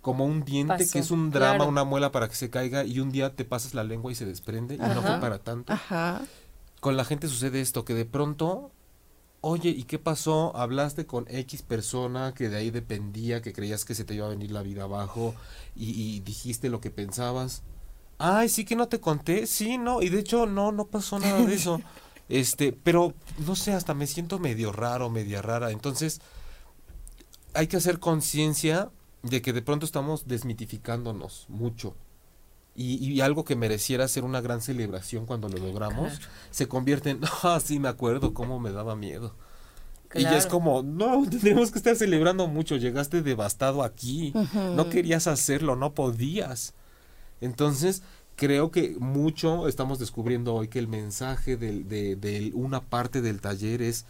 como 0.00 0.24
un 0.24 0.44
diente 0.44 0.88
que 0.88 0.98
es 0.98 1.10
un 1.10 1.30
drama, 1.30 1.64
una 1.64 1.84
muela 1.84 2.12
para 2.12 2.28
que 2.28 2.34
se 2.34 2.50
caiga 2.50 2.84
y 2.84 3.00
un 3.00 3.10
día 3.10 3.34
te 3.34 3.44
pasas 3.44 3.74
la 3.74 3.84
lengua 3.84 4.10
y 4.12 4.14
se 4.14 4.24
desprende 4.24 4.76
y 4.76 4.78
no 4.78 5.02
fue 5.02 5.18
para 5.20 5.38
tanto. 5.38 5.72
Ajá 5.72 6.22
con 6.82 6.96
la 6.96 7.04
gente 7.04 7.28
sucede 7.28 7.60
esto, 7.60 7.84
que 7.84 7.94
de 7.94 8.04
pronto, 8.04 8.72
oye, 9.40 9.70
¿y 9.70 9.84
qué 9.84 10.00
pasó? 10.00 10.50
Hablaste 10.56 11.06
con 11.06 11.26
X 11.28 11.62
persona 11.62 12.34
que 12.34 12.48
de 12.48 12.56
ahí 12.56 12.72
dependía, 12.72 13.40
que 13.40 13.52
creías 13.52 13.84
que 13.84 13.94
se 13.94 14.02
te 14.02 14.14
iba 14.14 14.26
a 14.26 14.30
venir 14.30 14.50
la 14.50 14.62
vida 14.62 14.82
abajo 14.82 15.32
y, 15.76 16.18
dijiste 16.22 16.70
lo 16.70 16.80
que 16.80 16.90
pensabas. 16.90 17.62
Ay, 18.18 18.48
sí 18.48 18.64
que 18.64 18.74
no 18.74 18.88
te 18.88 18.98
conté, 18.98 19.46
sí, 19.46 19.78
no, 19.78 20.02
y 20.02 20.08
de 20.08 20.18
hecho 20.18 20.46
no, 20.46 20.72
no 20.72 20.88
pasó 20.88 21.20
nada 21.20 21.40
de 21.46 21.54
eso. 21.54 21.80
Este, 22.28 22.72
pero 22.72 23.14
no 23.46 23.54
sé, 23.54 23.74
hasta 23.74 23.94
me 23.94 24.06
siento 24.06 24.38
medio 24.38 24.72
raro, 24.72 25.10
media 25.10 25.42
rara. 25.42 25.70
Entonces, 25.70 26.20
hay 27.52 27.66
que 27.66 27.76
hacer 27.76 27.98
conciencia 27.98 28.90
de 29.22 29.42
que 29.42 29.52
de 29.52 29.62
pronto 29.62 29.86
estamos 29.86 30.26
desmitificándonos 30.26 31.46
mucho 31.48 31.94
y, 32.74 33.20
algo 33.20 33.44
que 33.44 33.56
mereciera 33.56 34.08
ser 34.08 34.24
una 34.24 34.40
gran 34.40 34.62
celebración 34.62 35.26
cuando 35.26 35.48
lo 35.48 35.58
logramos, 35.58 36.20
se 36.50 36.68
convierte 36.68 37.10
en, 37.10 37.20
ah, 37.42 37.60
sí, 37.62 37.78
me 37.78 37.88
acuerdo 37.88 38.32
cómo 38.32 38.58
me 38.58 38.72
daba 38.72 38.96
miedo. 38.96 39.34
Y 40.14 40.24
es 40.24 40.46
como, 40.46 40.82
no, 40.82 41.24
tenemos 41.42 41.70
que 41.70 41.78
estar 41.78 41.96
celebrando 41.96 42.46
mucho, 42.46 42.76
llegaste 42.76 43.22
devastado 43.22 43.82
aquí, 43.82 44.32
no 44.54 44.88
querías 44.88 45.26
hacerlo, 45.26 45.76
no 45.76 45.94
podías. 45.94 46.74
Entonces, 47.40 48.02
creo 48.36 48.70
que 48.70 48.96
mucho 48.98 49.68
estamos 49.68 49.98
descubriendo 49.98 50.54
hoy 50.54 50.68
que 50.68 50.78
el 50.78 50.88
mensaje 50.88 51.56
de, 51.56 51.82
de 51.82 52.52
una 52.54 52.80
parte 52.80 53.20
del 53.20 53.40
taller 53.40 53.82
es, 53.82 54.04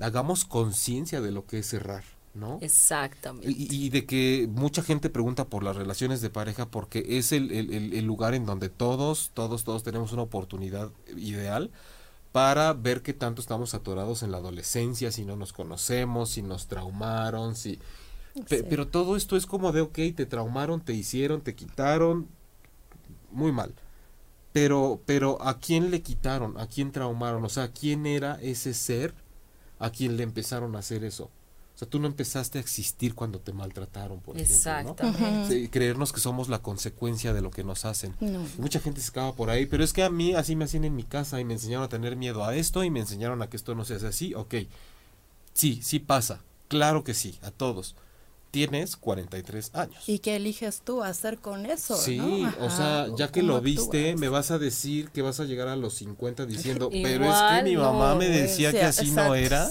hagamos 0.00 0.44
conciencia 0.44 1.20
de 1.20 1.32
lo 1.32 1.46
que 1.46 1.58
es 1.58 1.66
cerrar. 1.66 2.04
¿No? 2.34 2.58
Exactamente. 2.62 3.50
Y, 3.50 3.90
de 3.90 4.06
que 4.06 4.48
mucha 4.50 4.82
gente 4.82 5.10
pregunta 5.10 5.46
por 5.46 5.62
las 5.62 5.76
relaciones 5.76 6.20
de 6.20 6.30
pareja 6.30 6.70
porque 6.70 7.04
es 7.18 7.32
el, 7.32 7.50
el, 7.50 8.04
lugar 8.04 8.34
en 8.34 8.46
donde 8.46 8.68
todos, 8.68 9.30
todos, 9.34 9.64
todos 9.64 9.82
tenemos 9.82 10.12
una 10.12 10.22
oportunidad 10.22 10.90
ideal 11.16 11.70
para 12.32 12.72
ver 12.72 13.02
qué 13.02 13.12
tanto 13.12 13.42
estamos 13.42 13.74
atorados 13.74 14.22
en 14.22 14.30
la 14.30 14.38
adolescencia, 14.38 15.12
si 15.12 15.24
no 15.24 15.36
nos 15.36 15.52
conocemos, 15.52 16.30
si 16.30 16.42
nos 16.42 16.66
traumaron, 16.66 17.54
si... 17.54 17.78
pero 18.48 18.88
todo 18.88 19.16
esto 19.16 19.36
es 19.36 19.44
como 19.44 19.70
de, 19.72 19.82
ok, 19.82 19.98
te 20.16 20.24
traumaron, 20.24 20.80
te 20.80 20.94
hicieron, 20.94 21.42
te 21.42 21.54
quitaron, 21.54 22.28
muy 23.30 23.52
mal. 23.52 23.74
Pero, 24.52 25.02
pero 25.04 25.40
¿a 25.42 25.58
quién 25.58 25.90
le 25.90 26.02
quitaron? 26.02 26.58
¿A 26.58 26.66
quién 26.66 26.92
traumaron? 26.92 27.44
O 27.44 27.48
sea, 27.48 27.68
¿quién 27.68 28.06
era 28.06 28.38
ese 28.40 28.72
ser 28.74 29.14
a 29.78 29.90
quien 29.90 30.16
le 30.16 30.22
empezaron 30.22 30.76
a 30.76 30.80
hacer 30.80 31.04
eso? 31.04 31.30
O 31.74 31.78
sea, 31.78 31.88
tú 31.88 31.98
no 31.98 32.06
empezaste 32.06 32.58
a 32.58 32.60
existir 32.60 33.14
cuando 33.14 33.40
te 33.40 33.52
maltrataron, 33.52 34.20
por 34.20 34.38
Exactamente. 34.38 35.02
ejemplo, 35.06 35.30
¿no? 35.30 35.48
Sí, 35.48 35.68
creernos 35.68 36.12
que 36.12 36.20
somos 36.20 36.48
la 36.48 36.60
consecuencia 36.60 37.32
de 37.32 37.40
lo 37.40 37.50
que 37.50 37.64
nos 37.64 37.84
hacen. 37.84 38.14
Mucha 38.58 38.78
gente 38.78 39.00
se 39.00 39.08
acaba 39.10 39.32
por 39.34 39.48
ahí, 39.50 39.66
pero 39.66 39.82
es 39.82 39.92
que 39.92 40.02
a 40.02 40.10
mí 40.10 40.34
así 40.34 40.54
me 40.54 40.64
hacían 40.66 40.84
en 40.84 40.94
mi 40.94 41.02
casa 41.02 41.40
y 41.40 41.44
me 41.44 41.54
enseñaron 41.54 41.84
a 41.84 41.88
tener 41.88 42.16
miedo 42.16 42.44
a 42.44 42.54
esto 42.54 42.84
y 42.84 42.90
me 42.90 43.00
enseñaron 43.00 43.40
a 43.42 43.48
que 43.48 43.56
esto 43.56 43.74
no 43.74 43.84
se 43.84 43.94
hace 43.94 44.06
así. 44.06 44.34
Ok, 44.34 44.54
sí, 45.54 45.80
sí 45.82 45.98
pasa. 45.98 46.40
Claro 46.68 47.04
que 47.04 47.14
sí, 47.14 47.38
a 47.42 47.50
todos 47.50 47.96
tienes 48.52 48.96
43 48.96 49.70
años. 49.74 50.04
¿Y 50.06 50.18
qué 50.18 50.36
eliges 50.36 50.82
tú 50.84 51.02
hacer 51.02 51.38
con 51.38 51.64
eso? 51.64 51.96
Sí, 51.96 52.20
o 52.60 52.70
sea, 52.70 53.08
ya 53.16 53.32
que 53.32 53.42
lo 53.42 53.60
viste, 53.62 54.14
me 54.14 54.28
vas 54.28 54.50
a 54.50 54.58
decir 54.58 55.08
que 55.08 55.22
vas 55.22 55.40
a 55.40 55.44
llegar 55.44 55.68
a 55.68 55.74
los 55.74 55.94
50 55.94 56.44
diciendo, 56.44 56.90
pero 57.02 57.24
es 57.24 57.40
que 57.40 57.62
mi 57.70 57.76
mamá 57.76 58.14
me 58.14 58.28
decía 58.28 58.70
que 58.70 58.82
así 58.82 59.10
no 59.10 59.34
era 59.34 59.68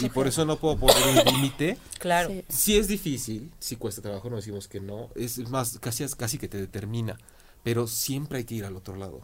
y 0.00 0.08
por 0.08 0.26
eso 0.26 0.44
no 0.46 0.56
puedo 0.56 0.78
poner 0.78 0.96
un 1.26 1.34
límite. 1.34 1.78
Claro. 2.02 2.32
Sí. 2.48 2.76
es 2.76 2.88
difícil, 2.88 3.52
si 3.60 3.76
cuesta 3.76 4.02
trabajo, 4.02 4.28
no 4.28 4.34
decimos 4.34 4.66
que 4.66 4.80
no, 4.80 5.10
es 5.14 5.38
más, 5.50 5.78
casi, 5.78 6.04
casi 6.16 6.36
que 6.36 6.48
te 6.48 6.56
determina, 6.56 7.16
pero 7.62 7.86
siempre 7.86 8.38
hay 8.38 8.44
que 8.44 8.56
ir 8.56 8.64
al 8.64 8.74
otro 8.74 8.96
lado 8.96 9.20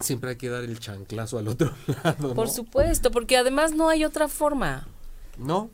siempre 0.00 0.30
hay 0.30 0.36
que 0.36 0.48
dar 0.48 0.64
el 0.64 0.78
chanclazo 0.78 1.38
al 1.38 1.48
otro 1.48 1.74
lado. 2.04 2.34
Por 2.34 2.48
supuesto, 2.48 3.10
porque 3.10 3.36
además 3.36 3.72
no 3.72 3.90
hay 3.90 4.04
otra 4.04 4.28
forma. 4.28 4.86
No, 5.36 5.68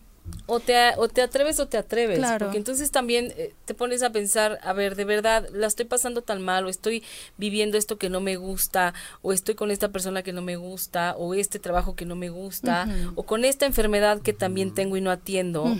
o 0.46 0.60
te, 0.60 0.74
o 0.96 1.08
te 1.08 1.22
atreves 1.22 1.58
o 1.60 1.66
te 1.66 1.78
atreves. 1.78 2.18
Claro. 2.18 2.46
Porque 2.46 2.58
entonces 2.58 2.90
también 2.90 3.32
eh, 3.36 3.54
te 3.64 3.74
pones 3.74 4.02
a 4.02 4.10
pensar, 4.10 4.58
a 4.62 4.72
ver, 4.72 4.94
de 4.94 5.04
verdad, 5.04 5.48
la 5.52 5.66
estoy 5.66 5.86
pasando 5.86 6.22
tan 6.22 6.42
mal, 6.42 6.66
o 6.66 6.68
estoy 6.68 7.02
viviendo 7.36 7.78
esto 7.78 7.96
que 7.96 8.10
no 8.10 8.20
me 8.20 8.36
gusta, 8.36 8.94
o 9.22 9.32
estoy 9.32 9.54
con 9.54 9.70
esta 9.70 9.88
persona 9.88 10.22
que 10.22 10.32
no 10.32 10.42
me 10.42 10.56
gusta, 10.56 11.14
o 11.16 11.34
este 11.34 11.58
trabajo 11.58 11.94
que 11.94 12.04
no 12.04 12.16
me 12.16 12.28
gusta, 12.28 12.88
o 13.14 13.24
con 13.24 13.44
esta 13.44 13.66
enfermedad 13.66 14.20
que 14.20 14.32
también 14.32 14.74
tengo 14.74 14.96
y 14.96 15.00
no 15.00 15.10
atiendo. 15.10 15.74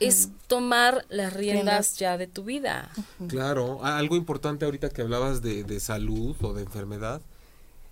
Es 0.00 0.30
tomar 0.46 1.04
las 1.08 1.32
riendas 1.32 1.96
ya 1.96 2.16
de 2.16 2.26
tu 2.26 2.44
vida. 2.44 2.90
Claro, 3.28 3.84
algo 3.84 4.16
importante 4.16 4.64
ahorita 4.64 4.90
que 4.90 5.02
hablabas 5.02 5.42
de, 5.42 5.64
de 5.64 5.80
salud 5.80 6.36
o 6.42 6.52
de 6.54 6.62
enfermedad 6.62 7.20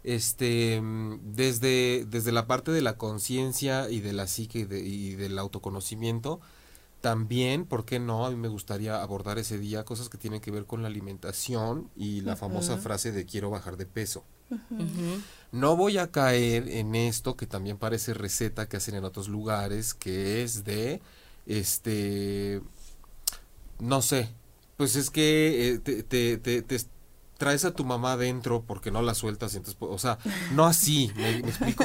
este 0.05 0.81
desde, 1.23 2.05
desde 2.09 2.31
la 2.31 2.47
parte 2.47 2.71
de 2.71 2.83
la 2.83 2.97
conciencia 2.97 3.91
y 3.91 4.01
de 4.01 4.13
la 4.13 4.27
psique 4.27 4.61
y, 4.61 4.65
de, 4.65 4.81
y, 4.81 5.15
del 5.15 5.39
autoconocimiento 5.39 6.41
también, 7.05 7.67
¿por 7.67 7.85
qué 7.85 7.99
no? 7.99 8.25
A 8.25 8.31
mí 8.31 8.37
me 8.37 8.49
gustaría 8.49 9.03
abordar 9.03 9.39
ese 9.39 9.59
día 9.59 9.85
cosas 9.85 10.09
que 10.09 10.17
tienen 10.17 10.41
que 10.41 10.51
ver 10.51 10.65
con 10.65 10.81
la 10.81 10.89
alimentación 10.89 11.91
y 11.95 12.23
la 12.23 12.35
famosa 12.35 12.79
frase 12.79 13.13
de 13.13 13.27
quiero 13.27 13.51
bajar 13.51 13.77
de 13.77 13.85
peso. 13.85 14.25
No 15.53 15.77
voy 15.77 15.99
a 15.99 16.11
caer 16.11 16.67
en 16.67 16.95
esto 16.95 17.37
que 17.37 17.47
también 17.47 17.77
parece 17.77 18.15
receta 18.15 18.71
que 18.71 18.79
hacen 18.79 18.95
en 18.95 19.05
otros 19.05 19.29
lugares, 19.29 19.93
que 19.93 20.43
es 20.43 20.65
de, 20.65 21.03
este, 21.45 22.63
no 23.81 24.01
sé, 24.01 24.31
pues 24.79 24.97
es 24.97 25.11
que 25.11 25.75
eh, 25.75 25.79
te, 25.79 26.03
te, 26.03 26.39
te, 26.39 26.81
traes 27.39 27.65
a 27.65 27.73
tu 27.73 27.85
mamá 27.85 28.13
adentro 28.13 28.65
porque 28.67 28.91
no 28.91 29.03
la 29.03 29.15
sueltas, 29.15 29.55
entonces, 29.55 29.77
o 29.81 29.99
sea, 29.99 30.19
no 30.53 30.65
así, 30.65 31.11
¿me, 31.17 31.39
explico? 31.39 31.85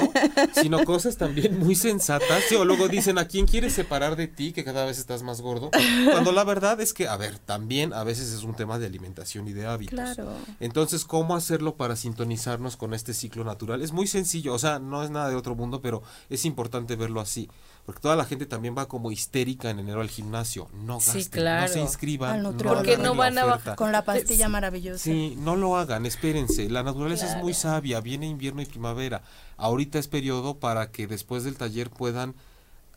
Sino 0.53 0.83
cosas 0.85 1.17
también 1.17 1.59
muy 1.59 1.75
sensatas. 1.75 2.43
Sí, 2.47 2.55
o 2.55 2.65
luego 2.65 2.87
dicen, 2.87 3.17
¿a 3.17 3.27
quién 3.27 3.47
quieres 3.47 3.73
separar 3.73 4.15
de 4.15 4.27
ti 4.27 4.51
que 4.53 4.63
cada 4.63 4.85
vez 4.85 4.99
estás 4.99 5.23
más 5.23 5.41
gordo? 5.41 5.71
Cuando 6.11 6.31
la 6.31 6.43
verdad 6.43 6.79
es 6.81 6.93
que, 6.93 7.07
a 7.07 7.17
ver, 7.17 7.39
también 7.39 7.93
a 7.93 8.03
veces 8.03 8.31
es 8.31 8.43
un 8.43 8.55
tema 8.55 8.79
de 8.79 8.85
alimentación 8.85 9.47
y 9.47 9.53
de 9.53 9.65
hábitos. 9.65 9.93
Claro. 9.93 10.31
Entonces, 10.59 11.05
¿cómo 11.05 11.35
hacerlo 11.35 11.75
para 11.75 11.95
sintonizarnos 11.95 12.77
con 12.77 12.93
este 12.93 13.13
ciclo 13.13 13.43
natural? 13.43 13.81
Es 13.81 13.91
muy 13.91 14.07
sencillo, 14.07 14.53
o 14.53 14.59
sea, 14.59 14.79
no 14.79 15.03
es 15.03 15.09
nada 15.09 15.29
de 15.29 15.35
otro 15.35 15.55
mundo, 15.55 15.81
pero 15.81 16.03
es 16.29 16.45
importante 16.45 16.95
verlo 16.95 17.21
así. 17.21 17.49
Porque 17.89 18.01
toda 18.01 18.15
la 18.15 18.25
gente 18.25 18.45
también 18.45 18.75
va 18.77 18.87
como 18.87 19.11
histérica 19.11 19.71
en 19.71 19.79
enero 19.79 20.01
al 20.01 20.11
gimnasio. 20.11 20.67
No 20.85 20.99
gasten, 20.99 21.43
no 21.43 21.67
se 21.67 21.79
inscriban. 21.79 22.43
No 22.43 22.55
porque 22.55 22.99
no 22.99 23.15
van 23.15 23.35
a 23.39 23.45
bajar 23.45 23.75
con 23.75 23.91
la 23.91 24.05
pastilla 24.05 24.47
maravillosa. 24.47 25.03
Sí, 25.03 25.35
no 25.39 25.55
lo 25.55 25.75
hagan, 25.75 26.05
espérense. 26.05 26.69
La 26.69 26.83
naturaleza 26.83 27.25
es 27.25 27.41
muy 27.41 27.55
sabia, 27.55 27.99
viene 27.99 28.27
invierno 28.27 28.61
y 28.61 28.67
primavera. 28.67 29.23
Ahorita 29.57 29.97
es 29.97 30.07
periodo 30.07 30.59
para 30.59 30.91
que 30.91 31.07
después 31.07 31.43
del 31.43 31.57
taller 31.57 31.89
puedan 31.89 32.35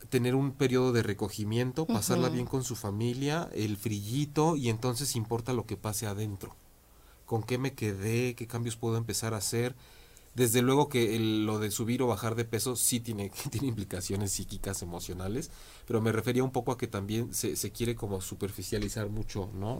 tener 0.09 0.35
un 0.35 0.51
periodo 0.51 0.91
de 0.91 1.01
recogimiento, 1.01 1.87
pasarla 1.87 2.29
bien 2.29 2.45
con 2.45 2.63
su 2.63 2.75
familia, 2.75 3.49
el 3.55 3.77
frillito 3.77 4.55
y 4.55 4.69
entonces 4.69 5.15
importa 5.15 5.53
lo 5.53 5.65
que 5.65 5.75
pase 5.75 6.05
adentro. 6.05 6.55
¿Con 7.25 7.41
qué 7.41 7.57
me 7.57 7.73
quedé? 7.73 8.35
¿Qué 8.35 8.45
cambios 8.45 8.75
puedo 8.75 8.97
empezar 8.97 9.33
a 9.33 9.37
hacer? 9.37 9.73
Desde 10.35 10.63
luego 10.63 10.89
que 10.89 11.19
lo 11.19 11.59
de 11.59 11.69
subir 11.69 12.01
o 12.01 12.07
bajar 12.07 12.35
de 12.35 12.45
peso 12.45 12.75
sí 12.75 12.99
tiene, 12.99 13.31
tiene 13.51 13.67
implicaciones 13.67 14.31
psíquicas, 14.31 14.81
emocionales, 14.81 15.51
pero 15.85 16.01
me 16.01 16.11
refería 16.11 16.43
un 16.43 16.51
poco 16.51 16.71
a 16.71 16.77
que 16.77 16.87
también 16.87 17.33
se, 17.33 17.55
se 17.55 17.71
quiere 17.71 17.95
como 17.95 18.21
superficializar 18.21 19.09
mucho, 19.09 19.51
¿no? 19.53 19.77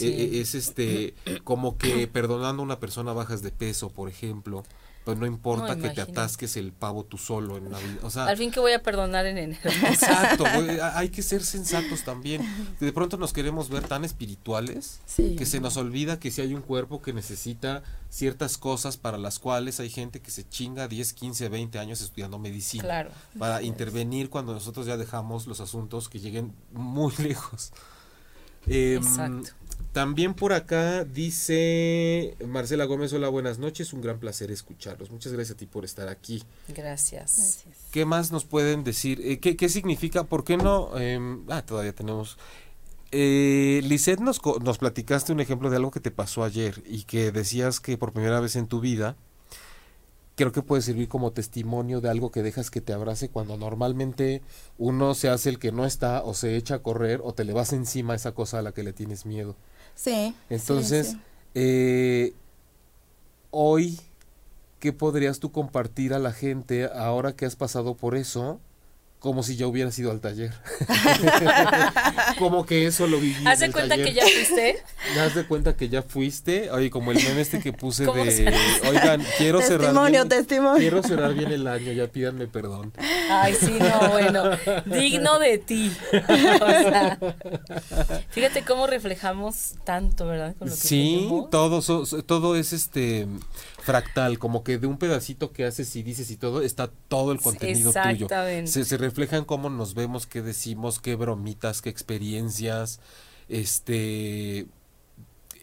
E, 0.00 0.06
e, 0.06 0.40
es 0.40 0.54
este, 0.54 1.14
como 1.44 1.78
que 1.78 2.08
perdonando 2.08 2.62
a 2.62 2.64
una 2.64 2.80
persona 2.80 3.12
bajas 3.12 3.42
de 3.42 3.50
peso, 3.50 3.90
por 3.90 4.08
ejemplo, 4.08 4.64
pues 5.04 5.18
no 5.18 5.26
importa 5.26 5.76
que 5.76 5.90
te 5.90 6.00
atasques 6.00 6.56
el 6.56 6.72
pavo 6.72 7.04
tú 7.04 7.18
solo 7.18 7.58
en 7.58 7.70
Navidad. 7.70 8.02
O 8.02 8.10
sea, 8.10 8.24
Al 8.24 8.38
fin 8.38 8.50
que 8.50 8.58
voy 8.58 8.72
a 8.72 8.82
perdonar 8.82 9.26
en 9.26 9.36
enero. 9.36 9.60
Exacto, 9.86 10.44
hay 10.94 11.10
que 11.10 11.22
ser 11.22 11.44
sensatos 11.44 12.04
también. 12.04 12.42
De 12.80 12.90
pronto 12.90 13.18
nos 13.18 13.34
queremos 13.34 13.68
ver 13.68 13.86
tan 13.86 14.04
espirituales 14.04 15.00
que 15.16 15.44
se 15.44 15.60
nos 15.60 15.76
olvida 15.76 16.18
que 16.18 16.30
si 16.30 16.40
hay 16.40 16.54
un 16.54 16.62
cuerpo 16.62 17.02
que 17.02 17.12
necesita 17.12 17.82
ciertas 18.08 18.56
cosas 18.56 18.96
para 18.96 19.18
las 19.18 19.38
cuales 19.38 19.78
hay 19.78 19.90
gente 19.90 20.20
que 20.20 20.30
se 20.30 20.48
chinga 20.48 20.88
10, 20.88 21.12
15, 21.12 21.48
20 21.50 21.78
años 21.78 22.00
estudiando 22.00 22.38
medicina. 22.38 22.84
Claro. 22.84 23.10
Para 23.38 23.62
intervenir 23.62 24.30
cuando 24.30 24.54
nosotros 24.54 24.86
ya 24.86 24.96
dejamos 24.96 25.46
los 25.46 25.60
asuntos 25.60 26.08
que 26.08 26.18
lleguen 26.18 26.54
muy 26.72 27.12
lejos. 27.18 27.72
Em, 28.66 29.02
Exacto. 29.02 29.50
También 29.92 30.34
por 30.34 30.52
acá 30.52 31.04
dice 31.04 32.36
Marcela 32.46 32.84
Gómez, 32.84 33.12
hola, 33.12 33.28
buenas 33.28 33.58
noches, 33.58 33.92
un 33.92 34.00
gran 34.00 34.18
placer 34.18 34.50
escucharlos. 34.50 35.10
Muchas 35.10 35.32
gracias 35.32 35.54
a 35.54 35.58
ti 35.58 35.66
por 35.66 35.84
estar 35.84 36.08
aquí. 36.08 36.42
Gracias. 36.68 37.64
¿Qué 37.92 38.04
más 38.04 38.32
nos 38.32 38.44
pueden 38.44 38.82
decir? 38.82 39.20
Eh, 39.22 39.38
¿qué, 39.38 39.56
¿qué, 39.56 39.68
significa? 39.68 40.24
¿Por 40.24 40.42
qué 40.42 40.56
no? 40.56 40.90
Eh, 40.98 41.20
ah, 41.48 41.62
todavía 41.62 41.94
tenemos... 41.94 42.38
Eh, 43.12 43.82
Lisette, 43.84 44.18
nos, 44.18 44.40
nos 44.62 44.78
platicaste 44.78 45.32
un 45.32 45.38
ejemplo 45.38 45.70
de 45.70 45.76
algo 45.76 45.92
que 45.92 46.00
te 46.00 46.10
pasó 46.10 46.42
ayer 46.42 46.82
y 46.84 47.04
que 47.04 47.30
decías 47.30 47.78
que 47.78 47.96
por 47.96 48.12
primera 48.12 48.40
vez 48.40 48.56
en 48.56 48.66
tu 48.66 48.80
vida 48.80 49.16
creo 50.36 50.52
que 50.52 50.62
puede 50.62 50.82
servir 50.82 51.08
como 51.08 51.32
testimonio 51.32 52.00
de 52.00 52.08
algo 52.10 52.30
que 52.30 52.42
dejas 52.42 52.70
que 52.70 52.80
te 52.80 52.92
abrace 52.92 53.28
cuando 53.28 53.56
normalmente 53.56 54.42
uno 54.78 55.14
se 55.14 55.28
hace 55.28 55.48
el 55.50 55.58
que 55.58 55.72
no 55.72 55.84
está 55.86 56.22
o 56.22 56.34
se 56.34 56.56
echa 56.56 56.76
a 56.76 56.78
correr 56.82 57.20
o 57.22 57.32
te 57.34 57.44
le 57.44 57.52
vas 57.52 57.72
encima 57.72 58.14
a 58.14 58.16
esa 58.16 58.32
cosa 58.32 58.58
a 58.58 58.62
la 58.62 58.72
que 58.72 58.82
le 58.82 58.92
tienes 58.92 59.26
miedo. 59.26 59.56
Sí. 59.94 60.34
Entonces, 60.50 61.16
Eh, 61.56 62.34
hoy, 63.50 64.00
¿qué 64.80 64.92
podrías 64.92 65.38
tú 65.38 65.52
compartir 65.52 66.14
a 66.14 66.18
la 66.18 66.32
gente 66.32 66.86
ahora 66.86 67.34
que 67.36 67.46
has 67.46 67.56
pasado 67.56 67.94
por 67.96 68.16
eso? 68.16 68.60
Como 69.24 69.42
si 69.42 69.56
ya 69.56 69.66
hubiera 69.66 69.90
ido 69.96 70.10
al 70.10 70.20
taller. 70.20 70.52
como 72.38 72.66
que 72.66 72.86
eso 72.86 73.06
lo 73.06 73.18
viví. 73.18 73.42
¿Haz 73.46 73.60
de 73.60 73.72
cuenta 73.72 73.96
que 73.96 74.12
ya 74.12 74.22
fuiste? 74.22 74.82
Haz 75.18 75.34
de 75.34 75.46
cuenta 75.46 75.76
que 75.78 75.88
ya 75.88 76.02
fuiste. 76.02 76.70
Oye, 76.70 76.90
como 76.90 77.10
el 77.10 77.24
meme 77.24 77.40
este 77.40 77.58
que 77.58 77.72
puse 77.72 78.04
de, 78.04 78.54
oigan, 78.86 79.24
quiero 79.38 79.62
cerrar 79.62 80.10
bien, 80.10 80.28
testimonio. 80.28 80.78
quiero 80.78 81.02
cerrar 81.02 81.32
bien 81.32 81.52
el 81.52 81.66
año, 81.66 81.90
ya 81.92 82.06
pídanme 82.06 82.48
perdón. 82.48 82.92
Ay, 83.30 83.56
sí, 83.58 83.78
no, 83.80 84.10
bueno, 84.10 84.44
digno 84.84 85.38
de 85.38 85.56
ti. 85.56 85.90
fíjate 88.28 88.62
cómo 88.62 88.86
reflejamos 88.86 89.76
tanto, 89.84 90.26
¿verdad? 90.26 90.54
sí, 90.66 91.30
todo, 91.50 91.80
todo 92.26 92.56
es 92.56 92.74
este 92.74 93.26
fractal, 93.84 94.38
como 94.38 94.64
que 94.64 94.78
de 94.78 94.86
un 94.86 94.98
pedacito 94.98 95.52
que 95.52 95.64
haces 95.64 95.94
y 95.96 96.02
dices 96.02 96.30
y 96.30 96.36
todo, 96.36 96.62
está 96.62 96.90
todo 97.08 97.32
el 97.32 97.40
contenido 97.40 97.92
tuyo. 97.92 98.28
Se, 98.64 98.84
se 98.84 98.96
refleja 98.96 99.36
en 99.36 99.44
cómo 99.44 99.70
nos 99.70 99.94
vemos, 99.94 100.26
qué 100.26 100.42
decimos, 100.42 101.00
qué 101.00 101.14
bromitas, 101.14 101.82
qué 101.82 101.90
experiencias, 101.90 103.00
este 103.48 104.66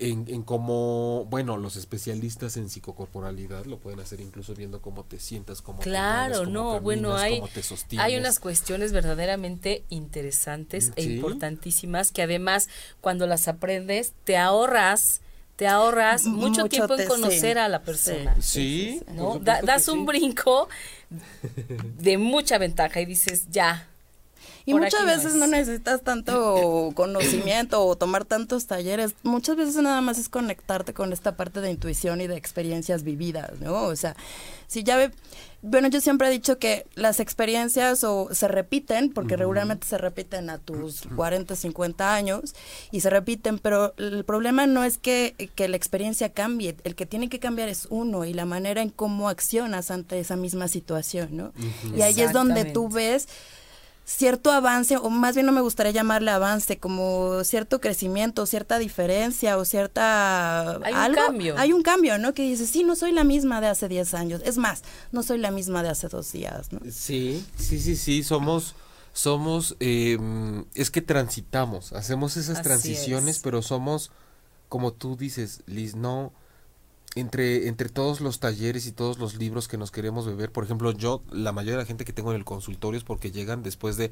en, 0.02 0.26
en 0.28 0.42
cómo, 0.42 1.26
bueno, 1.30 1.58
los 1.58 1.76
especialistas 1.76 2.58
en 2.58 2.70
psicocorporalidad 2.70 3.66
lo 3.66 3.78
pueden 3.78 4.00
hacer 4.00 4.20
incluso 4.20 4.56
viendo 4.56 4.82
cómo 4.82 5.04
te 5.04 5.20
sientas, 5.20 5.62
cómo 5.62 5.80
Claro, 5.80 6.48
no, 6.48 6.80
bueno, 6.82 7.16
hay, 7.16 7.42
hay 8.00 8.18
unas 8.18 8.40
cuestiones 8.40 8.94
verdaderamente 8.94 9.84
interesantes 9.90 10.92
e 10.96 11.04
importantísimas 11.04 12.12
que 12.12 12.24
además 12.24 12.68
cuando 13.00 13.28
las 13.28 13.48
aprendes 13.48 14.14
te 14.24 14.38
ahorras 14.38 15.22
te 15.62 15.68
ahorras 15.68 16.26
mucho, 16.26 16.66
tiempo 16.66 16.98
en 16.98 17.08
conocer 17.08 17.60
a 17.60 17.70
la 17.70 17.84
persona. 17.84 18.36
Sí. 18.40 19.00
das 19.44 19.88
un 19.90 20.08
brinco 20.08 20.68
de 22.00 22.18
mucha 22.18 22.58
ventaja 22.58 23.00
y 23.00 23.06
dices, 23.06 23.46
ya, 23.52 23.88
Y 24.66 24.74
muchas 24.74 25.06
veces 25.06 25.36
no, 25.36 25.48
necesitas 25.48 26.02
tanto 26.02 26.92
conocimiento 26.96 27.86
o 27.86 27.96
tomar 27.96 28.26
tantos 28.26 28.68
talleres. 28.68 29.16
Muchas 29.24 29.56
veces 29.56 29.76
nada 29.76 30.02
más 30.02 30.18
es 30.18 30.30
conectarte 30.30 30.94
con 30.94 31.14
esta 31.14 31.36
parte 31.36 31.62
de 31.62 31.72
intuición 31.72 32.22
y 32.22 32.28
de 32.28 32.38
experiencias 32.38 33.04
vividas, 33.04 33.60
¿no? 33.60 33.84
O 33.84 33.96
sea, 33.96 34.16
si 34.68 34.84
ya 34.84 34.98
ve, 34.98 35.12
bueno, 35.64 35.90
yo 35.90 36.02
siempre 36.02 36.28
he 36.28 36.32
dicho 36.32 36.58
que 36.58 36.86
las 36.96 37.20
experiencias 37.20 38.04
o 38.04 38.30
se 38.32 38.48
repiten, 38.48 39.12
porque 39.12 39.38
regularmente 39.38 39.86
se 39.86 39.98
repiten 39.98 40.50
a 40.50 40.58
tus 40.58 41.02
40, 41.16 41.56
50 41.56 42.16
años 42.16 42.56
y 42.92 43.02
se 43.02 43.10
repiten, 43.10 43.60
pero 43.60 43.94
el 43.98 44.24
problema 44.26 44.66
no 44.68 44.84
es 44.84 44.98
que, 44.98 45.36
que 45.56 45.68
la 45.68 45.78
experiencia 45.78 46.34
cambie, 46.34 46.78
el 46.84 46.96
que 46.96 47.06
tiene 47.06 47.30
que 47.30 47.40
cambiar 47.40 47.70
es 47.70 47.88
uno 47.90 48.26
y 48.26 48.34
la 48.34 48.46
manera 48.46 48.82
en 48.82 48.90
cómo 48.90 49.30
accionas 49.30 49.92
ante 49.92 50.20
esa 50.20 50.36
misma 50.36 50.68
situación, 50.68 51.38
¿no? 51.38 51.54
Y 51.96 52.02
ahí 52.02 52.20
es 52.22 52.34
donde 52.34 52.66
tú 52.66 52.90
ves 52.90 53.28
cierto 54.18 54.52
avance, 54.52 54.98
o 54.98 55.10
más 55.10 55.36
bien 55.36 55.46
no 55.46 55.52
me 55.52 55.62
gustaría 55.62 55.92
llamarle 55.92 56.32
avance, 56.32 56.78
como 56.78 57.44
cierto 57.44 57.80
crecimiento, 57.80 58.46
cierta 58.46 58.78
diferencia 58.78 59.58
o 59.58 59.66
cierta... 59.66 60.78
Hay 60.84 60.94
un 60.94 61.16
cambio. 61.16 61.56
Hay 61.58 61.74
un 61.74 61.82
cambio, 61.82 62.18
¿no? 62.18 62.34
Que 62.34 62.44
dices, 62.44 62.70
sí, 62.70 62.84
no 62.84 62.96
soy 62.96 63.12
la 63.12 63.24
misma 63.24 63.62
de 63.62 63.68
hace 63.68 63.88
10 63.88 64.14
años. 64.14 64.42
Es 64.44 64.58
más, 64.58 64.84
no 65.12 65.24
soy 65.24 65.38
la 65.38 65.52
misma 65.52 65.82
de 65.82 65.90
hace 65.90 66.10
dos 66.10 66.32
días, 66.32 66.72
¿no? 66.72 66.80
Sí, 66.92 67.46
sí, 67.58 67.80
sí, 67.80 67.96
sí, 67.96 68.24
somos... 68.24 68.76
Somos, 69.14 69.76
em, 69.82 70.64
es 70.74 70.90
que 70.90 71.02
transitamos, 71.02 71.92
hacemos 71.92 72.38
esas 72.38 72.62
transiciones, 72.62 73.40
pero 73.40 73.62
somos, 73.62 74.10
como 74.70 74.94
tú 74.94 75.18
dices, 75.18 75.64
Liz, 75.66 75.96
no, 75.96 76.32
entre, 77.16 77.68
entre 77.68 77.90
todos 77.90 78.22
los 78.22 78.40
talleres 78.40 78.88
y 78.88 78.92
todos 78.92 79.20
los 79.20 79.36
libros 79.36 79.68
que 79.68 79.78
nos 79.78 79.92
queremos 79.92 80.26
beber, 80.26 80.52
por 80.52 80.64
ejemplo, 80.64 80.92
yo, 80.92 81.24
la 81.32 81.52
mayoría 81.52 81.78
de 81.78 81.84
la 81.84 81.88
gente 81.88 82.06
que 82.06 82.14
tengo 82.14 82.32
en 82.32 82.38
el 82.38 82.46
consultorio 82.46 82.98
es 82.98 83.04
porque 83.04 83.32
llegan 83.32 83.64
después 83.64 83.98
de, 83.98 84.12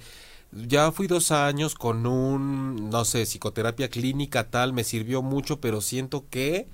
ya 0.52 0.92
fui 0.92 1.08
dos 1.08 1.32
años 1.32 1.76
con 1.76 2.06
un, 2.06 2.90
no 2.90 3.06
sé, 3.06 3.26
psicoterapia 3.26 3.90
clínica 3.90 4.50
tal, 4.50 4.74
me 4.74 4.84
sirvió 4.84 5.22
mucho, 5.22 5.62
pero 5.62 5.80
siento 5.82 6.26
que 6.30 6.68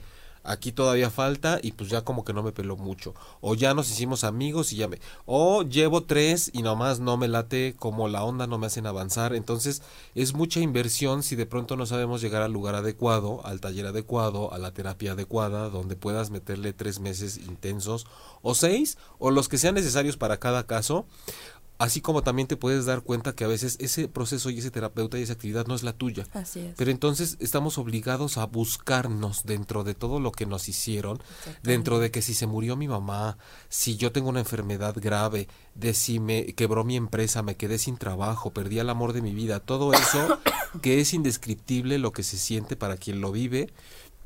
aquí 0.45 0.71
todavía 0.71 1.09
falta 1.09 1.59
y 1.61 1.73
pues 1.73 1.89
ya 1.89 2.03
como 2.03 2.23
que 2.23 2.33
no 2.33 2.43
me 2.43 2.51
peló 2.51 2.77
mucho. 2.77 3.13
O 3.41 3.55
ya 3.55 3.73
nos 3.73 3.89
hicimos 3.89 4.23
amigos 4.23 4.73
y 4.73 4.77
ya 4.77 4.87
me... 4.87 4.99
O 5.25 5.63
llevo 5.63 6.03
tres 6.03 6.49
y 6.53 6.61
nomás 6.61 6.99
no 6.99 7.17
me 7.17 7.27
late 7.27 7.75
como 7.77 8.07
la 8.07 8.23
onda, 8.23 8.47
no 8.47 8.57
me 8.57 8.67
hacen 8.67 8.85
avanzar. 8.85 9.33
Entonces 9.35 9.81
es 10.13 10.33
mucha 10.33 10.59
inversión 10.59 11.23
si 11.23 11.35
de 11.35 11.45
pronto 11.45 11.75
no 11.75 11.85
sabemos 11.85 12.21
llegar 12.21 12.41
al 12.41 12.53
lugar 12.53 12.75
adecuado, 12.75 13.41
al 13.45 13.59
taller 13.59 13.87
adecuado, 13.87 14.53
a 14.53 14.57
la 14.57 14.71
terapia 14.71 15.13
adecuada, 15.13 15.69
donde 15.69 15.95
puedas 15.95 16.29
meterle 16.29 16.73
tres 16.73 16.99
meses 16.99 17.37
intensos 17.37 18.05
o 18.41 18.55
seis 18.55 18.97
o 19.17 19.31
los 19.31 19.49
que 19.49 19.57
sean 19.57 19.75
necesarios 19.75 20.17
para 20.17 20.37
cada 20.39 20.65
caso 20.67 21.05
Así 21.77 21.99
como 21.99 22.23
también 22.23 22.47
te 22.47 22.55
puedes 22.55 22.85
dar 22.85 23.01
cuenta 23.01 23.33
que 23.33 23.43
a 23.43 23.47
veces 23.47 23.75
ese 23.79 24.07
proceso 24.07 24.49
y 24.49 24.59
ese 24.59 24.71
terapeuta 24.71 25.19
y 25.19 25.23
esa 25.23 25.33
actividad 25.33 25.67
no 25.67 25.75
es 25.75 25.83
la 25.83 25.93
tuya. 25.93 26.25
Así 26.33 26.61
es. 26.61 26.75
Pero 26.77 26.89
entonces 26.89 27.35
estamos 27.39 27.77
obligados 27.77 28.37
a 28.37 28.45
buscarnos 28.45 29.43
dentro 29.43 29.83
de 29.83 29.93
todo 29.93 30.19
lo 30.19 30.31
que 30.31 30.45
nos 30.45 30.69
hicieron, 30.69 31.21
dentro 31.63 31.99
de 31.99 32.11
que 32.11 32.21
si 32.21 32.33
se 32.33 32.47
murió 32.47 32.77
mi 32.77 32.87
mamá, 32.87 33.37
si 33.67 33.97
yo 33.97 34.13
tengo 34.13 34.29
una 34.29 34.39
enfermedad 34.39 34.95
grave, 34.97 35.49
de 35.73 35.93
si 35.93 36.19
me 36.19 36.45
quebró 36.53 36.85
mi 36.85 36.95
empresa, 36.95 37.43
me 37.43 37.55
quedé 37.55 37.77
sin 37.77 37.97
trabajo, 37.97 38.51
perdí 38.51 38.79
el 38.79 38.89
amor 38.89 39.11
de 39.11 39.21
mi 39.21 39.33
vida, 39.33 39.59
todo 39.59 39.93
eso 39.93 40.39
que 40.81 41.01
es 41.01 41.13
indescriptible 41.13 41.97
lo 41.97 42.13
que 42.13 42.23
se 42.23 42.37
siente 42.37 42.77
para 42.77 42.95
quien 42.95 43.19
lo 43.19 43.31
vive, 43.31 43.69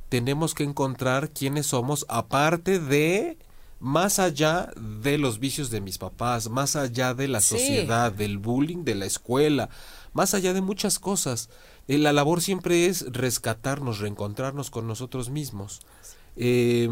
tenemos 0.10 0.54
que 0.54 0.64
encontrar 0.64 1.32
quiénes 1.32 1.68
somos 1.68 2.06
aparte 2.10 2.80
de 2.80 3.38
más 3.80 4.20
allá 4.20 4.72
de 4.76 5.18
los 5.18 5.40
vicios 5.40 5.70
de 5.70 5.82
mis 5.82 5.98
papás, 5.98 6.50
más 6.50 6.76
allá 6.76 7.14
de 7.14 7.28
la 7.28 7.42
sociedad, 7.42 8.12
del 8.12 8.38
bullying, 8.38 8.84
de 8.84 8.96
la 8.96 9.06
escuela, 9.06 9.70
más 10.14 10.34
allá 10.34 10.54
de 10.54 10.62
muchas 10.62 11.00
cosas. 11.00 11.50
Eh, 11.88 11.98
la 11.98 12.14
labor 12.14 12.42
siempre 12.42 12.88
es 12.88 13.12
rescatarnos, 13.12 14.00
reencontrarnos 14.00 14.70
con 14.70 14.88
nosotros 14.88 15.30
mismos. 15.30 15.82
Eh, 16.36 16.88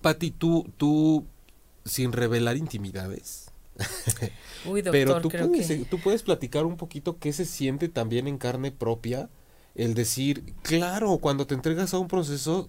Pati, 0.00 0.30
tú, 0.30 0.70
tú, 0.76 1.26
sin 1.84 2.12
revelar 2.12 2.56
intimidades, 2.56 3.50
Uy, 4.66 4.82
doctor, 4.82 4.92
pero 4.92 5.20
tú 5.20 5.28
creo 5.28 5.48
puedes, 5.48 5.66
que... 5.66 5.84
tú 5.84 5.98
puedes 6.00 6.22
platicar 6.22 6.64
un 6.64 6.76
poquito 6.76 7.18
qué 7.18 7.32
se 7.32 7.44
siente 7.44 7.88
también 7.88 8.26
en 8.26 8.38
carne 8.38 8.72
propia 8.72 9.30
el 9.74 9.94
decir, 9.94 10.54
claro, 10.62 11.18
cuando 11.18 11.46
te 11.46 11.54
entregas 11.54 11.94
a 11.94 11.98
un 11.98 12.08
proceso 12.08 12.68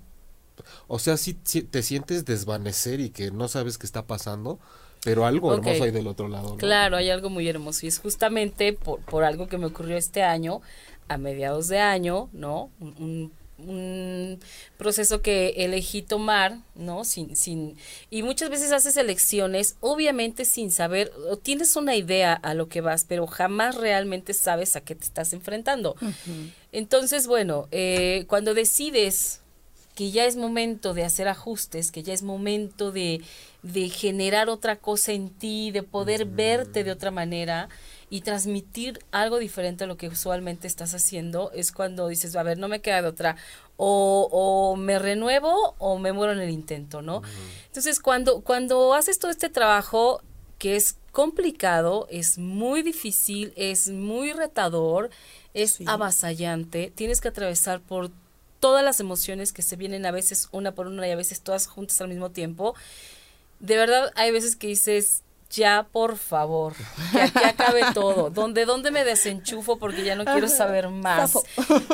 o 0.87 0.99
sea, 0.99 1.17
si 1.17 1.33
te 1.33 1.81
sientes 1.83 2.25
desvanecer 2.25 2.99
y 2.99 3.09
que 3.09 3.31
no 3.31 3.47
sabes 3.47 3.77
qué 3.77 3.85
está 3.85 4.05
pasando, 4.05 4.59
pero 5.03 5.25
algo 5.25 5.53
hermoso 5.53 5.83
hay 5.83 5.91
del 5.91 6.07
otro 6.07 6.27
lado. 6.27 6.57
Claro, 6.57 6.97
hay 6.97 7.09
algo 7.09 7.29
muy 7.29 7.47
hermoso. 7.47 7.85
Y 7.85 7.89
es 7.89 7.99
justamente 7.99 8.73
por, 8.73 8.99
por 9.01 9.23
algo 9.23 9.47
que 9.47 9.57
me 9.57 9.65
ocurrió 9.65 9.97
este 9.97 10.23
año, 10.23 10.61
a 11.07 11.17
mediados 11.17 11.67
de 11.67 11.79
año, 11.79 12.29
¿no? 12.33 12.69
Un, 12.79 13.31
un 13.65 14.39
proceso 14.77 15.21
que 15.21 15.49
elegí 15.57 16.01
tomar, 16.01 16.59
¿no? 16.75 17.03
Sin, 17.03 17.35
sin, 17.35 17.77
y 18.09 18.23
muchas 18.23 18.49
veces 18.49 18.71
haces 18.71 18.97
elecciones, 18.97 19.75
obviamente 19.79 20.45
sin 20.45 20.71
saber, 20.71 21.11
o 21.29 21.37
tienes 21.37 21.75
una 21.75 21.95
idea 21.95 22.33
a 22.33 22.53
lo 22.53 22.67
que 22.69 22.81
vas, 22.81 23.05
pero 23.07 23.27
jamás 23.27 23.75
realmente 23.75 24.33
sabes 24.33 24.75
a 24.75 24.81
qué 24.81 24.95
te 24.95 25.03
estás 25.03 25.33
enfrentando. 25.33 25.95
Entonces, 26.71 27.27
bueno, 27.27 27.67
eh, 27.71 28.25
cuando 28.27 28.53
decides 28.53 29.41
que 29.99 30.11
ya 30.11 30.23
es 30.23 30.37
momento 30.37 30.93
de 30.93 31.03
hacer 31.03 31.27
ajustes, 31.27 31.91
que 31.91 32.03
ya 32.03 32.13
es 32.13 32.23
momento 32.23 32.93
de, 32.93 33.21
de 33.63 33.89
generar 33.89 34.47
otra 34.47 34.77
cosa 34.77 35.11
en 35.11 35.29
ti, 35.29 35.71
de 35.71 35.83
poder 35.83 36.23
verte 36.23 36.85
de 36.85 36.91
otra 36.91 37.11
manera 37.11 37.67
y 38.09 38.21
transmitir 38.21 38.99
algo 39.11 39.39
diferente 39.39 39.83
a 39.83 39.87
lo 39.87 39.97
que 39.97 40.07
usualmente 40.07 40.67
estás 40.67 40.93
haciendo, 40.93 41.51
es 41.51 41.73
cuando 41.73 42.07
dices, 42.07 42.37
a 42.37 42.43
ver, 42.43 42.57
no 42.57 42.69
me 42.69 42.79
queda 42.79 43.01
de 43.01 43.09
otra, 43.09 43.35
o, 43.75 44.29
o 44.31 44.77
me 44.77 44.99
renuevo 44.99 45.75
o 45.79 45.99
me 45.99 46.13
muero 46.13 46.31
en 46.31 46.39
el 46.39 46.49
intento, 46.49 47.01
¿no? 47.01 47.21
Entonces, 47.65 47.99
cuando, 47.99 48.39
cuando 48.39 48.93
haces 48.93 49.19
todo 49.19 49.31
este 49.31 49.49
trabajo, 49.49 50.21
que 50.59 50.77
es 50.77 50.95
complicado, 51.11 52.07
es 52.09 52.37
muy 52.37 52.83
difícil, 52.83 53.51
es 53.57 53.89
muy 53.89 54.31
retador, 54.31 55.09
es 55.53 55.79
avasallante, 55.87 56.89
tienes 56.95 57.19
que 57.19 57.27
atravesar 57.27 57.81
por 57.81 58.11
todas 58.59 58.83
las 58.83 58.99
emociones 58.99 59.53
que 59.53 59.61
se 59.61 59.75
vienen 59.75 60.05
a 60.05 60.11
veces 60.11 60.49
una 60.51 60.73
por 60.73 60.87
una 60.87 61.07
y 61.07 61.11
a 61.11 61.15
veces 61.15 61.41
todas 61.41 61.67
juntas 61.67 61.99
al 62.01 62.09
mismo 62.09 62.29
tiempo. 62.31 62.75
De 63.59 63.75
verdad, 63.77 64.11
hay 64.15 64.31
veces 64.31 64.55
que 64.55 64.67
dices, 64.67 65.23
ya 65.49 65.87
por 65.91 66.17
favor, 66.17 66.73
que 67.11 67.21
aquí 67.21 67.43
acabe 67.43 67.81
todo. 67.93 68.29
¿Dónde, 68.29 68.65
¿Dónde 68.65 68.91
me 68.91 69.03
desenchufo? 69.03 69.77
Porque 69.77 70.03
ya 70.03 70.15
no 70.15 70.25
quiero 70.25 70.47
saber 70.47 70.89
más. 70.89 71.33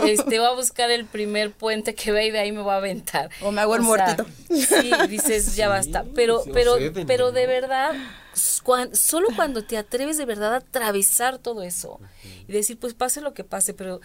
Este, 0.05 0.39
voy 0.39 0.47
a 0.47 0.51
buscar 0.51 0.91
el 0.91 1.05
primer 1.05 1.51
puente 1.51 1.95
que 1.95 2.11
ve 2.11 2.27
y 2.27 2.31
de 2.31 2.39
ahí 2.39 2.51
me 2.51 2.61
voy 2.61 2.73
a 2.73 2.77
aventar. 2.77 3.29
O 3.41 3.51
me 3.51 3.61
hago 3.61 3.75
el 3.75 3.81
muertito. 3.81 4.25
Sí, 4.49 4.91
dices, 5.09 5.55
ya 5.55 5.67
basta. 5.67 6.05
Pero, 6.13 6.43
pero, 6.53 6.75
pero 7.07 7.31
de 7.31 7.47
verdad, 7.47 7.95
solo 8.33 9.29
cuando 9.35 9.63
te 9.63 9.77
atreves 9.77 10.17
de 10.17 10.25
verdad 10.25 10.53
a 10.53 10.57
atravesar 10.57 11.39
todo 11.39 11.63
eso 11.63 11.99
y 12.47 12.51
decir, 12.51 12.77
pues 12.77 12.93
pase 12.93 13.21
lo 13.21 13.33
que 13.33 13.43
pase, 13.43 13.73
pero 13.73 14.01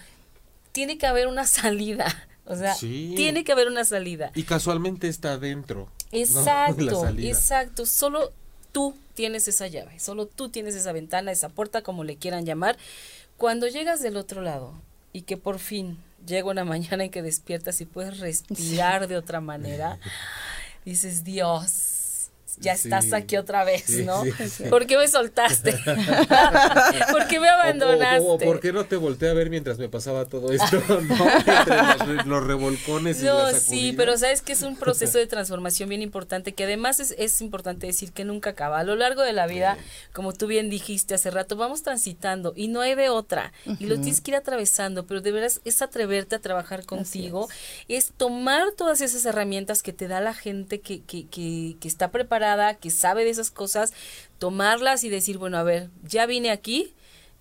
tiene 0.72 0.96
que 0.96 1.06
haber 1.06 1.26
una 1.26 1.46
salida. 1.46 2.06
O 2.46 2.56
sea, 2.56 2.74
tiene 2.74 3.44
que 3.44 3.52
haber 3.52 3.68
una 3.68 3.84
salida. 3.84 4.32
Y 4.34 4.42
casualmente 4.42 5.08
está 5.08 5.32
adentro. 5.32 5.88
Exacto, 6.12 7.06
exacto. 7.18 7.86
Solo 7.86 8.32
tú 8.72 8.94
tienes 9.14 9.46
esa 9.48 9.66
llave, 9.66 9.98
solo 10.00 10.26
tú 10.26 10.48
tienes 10.48 10.74
esa 10.74 10.92
ventana, 10.92 11.32
esa 11.32 11.48
puerta, 11.48 11.82
como 11.82 12.04
le 12.04 12.16
quieran 12.16 12.46
llamar. 12.46 12.76
Cuando 13.36 13.68
llegas 13.68 14.02
del 14.02 14.16
otro 14.16 14.42
lado 14.42 14.74
y 15.12 15.22
que 15.22 15.36
por 15.36 15.58
fin 15.58 15.98
llega 16.26 16.50
una 16.50 16.64
mañana 16.66 17.04
en 17.04 17.10
que 17.10 17.22
despiertas 17.22 17.80
y 17.80 17.86
puedes 17.86 18.18
respirar 18.18 19.08
de 19.08 19.16
otra 19.16 19.40
manera, 19.40 19.98
dices, 20.84 21.24
Dios, 21.24 21.99
ya 22.58 22.72
estás 22.72 23.12
aquí 23.12 23.36
otra 23.36 23.64
vez, 23.64 23.88
¿no? 24.04 24.22
¿Por 24.70 24.86
qué 24.86 24.96
me 24.96 25.08
soltaste? 25.08 25.72
¿Por 27.10 27.26
qué 27.28 27.40
me 27.40 27.48
abandonaste? 27.48 28.26
O, 28.26 28.38
¿Por 28.38 28.60
qué 28.60 28.72
no 28.72 28.84
te 28.84 28.96
volteé 28.96 29.30
a 29.30 29.34
ver 29.34 29.50
mientras 29.50 29.78
me 29.78 29.88
pasaba 29.88 30.24
todo 30.24 30.52
esto? 30.52 30.82
¿no? 30.88 32.24
los, 32.24 32.44
revolcones. 32.44 33.22
No, 33.22 33.50
sí, 33.52 33.94
pero 33.96 34.16
sabes 34.16 34.42
que 34.42 34.52
es 34.52 34.62
un 34.62 34.76
proceso 34.76 35.18
de 35.18 35.26
transformación 35.26 35.88
bien 35.88 36.02
importante, 36.02 36.52
que 36.52 36.64
además 36.64 37.00
es, 37.00 37.14
es 37.18 37.40
importante 37.40 37.86
decir 37.86 38.12
que 38.12 38.24
nunca 38.24 38.50
acaba. 38.50 38.80
A 38.80 38.84
lo 38.84 38.96
largo 38.96 39.22
de 39.22 39.32
la 39.32 39.46
vida, 39.46 39.76
como 40.12 40.32
tú 40.32 40.46
bien 40.46 40.70
dijiste 40.70 41.14
hace 41.14 41.30
rato, 41.30 41.56
vamos 41.56 41.82
transitando 41.82 42.52
y 42.56 42.68
no 42.68 42.80
hay 42.80 42.94
de 42.94 43.08
otra. 43.08 43.52
Y 43.78 43.86
lo 43.86 43.96
tienes 43.96 44.20
que 44.20 44.32
ir 44.32 44.36
atravesando, 44.36 45.06
pero 45.06 45.20
de 45.20 45.32
veras 45.32 45.60
es 45.64 45.82
atreverte 45.82 46.36
a 46.36 46.38
trabajar 46.40 46.84
contigo, 46.84 47.48
es. 47.88 48.12
tomar 48.16 48.72
todas 48.76 49.00
esas 49.00 49.24
herramientas 49.24 49.82
que 49.82 49.92
te 49.92 50.08
da 50.08 50.20
la 50.20 50.34
gente 50.34 50.80
que, 50.80 51.02
que, 51.02 51.26
que, 51.26 51.76
que 51.80 51.88
está 51.88 52.10
preparada 52.10 52.39
que 52.80 52.90
sabe 52.90 53.24
de 53.24 53.30
esas 53.30 53.50
cosas, 53.50 53.92
tomarlas 54.38 55.04
y 55.04 55.08
decir, 55.08 55.38
bueno, 55.38 55.58
a 55.58 55.62
ver, 55.62 55.90
ya 56.02 56.26
vine 56.26 56.50
aquí, 56.50 56.94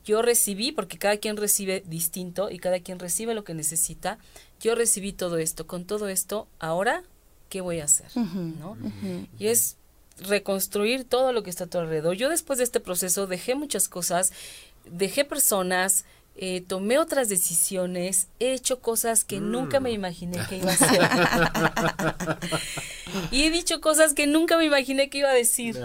yo 0.05 0.21
recibí, 0.21 0.71
porque 0.71 0.97
cada 0.97 1.17
quien 1.17 1.37
recibe 1.37 1.83
distinto 1.85 2.49
y 2.49 2.59
cada 2.59 2.79
quien 2.79 2.99
recibe 2.99 3.33
lo 3.33 3.43
que 3.43 3.53
necesita, 3.53 4.17
yo 4.59 4.75
recibí 4.75 5.13
todo 5.13 5.37
esto, 5.37 5.67
con 5.67 5.85
todo 5.85 6.09
esto, 6.09 6.47
ahora, 6.59 7.03
¿qué 7.49 7.61
voy 7.61 7.79
a 7.79 7.85
hacer? 7.85 8.07
¿no? 8.15 8.77
Y 9.37 9.47
es 9.47 9.77
reconstruir 10.21 11.05
todo 11.05 11.31
lo 11.31 11.43
que 11.43 11.49
está 11.49 11.65
a 11.65 11.67
tu 11.67 11.77
alrededor. 11.77 12.15
Yo 12.15 12.29
después 12.29 12.57
de 12.57 12.65
este 12.65 12.79
proceso 12.79 13.27
dejé 13.27 13.55
muchas 13.55 13.87
cosas, 13.87 14.33
dejé 14.85 15.25
personas, 15.25 16.05
eh, 16.35 16.61
tomé 16.61 16.97
otras 16.97 17.27
decisiones, 17.27 18.29
he 18.39 18.53
hecho 18.53 18.79
cosas 18.79 19.25
que 19.25 19.39
nunca 19.41 19.79
me 19.79 19.91
imaginé 19.91 20.39
que 20.47 20.57
iba 20.59 20.71
a 20.71 20.73
hacer. 20.73 21.01
y 23.31 23.43
he 23.43 23.51
dicho 23.51 23.81
cosas 23.81 24.13
que 24.13 24.25
nunca 24.25 24.57
me 24.57 24.65
imaginé 24.65 25.09
que 25.09 25.17
iba 25.17 25.29
a 25.29 25.33
decir. 25.33 25.77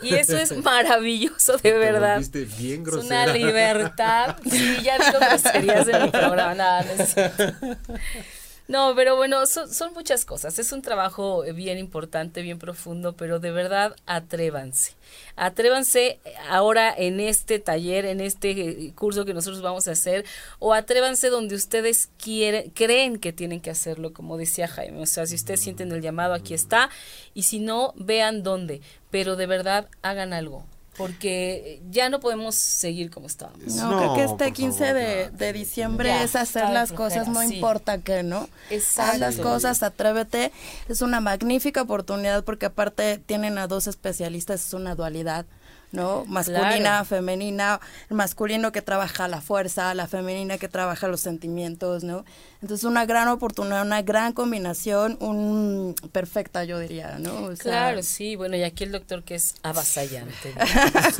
Y 0.00 0.14
eso 0.14 0.36
es 0.38 0.56
maravilloso, 0.64 1.58
de 1.58 1.72
verdad. 1.72 2.22
Bien 2.58 2.84
es 2.86 2.94
una 2.94 3.26
libertad. 3.26 4.36
Sí, 4.48 4.78
ya 4.82 4.98
digo 4.98 5.18
groserías 5.20 5.88
en 5.88 6.04
mi 6.04 6.10
programa. 6.10 6.54
Nada, 6.54 6.84
no 6.84 7.76
no, 8.68 8.94
pero 8.94 9.16
bueno, 9.16 9.46
son, 9.46 9.94
muchas 9.94 10.26
cosas. 10.26 10.58
Es 10.58 10.72
un 10.72 10.82
trabajo 10.82 11.42
bien 11.54 11.78
importante, 11.78 12.42
bien 12.42 12.58
profundo, 12.58 13.16
pero 13.16 13.40
de 13.40 13.50
verdad 13.50 13.96
atrévanse. 14.04 14.92
Atrévanse 15.36 16.20
ahora 16.50 16.94
en 16.94 17.18
este 17.18 17.60
taller, 17.60 18.04
en 18.04 18.20
este 18.20 18.50
eh, 18.50 18.92
curso 18.94 19.24
que 19.24 19.32
nosotros 19.32 19.62
vamos 19.62 19.88
a 19.88 19.92
hacer, 19.92 20.26
o 20.58 20.74
atrévanse 20.74 21.30
donde 21.30 21.54
ustedes 21.54 22.10
quieren, 22.22 22.68
creen 22.70 23.18
que 23.18 23.32
tienen 23.32 23.60
que 23.60 23.70
hacerlo, 23.70 24.12
como 24.12 24.36
decía 24.36 24.68
Jaime. 24.68 25.00
O 25.00 25.06
sea, 25.06 25.24
si 25.24 25.36
ustedes 25.36 25.60
sienten 25.60 25.90
el 25.90 26.02
llamado, 26.02 26.34
aquí 26.34 26.52
está, 26.52 26.90
y 27.32 27.44
si 27.44 27.60
no, 27.60 27.94
vean 27.96 28.42
dónde. 28.42 28.82
Pero 29.10 29.36
de 29.36 29.46
verdad 29.46 29.88
hagan 30.02 30.34
algo 30.34 30.66
porque 30.98 31.80
ya 31.90 32.10
no 32.10 32.18
podemos 32.18 32.56
seguir 32.56 33.10
como 33.10 33.28
estábamos. 33.28 33.74
No, 33.76 33.98
creo 33.98 34.14
que 34.14 34.24
este 34.24 34.52
15 34.52 34.92
de, 34.92 35.52
diciembre 35.52 36.24
es 36.24 36.34
hacer 36.34 36.68
las 36.70 36.92
cosas, 36.92 37.28
no 37.28 37.42
importa 37.42 37.98
qué, 37.98 38.24
¿no? 38.24 38.48
Exacto. 38.68 39.12
Haz 39.12 39.18
las 39.20 39.36
cosas, 39.36 39.82
atrévete. 39.82 40.52
Es 40.88 41.00
una 41.00 41.20
magnífica 41.20 41.82
oportunidad 41.82 42.44
porque 42.44 42.66
aparte 42.66 43.18
tienen 43.24 43.58
a 43.58 43.68
dos 43.68 43.86
especialistas, 43.86 44.66
es 44.66 44.74
una 44.74 44.96
dualidad. 44.96 45.46
¿No? 45.92 46.24
Masculina, 46.26 47.04
femenina, 47.04 47.80
el 48.10 48.16
masculino 48.16 48.72
que 48.72 48.82
trabaja 48.82 49.28
la 49.28 49.40
fuerza, 49.40 49.94
la 49.94 50.06
femenina 50.06 50.58
que 50.58 50.68
trabaja 50.68 51.08
los 51.08 51.20
sentimientos, 51.20 52.04
¿no? 52.04 52.24
Entonces 52.60 52.84
una 52.84 53.06
gran 53.06 53.28
oportunidad, 53.28 53.82
una 53.82 54.02
gran 54.02 54.32
combinación, 54.32 55.16
un 55.20 55.94
perfecta 56.12 56.64
yo 56.64 56.78
diría, 56.78 57.18
¿no? 57.18 57.50
claro, 57.56 58.02
sí, 58.02 58.36
bueno, 58.36 58.56
y 58.56 58.64
aquí 58.64 58.84
el 58.84 58.92
doctor 58.92 59.22
que 59.22 59.36
es 59.36 59.54
avasallante. 59.62 60.54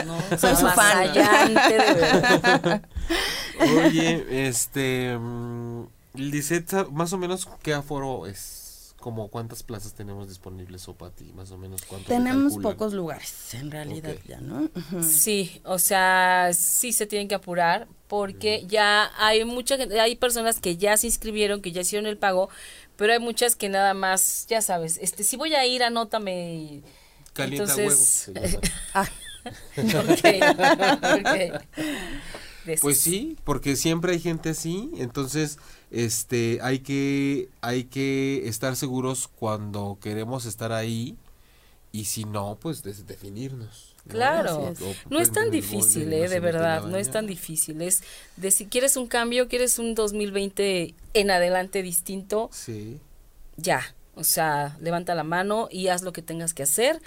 ¿no? 0.04 0.18
Soy 0.38 0.56
su 0.56 0.68
fan. 0.68 1.12
de 1.14 1.78
verdad. 1.78 2.82
Oye, 3.86 4.48
este, 4.48 5.16
mm, 5.16 5.86
Lisette, 6.14 6.88
más 6.90 7.12
o 7.12 7.18
menos, 7.18 7.48
¿qué 7.62 7.72
aforo 7.72 8.26
es? 8.26 8.57
Como 9.00 9.28
cuántas 9.28 9.62
plazas 9.62 9.94
tenemos 9.94 10.28
disponibles 10.28 10.88
o 10.88 10.94
ti 11.10 11.32
más 11.32 11.52
o 11.52 11.58
menos 11.58 11.82
cuánto 11.82 12.08
tenemos 12.08 12.58
pocos 12.58 12.92
lugares 12.92 13.54
en 13.54 13.70
realidad 13.70 14.16
ya 14.26 14.40
no 14.40 14.68
sí 15.02 15.60
o 15.64 15.78
sea 15.78 16.50
sí 16.52 16.92
se 16.92 17.06
tienen 17.06 17.28
que 17.28 17.36
apurar 17.36 17.86
porque 18.08 18.64
ya 18.66 19.12
hay 19.16 19.44
mucha 19.44 19.76
gente 19.76 20.00
hay 20.00 20.16
personas 20.16 20.60
que 20.60 20.76
ya 20.76 20.96
se 20.96 21.06
inscribieron 21.06 21.62
que 21.62 21.70
ya 21.70 21.82
hicieron 21.82 22.06
el 22.06 22.18
pago 22.18 22.48
pero 22.96 23.12
hay 23.12 23.20
muchas 23.20 23.54
que 23.54 23.68
nada 23.68 23.94
más 23.94 24.46
ya 24.48 24.62
sabes 24.62 24.98
este 25.00 25.22
si 25.22 25.36
voy 25.36 25.54
a 25.54 25.64
ir 25.64 25.84
anótame 25.84 26.82
calienta 27.34 27.72
entonces 27.72 28.32
ah. 28.94 29.08
Pues 32.80 33.00
sí, 33.00 33.36
porque 33.44 33.76
siempre 33.76 34.12
hay 34.12 34.20
gente 34.20 34.50
así, 34.50 34.90
entonces 34.96 35.58
este 35.90 36.58
hay 36.62 36.80
que 36.80 37.48
hay 37.60 37.84
que 37.84 38.46
estar 38.48 38.76
seguros 38.76 39.28
cuando 39.28 39.98
queremos 40.00 40.44
estar 40.44 40.72
ahí 40.72 41.16
y 41.92 42.04
si 42.04 42.24
no, 42.24 42.58
pues 42.60 42.82
definirnos. 42.82 43.94
Claro, 44.08 44.72
no 45.10 45.20
es 45.20 45.32
tan 45.32 45.50
difícil, 45.50 46.12
eh, 46.12 46.28
de 46.28 46.40
verdad, 46.40 46.84
no 46.84 46.96
es 46.96 47.10
tan 47.10 47.26
difícil. 47.26 47.82
Es 47.82 48.02
de 48.36 48.50
si 48.50 48.66
quieres 48.66 48.96
un 48.96 49.06
cambio, 49.06 49.48
quieres 49.48 49.78
un 49.78 49.94
2020 49.94 50.94
en 51.14 51.30
adelante 51.30 51.82
distinto, 51.82 52.48
sí. 52.52 53.00
ya, 53.56 53.94
o 54.14 54.24
sea, 54.24 54.76
levanta 54.80 55.14
la 55.14 55.24
mano 55.24 55.68
y 55.70 55.88
haz 55.88 56.02
lo 56.02 56.12
que 56.12 56.22
tengas 56.22 56.54
que 56.54 56.62
hacer 56.62 57.02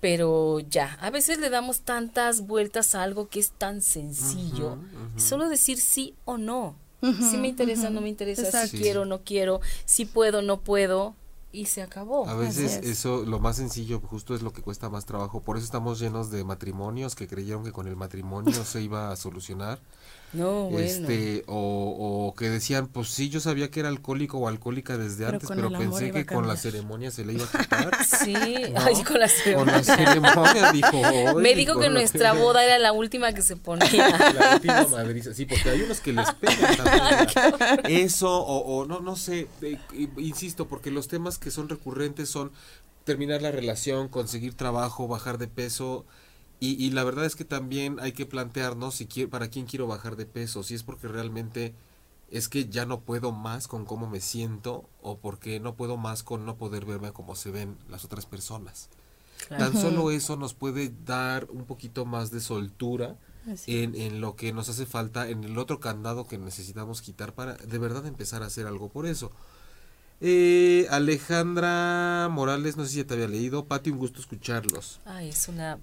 pero 0.00 0.60
ya, 0.60 0.96
a 1.00 1.10
veces 1.10 1.38
le 1.38 1.50
damos 1.50 1.80
tantas 1.80 2.46
vueltas 2.46 2.94
a 2.94 3.02
algo 3.02 3.28
que 3.28 3.40
es 3.40 3.50
tan 3.52 3.82
sencillo, 3.82 4.78
solo 5.16 5.48
decir 5.48 5.80
sí 5.80 6.14
o 6.24 6.38
no. 6.38 6.76
si 7.00 7.36
me 7.36 7.48
interesa, 7.48 7.90
no 7.90 8.00
me 8.00 8.08
interesa, 8.08 8.66
si 8.66 8.78
quiero, 8.78 9.04
no 9.04 9.22
quiero, 9.22 9.60
si 9.84 10.04
puedo, 10.04 10.42
no 10.42 10.60
puedo, 10.60 11.14
y 11.52 11.66
se 11.66 11.82
acabó. 11.82 12.28
A 12.28 12.34
veces 12.34 12.80
eso, 12.84 13.24
lo 13.24 13.38
más 13.38 13.56
sencillo, 13.56 14.00
justo 14.00 14.34
es 14.34 14.42
lo 14.42 14.52
que 14.52 14.62
cuesta 14.62 14.90
más 14.90 15.06
trabajo. 15.06 15.40
Por 15.40 15.56
eso 15.56 15.64
estamos 15.64 15.98
llenos 15.98 16.30
de 16.30 16.44
matrimonios 16.44 17.14
que 17.14 17.26
creyeron 17.26 17.64
que 17.64 17.72
con 17.72 17.88
el 17.88 17.96
matrimonio 17.96 18.64
se 18.64 18.82
iba 18.82 19.10
a 19.10 19.16
solucionar. 19.16 19.80
No, 20.32 20.64
bueno. 20.64 20.86
Este, 20.86 21.42
o, 21.46 22.34
que 22.36 22.50
decían, 22.50 22.88
pues 22.88 23.08
sí, 23.08 23.30
yo 23.30 23.40
sabía 23.40 23.70
que 23.70 23.80
era 23.80 23.88
alcohólico 23.88 24.38
o 24.38 24.48
alcohólica 24.48 24.98
desde 24.98 25.26
antes, 25.26 25.48
pero 25.48 25.70
pensé 25.70 26.10
que 26.10 26.26
con 26.26 26.46
la 26.46 26.56
ceremonia 26.56 27.10
se 27.10 27.24
le 27.24 27.32
iba 27.34 27.44
a 27.44 27.58
quitar. 27.58 28.04
Sí, 28.04 28.34
con 29.04 29.20
la 29.20 29.28
ceremonia. 29.28 29.56
Con 29.56 29.66
la 29.66 29.82
ceremonia 29.82 30.72
dijo. 30.72 31.38
Me 31.38 31.54
dijo 31.54 31.78
que 31.80 31.88
nuestra 31.88 32.34
boda 32.34 32.62
era 32.64 32.78
la 32.78 32.92
última 32.92 33.32
que 33.32 33.42
se 33.42 33.56
ponía. 33.56 33.88
La 34.38 34.54
última 34.54 34.86
madriza, 34.88 35.32
sí, 35.34 35.46
porque 35.46 35.70
hay 35.70 35.82
unos 35.82 36.00
que 36.00 36.12
les 36.12 36.30
pegan 36.34 36.76
también. 36.76 37.80
Eso, 37.84 38.30
o, 38.30 38.78
o 38.78 38.86
no, 38.86 39.00
no 39.00 39.16
sé, 39.16 39.48
eh, 39.62 39.78
insisto, 40.18 40.68
porque 40.68 40.90
los 40.90 41.08
temas 41.08 41.38
que 41.38 41.50
son 41.50 41.68
recurrentes 41.68 42.28
son 42.28 42.52
terminar 43.04 43.42
la 43.42 43.50
relación, 43.50 44.08
conseguir 44.08 44.54
trabajo, 44.54 45.08
bajar 45.08 45.38
de 45.38 45.48
peso 45.48 46.04
y, 46.60 46.84
y, 46.84 46.90
la 46.90 47.04
verdad 47.04 47.24
es 47.24 47.36
que 47.36 47.44
también 47.44 47.98
hay 48.00 48.12
que 48.12 48.26
plantearnos 48.26 48.96
si 48.96 49.06
quiero, 49.06 49.30
para 49.30 49.48
quién 49.48 49.66
quiero 49.66 49.86
bajar 49.86 50.16
de 50.16 50.26
peso, 50.26 50.62
si 50.62 50.74
es 50.74 50.82
porque 50.82 51.08
realmente 51.08 51.74
es 52.30 52.48
que 52.48 52.68
ya 52.68 52.84
no 52.84 53.00
puedo 53.00 53.32
más 53.32 53.68
con 53.68 53.84
cómo 53.84 54.06
me 54.06 54.20
siento 54.20 54.88
o 55.02 55.18
porque 55.18 55.60
no 55.60 55.74
puedo 55.74 55.96
más 55.96 56.22
con 56.22 56.44
no 56.44 56.56
poder 56.56 56.84
verme 56.84 57.12
como 57.12 57.34
se 57.36 57.50
ven 57.50 57.76
las 57.88 58.04
otras 58.04 58.26
personas. 58.26 58.88
Tan 59.48 59.72
solo 59.80 60.10
eso 60.10 60.36
nos 60.36 60.52
puede 60.52 60.92
dar 61.06 61.46
un 61.50 61.64
poquito 61.64 62.04
más 62.04 62.30
de 62.30 62.40
soltura 62.40 63.16
en, 63.66 63.94
en, 63.94 64.20
lo 64.20 64.36
que 64.36 64.52
nos 64.52 64.68
hace 64.68 64.84
falta, 64.84 65.28
en 65.28 65.44
el 65.44 65.56
otro 65.58 65.80
candado 65.80 66.26
que 66.26 66.38
necesitamos 66.38 67.00
quitar 67.00 67.32
para 67.32 67.54
de 67.54 67.78
verdad 67.78 68.04
empezar 68.06 68.42
a 68.42 68.46
hacer 68.46 68.66
algo 68.66 68.88
por 68.88 69.06
eso. 69.06 69.30
Eh, 70.20 70.86
Alejandra 70.90 72.28
Morales, 72.30 72.76
no 72.76 72.84
sé 72.84 72.90
si 72.90 72.96
ya 72.98 73.06
te 73.06 73.14
había 73.14 73.28
leído. 73.28 73.66
Pati, 73.66 73.90
un 73.90 73.98
gusto 73.98 74.20
escucharlos. 74.20 75.00
Ay, 75.04 75.28
es 75.28 75.48
una 75.48 75.78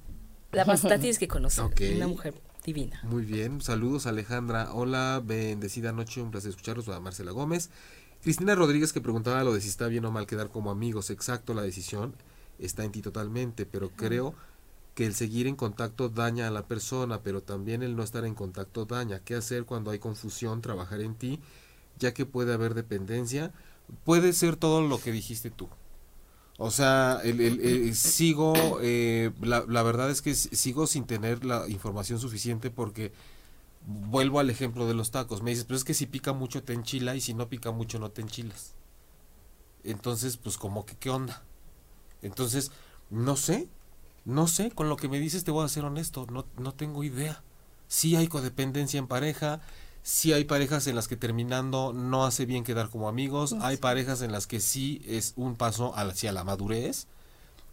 la, 0.56 0.66
la 0.66 0.99
tienes 0.99 1.20
que 1.20 1.28
conocer. 1.28 1.66
Una 1.95 2.08
mujer 2.08 2.34
divina. 2.64 2.99
Muy 3.03 3.24
bien. 3.24 3.62
Saludos, 3.62 4.08
Alejandra. 4.08 4.74
Hola, 4.74 5.22
bendecida 5.24 5.91
noche. 5.91 6.22
Un 6.22 6.32
placer 6.32 6.49
escucharlos. 6.49 6.88
A 6.89 6.99
Marcela 6.99 7.32
Gómez. 7.32 7.70
Cristina 8.24 8.56
Rodríguez 8.56 8.91
que 8.91 9.01
preguntaba 9.01 9.43
lo 9.43 9.53
de 9.53 9.62
si 9.62 9.70
está 9.70 9.88
bien 9.88 10.06
o 10.06 10.12
mal 10.12 10.26
quedar 10.26 10.49
como 10.49 10.72
amigos. 10.72 11.12
Exacto, 11.12 11.53
la 11.53 11.62
decisión 11.62 12.16
está 12.58 12.84
en 12.84 12.91
ti 12.91 13.01
totalmente, 13.01 13.68
pero 13.68 13.89
creo 13.89 14.34
que 14.95 15.06
el 15.06 15.14
seguir 15.14 15.45
en 15.45 15.56
contacto 15.56 16.10
daña 16.10 16.47
a 16.47 16.51
la 16.51 16.66
persona, 16.66 17.22
pero 17.22 17.43
también 17.43 17.84
el 17.84 17.95
no 17.95 18.01
estar 18.01 18.26
en 18.26 18.34
contacto 18.34 18.86
daña. 18.86 19.20
¿Qué 19.20 19.36
hacer 19.36 19.66
cuando 19.66 19.91
hay 19.91 19.99
confusión? 19.99 20.62
Trabajar 20.62 21.01
en 21.01 21.16
ti, 21.16 21.39
ya 21.99 22.14
que 22.14 22.26
puede 22.26 22.53
haber 22.53 22.74
dependencia. 22.74 23.51
Puede 24.03 24.34
ser 24.34 24.56
todo 24.56 24.82
lo 24.82 24.99
que 24.99 25.12
dijiste 25.12 25.51
tú. 25.51 25.70
O 26.58 26.72
sea, 26.72 27.20
el, 27.24 27.95
sigo, 27.95 28.53
eh, 28.82 29.32
la, 29.41 29.66
la, 29.68 29.84
verdad 29.84 30.10
es 30.10 30.22
que 30.22 30.34
sigo 30.34 30.88
sin 30.88 31.06
tener 31.06 31.43
la 31.43 31.68
información 31.68 32.18
suficiente 32.20 32.72
porque 32.72 33.12
vuelvo 33.86 34.39
al 34.39 34.49
ejemplo 34.49 34.88
de 34.88 34.93
los 34.93 35.12
tacos. 35.12 35.43
Me 35.43 35.51
dices, 35.51 35.66
pero 35.66 35.78
es 35.78 35.84
que 35.84 35.93
si 35.93 36.06
pica 36.06 36.32
mucho 36.34 36.64
te 36.64 36.74
enchila 36.74 37.16
y 37.16 37.22
si 37.22 37.34
no 37.34 37.49
pica 37.49 37.72
mucho 37.72 37.99
no 37.99 38.10
te 38.10 38.22
enchilas. 38.22 38.74
Entonces, 39.84 40.38
pues 40.38 40.58
como 40.58 40.86
que, 40.86 40.95
¿qué 40.95 41.10
onda? 41.10 41.43
Entonces, 42.22 42.72
no 43.10 43.36
sé, 43.36 43.68
no 44.24 44.47
sé, 44.47 44.72
con 44.72 44.89
lo 44.89 44.95
que 44.97 45.10
me 45.10 45.20
dices 45.20 45.43
te 45.43 45.51
voy 45.51 45.66
a 45.66 45.70
ser 45.70 45.86
honesto, 45.86 46.26
no, 46.32 46.45
no 46.58 46.74
tengo 46.74 47.03
idea. 47.03 47.43
Sí 47.88 48.16
hay 48.16 48.28
codependencia 48.28 48.97
en 48.97 49.08
pareja, 49.08 49.62
Sí 50.08 50.34
hay 50.34 50.43
parejas 50.43 50.86
en 50.86 50.95
las 50.95 51.08
que 51.08 51.18
terminando 51.18 51.91
no 51.91 52.28
hace 52.28 52.45
bien 52.45 52.64
quedar 52.64 52.91
como 52.91 53.10
amigos, 53.10 53.56
hay 53.62 53.78
parejas 53.78 54.22
en 54.22 54.32
las 54.32 54.45
que 54.45 54.60
sí 54.60 55.01
es 55.08 55.34
un 55.36 55.56
paso 55.56 55.97
hacia 55.97 56.32
la 56.32 56.43
madurez. 56.43 57.08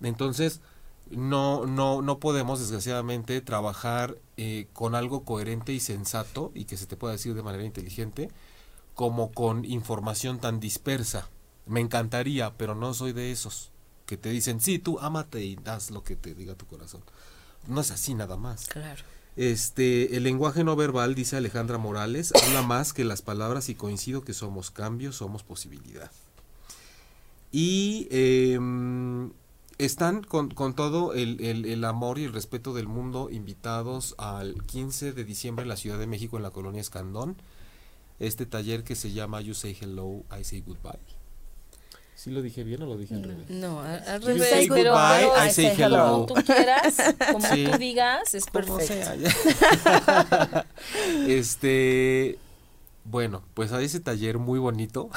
Entonces, 0.00 0.62
no, 1.10 1.66
no, 1.66 2.00
no 2.00 2.20
podemos 2.20 2.58
desgraciadamente 2.58 3.42
trabajar 3.42 4.16
eh, 4.38 4.66
con 4.72 4.94
algo 4.94 5.26
coherente 5.26 5.74
y 5.74 5.80
sensato 5.80 6.52
y 6.54 6.64
que 6.64 6.78
se 6.78 6.86
te 6.86 6.96
pueda 6.96 7.12
decir 7.12 7.34
de 7.34 7.42
manera 7.42 7.64
inteligente 7.64 8.30
como 8.94 9.30
con 9.30 9.66
información 9.66 10.38
tan 10.38 10.58
dispersa. 10.58 11.28
Me 11.66 11.80
encantaría, 11.80 12.56
pero 12.56 12.74
no 12.74 12.94
soy 12.94 13.12
de 13.12 13.30
esos 13.30 13.72
que 14.06 14.16
te 14.16 14.30
dicen, 14.30 14.62
sí, 14.62 14.78
tú 14.78 14.98
ámate 15.00 15.44
y 15.44 15.58
haz 15.66 15.90
lo 15.90 16.02
que 16.02 16.16
te 16.16 16.34
diga 16.34 16.54
tu 16.54 16.66
corazón. 16.66 17.02
No 17.66 17.82
es 17.82 17.90
así 17.90 18.14
nada 18.14 18.38
más. 18.38 18.68
Claro. 18.68 19.04
Este, 19.36 20.16
el 20.16 20.24
lenguaje 20.24 20.62
no 20.62 20.76
verbal, 20.76 21.14
dice 21.14 21.36
Alejandra 21.36 21.78
Morales, 21.78 22.32
habla 22.44 22.62
más 22.62 22.92
que 22.92 23.04
las 23.04 23.22
palabras 23.22 23.68
y 23.70 23.74
coincido 23.74 24.22
que 24.22 24.34
somos 24.34 24.70
cambio, 24.70 25.12
somos 25.12 25.42
posibilidad. 25.42 26.10
Y 27.50 28.08
em, 28.10 29.32
están 29.78 30.22
con, 30.22 30.50
con 30.50 30.74
todo 30.74 31.14
el, 31.14 31.40
el, 31.40 31.64
el, 31.64 31.84
amor 31.84 32.18
y 32.18 32.24
el 32.24 32.32
respeto 32.32 32.74
del 32.74 32.88
mundo 32.88 33.28
invitados 33.30 34.14
al 34.18 34.62
15 34.64 35.12
de 35.12 35.24
diciembre 35.24 35.62
en 35.62 35.68
la 35.68 35.76
Ciudad 35.76 35.98
de 35.98 36.06
México, 36.06 36.36
en 36.36 36.42
la 36.42 36.50
colonia 36.50 36.80
Escandón. 36.80 37.36
Este 38.18 38.46
taller 38.46 38.84
que 38.84 38.94
se 38.94 39.12
llama 39.12 39.40
You 39.40 39.54
Say 39.54 39.76
Hello, 39.80 40.24
I 40.38 40.44
Say 40.44 40.62
Goodbye. 40.64 41.21
¿Sí 42.22 42.30
lo 42.30 42.40
dije 42.40 42.62
bien 42.62 42.80
o 42.82 42.86
lo 42.86 42.96
dije 42.96 43.16
al 43.16 43.24
revés? 43.24 43.50
No, 43.50 43.80
al, 43.80 44.22
revés, 44.22 44.48
say 44.48 44.68
pero 44.68 44.92
goodbye, 44.92 45.28
pero 45.34 45.44
I 45.44 45.50
say 45.50 45.64
como 45.74 45.86
hello. 45.86 46.26
tú 46.26 46.34
quieras, 46.34 46.94
como 47.32 47.40
Sí. 47.52 47.66
tú 47.68 47.78
digas, 47.78 48.32
es 48.36 48.46
Como 48.46 48.76
perfecto. 48.76 49.28
este, 51.26 52.38
bueno, 53.04 53.42
pues 53.54 53.72
a 53.72 53.82
ese 53.82 53.98
taller 53.98 54.38
muy 54.38 54.60
bonito, 54.60 55.10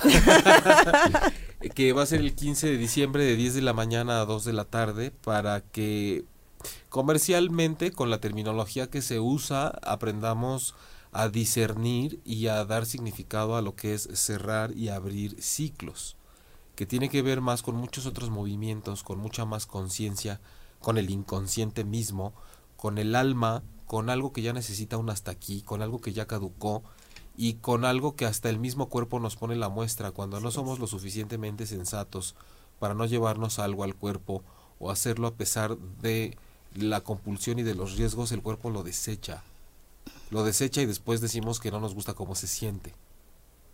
que 1.75 1.93
va 1.93 2.01
a 2.01 2.05
ser 2.07 2.21
el 2.21 2.33
15 2.33 2.71
de 2.71 2.77
diciembre 2.77 3.23
de 3.23 3.35
10 3.35 3.53
de 3.53 3.61
la 3.61 3.73
mañana 3.73 4.19
a 4.21 4.25
2 4.25 4.43
de 4.43 4.53
la 4.53 4.65
tarde, 4.65 5.11
para 5.11 5.61
que 5.61 6.23
comercialmente, 6.89 7.91
con 7.91 8.09
la 8.09 8.19
terminología 8.19 8.87
que 8.89 9.03
se 9.03 9.19
usa, 9.19 9.67
aprendamos 9.83 10.73
a 11.11 11.29
discernir 11.29 12.19
y 12.25 12.47
a 12.47 12.65
dar 12.65 12.87
significado 12.87 13.55
a 13.55 13.61
lo 13.61 13.75
que 13.75 13.93
es 13.93 14.09
cerrar 14.13 14.71
y 14.75 14.89
abrir 14.89 15.39
ciclos, 15.39 16.17
que 16.75 16.85
tiene 16.85 17.09
que 17.09 17.21
ver 17.21 17.41
más 17.41 17.61
con 17.61 17.75
muchos 17.75 18.05
otros 18.05 18.29
movimientos, 18.29 19.03
con 19.03 19.19
mucha 19.19 19.45
más 19.45 19.65
conciencia, 19.65 20.41
con 20.79 20.97
el 20.97 21.09
inconsciente 21.09 21.83
mismo, 21.83 22.33
con 22.75 22.97
el 22.97 23.15
alma, 23.15 23.63
con 23.85 24.09
algo 24.09 24.33
que 24.33 24.41
ya 24.41 24.53
necesita 24.53 24.97
un 24.97 25.09
hasta 25.09 25.31
aquí, 25.31 25.61
con 25.61 25.81
algo 25.81 26.01
que 26.01 26.13
ya 26.13 26.27
caducó 26.27 26.83
y 27.37 27.55
con 27.55 27.85
algo 27.85 28.15
que 28.15 28.25
hasta 28.25 28.49
el 28.49 28.59
mismo 28.59 28.89
cuerpo 28.89 29.19
nos 29.19 29.35
pone 29.35 29.55
la 29.55 29.69
muestra 29.69 30.11
cuando 30.11 30.39
no 30.39 30.51
somos 30.51 30.79
lo 30.79 30.87
suficientemente 30.87 31.65
sensatos 31.65 32.35
para 32.79 32.93
no 32.93 33.05
llevarnos 33.05 33.59
algo 33.59 33.83
al 33.83 33.95
cuerpo 33.95 34.43
o 34.79 34.91
hacerlo 34.91 35.27
a 35.27 35.35
pesar 35.35 35.77
de 35.77 36.37
la 36.73 37.01
compulsión 37.01 37.59
y 37.59 37.63
de 37.63 37.75
los 37.75 37.95
riesgos, 37.95 38.31
el 38.31 38.41
cuerpo 38.41 38.69
lo 38.69 38.83
desecha. 38.83 39.43
Lo 40.29 40.43
desecha 40.43 40.81
y 40.81 40.85
después 40.85 41.21
decimos 41.21 41.59
que 41.59 41.71
no 41.71 41.79
nos 41.79 41.95
gusta 41.95 42.13
cómo 42.13 42.35
se 42.35 42.47
siente. 42.47 42.93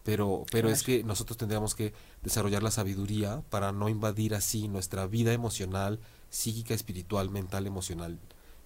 Pero, 0.04 0.46
pero 0.52 0.70
es 0.70 0.84
que 0.84 1.04
nosotros 1.04 1.38
tendríamos 1.38 1.76
que 1.76 1.94
desarrollar 2.24 2.64
la 2.64 2.72
sabiduría 2.72 3.44
para 3.50 3.72
no 3.72 3.88
invadir 3.88 4.34
así 4.34 4.68
nuestra 4.68 5.06
vida 5.06 5.32
emocional, 5.34 6.00
psíquica, 6.30 6.74
espiritual, 6.74 7.30
mental, 7.30 7.68
emocional, 7.68 8.18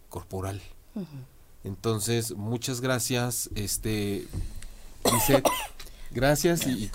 corporal. 0.10 0.62
Entonces, 1.64 2.36
muchas 2.36 2.80
gracias, 2.80 3.50
este, 3.56 4.28
dice, 5.12 5.44
gracias 6.12 6.66
y, 6.68 6.86
y 6.86 6.92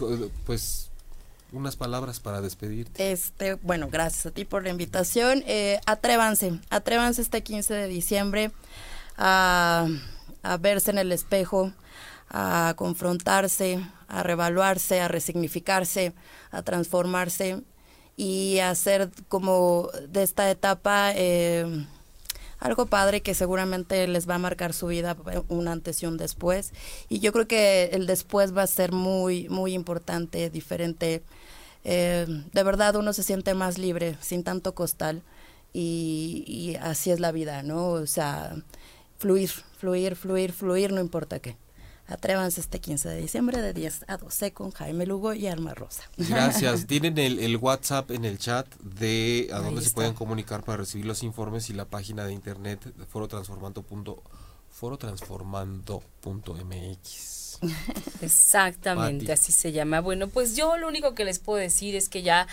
pues 0.46 0.90
unas 1.52 1.76
palabras 1.76 2.20
para 2.20 2.40
despedirte. 2.40 3.12
Este, 3.12 3.54
bueno, 3.54 3.88
gracias 3.90 4.26
a 4.26 4.30
ti 4.30 4.44
por 4.44 4.62
la 4.62 4.70
invitación. 4.70 5.42
Eh, 5.46 5.80
atrévanse, 5.86 6.60
atrévanse 6.70 7.22
este 7.22 7.42
15 7.42 7.74
de 7.74 7.88
diciembre 7.88 8.52
a, 9.16 9.86
a 10.42 10.56
verse 10.56 10.90
en 10.90 10.98
el 10.98 11.12
espejo, 11.12 11.72
a 12.30 12.74
confrontarse, 12.76 13.80
a 14.08 14.22
revaluarse, 14.22 15.00
a 15.00 15.08
resignificarse, 15.08 16.14
a 16.52 16.62
transformarse 16.62 17.62
y 18.16 18.58
a 18.60 18.70
hacer 18.70 19.10
como 19.28 19.88
de 20.08 20.22
esta 20.22 20.50
etapa 20.50 21.12
eh, 21.14 21.86
algo 22.60 22.86
padre 22.86 23.20
que 23.20 23.34
seguramente 23.34 24.06
les 24.06 24.28
va 24.28 24.36
a 24.36 24.38
marcar 24.38 24.72
su 24.74 24.86
vida 24.86 25.16
un 25.48 25.66
antes 25.66 26.02
y 26.02 26.06
un 26.06 26.16
después. 26.16 26.72
Y 27.08 27.18
yo 27.18 27.32
creo 27.32 27.48
que 27.48 27.90
el 27.92 28.06
después 28.06 28.56
va 28.56 28.62
a 28.62 28.66
ser 28.66 28.92
muy, 28.92 29.48
muy 29.48 29.72
importante, 29.72 30.50
diferente. 30.50 31.22
Eh, 31.84 32.26
de 32.52 32.62
verdad 32.62 32.94
uno 32.96 33.12
se 33.12 33.22
siente 33.22 33.54
más 33.54 33.78
libre, 33.78 34.16
sin 34.20 34.44
tanto 34.44 34.74
costal. 34.74 35.22
Y, 35.72 36.44
y 36.46 36.76
así 36.76 37.10
es 37.10 37.20
la 37.20 37.32
vida, 37.32 37.62
¿no? 37.62 37.88
O 37.90 38.06
sea, 38.06 38.56
fluir, 39.18 39.50
fluir, 39.78 40.16
fluir, 40.16 40.52
fluir, 40.52 40.92
no 40.92 41.00
importa 41.00 41.38
qué. 41.38 41.56
Atrévanse 42.10 42.60
este 42.60 42.80
15 42.80 43.08
de 43.08 43.20
diciembre 43.20 43.62
de 43.62 43.72
10 43.72 44.04
a 44.08 44.16
12 44.18 44.52
con 44.52 44.72
Jaime 44.72 45.06
Lugo 45.06 45.32
y 45.32 45.46
Alma 45.46 45.74
Rosa. 45.74 46.02
Gracias. 46.16 46.86
Tienen 46.88 47.16
el, 47.18 47.38
el 47.38 47.56
WhatsApp 47.56 48.10
en 48.10 48.24
el 48.24 48.36
chat 48.38 48.66
de 48.80 49.48
a 49.52 49.60
dónde 49.60 49.80
se 49.80 49.90
pueden 49.90 50.14
comunicar 50.14 50.62
para 50.64 50.78
recibir 50.78 51.06
los 51.06 51.22
informes 51.22 51.70
y 51.70 51.72
la 51.72 51.84
página 51.84 52.24
de 52.24 52.32
internet 52.32 52.84
de 52.84 53.06
forotransformando 53.06 53.82
punto- 53.82 54.22
forotransformando.mx. 56.20 57.58
Exactamente, 58.22 59.32
así 59.32 59.52
se 59.52 59.72
llama. 59.72 60.00
Bueno, 60.00 60.28
pues 60.28 60.56
yo 60.56 60.76
lo 60.76 60.88
único 60.88 61.14
que 61.14 61.24
les 61.24 61.38
puedo 61.38 61.58
decir 61.58 61.94
es 61.94 62.08
que 62.08 62.22
ya 62.22 62.46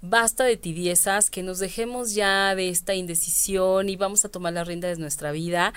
basta 0.00 0.44
de 0.44 0.56
tibiezas, 0.56 1.28
que 1.30 1.42
nos 1.42 1.58
dejemos 1.58 2.14
ya 2.14 2.54
de 2.54 2.68
esta 2.68 2.94
indecisión 2.94 3.88
y 3.88 3.96
vamos 3.96 4.24
a 4.24 4.28
tomar 4.28 4.52
la 4.52 4.64
rienda 4.64 4.88
de 4.88 4.96
nuestra 4.96 5.32
vida. 5.32 5.72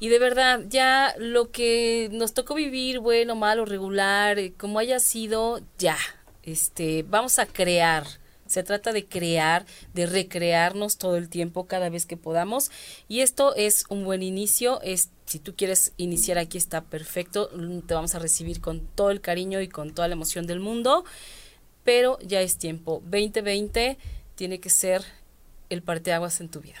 Y 0.00 0.08
de 0.08 0.18
verdad, 0.18 0.62
ya 0.66 1.14
lo 1.18 1.50
que 1.50 2.08
nos 2.10 2.32
tocó 2.32 2.54
vivir, 2.54 3.00
bueno, 3.00 3.36
malo, 3.36 3.66
regular, 3.66 4.38
eh, 4.38 4.54
como 4.56 4.78
haya 4.78 4.98
sido, 4.98 5.60
ya, 5.78 5.98
este, 6.42 7.04
vamos 7.06 7.38
a 7.38 7.44
crear. 7.44 8.06
Se 8.46 8.64
trata 8.64 8.92
de 8.92 9.06
crear, 9.06 9.66
de 9.92 10.06
recrearnos 10.06 10.96
todo 10.96 11.16
el 11.16 11.28
tiempo, 11.28 11.66
cada 11.66 11.90
vez 11.90 12.06
que 12.06 12.16
podamos. 12.16 12.70
Y 13.08 13.20
esto 13.20 13.54
es 13.54 13.84
un 13.90 14.04
buen 14.04 14.22
inicio. 14.22 14.80
Es, 14.82 15.10
si 15.26 15.38
tú 15.38 15.54
quieres 15.54 15.92
iniciar 15.98 16.38
aquí 16.38 16.58
está 16.58 16.80
perfecto. 16.80 17.50
mm, 17.54 17.80
Te 17.82 17.94
vamos 17.94 18.14
a 18.16 18.18
recibir 18.18 18.60
con 18.60 18.80
todo 18.96 19.10
el 19.10 19.20
cariño 19.20 19.60
y 19.60 19.68
con 19.68 19.94
toda 19.94 20.08
la 20.08 20.14
emoción 20.14 20.46
del 20.46 20.58
mundo. 20.58 21.04
Pero 21.84 22.18
ya 22.20 22.40
es 22.40 22.56
tiempo. 22.56 23.02
2020 23.04 23.98
tiene 24.34 24.58
que 24.58 24.70
ser 24.70 25.04
el 25.68 25.82
parteaguas 25.82 26.40
en 26.40 26.48
tu 26.48 26.60
vida. 26.60 26.78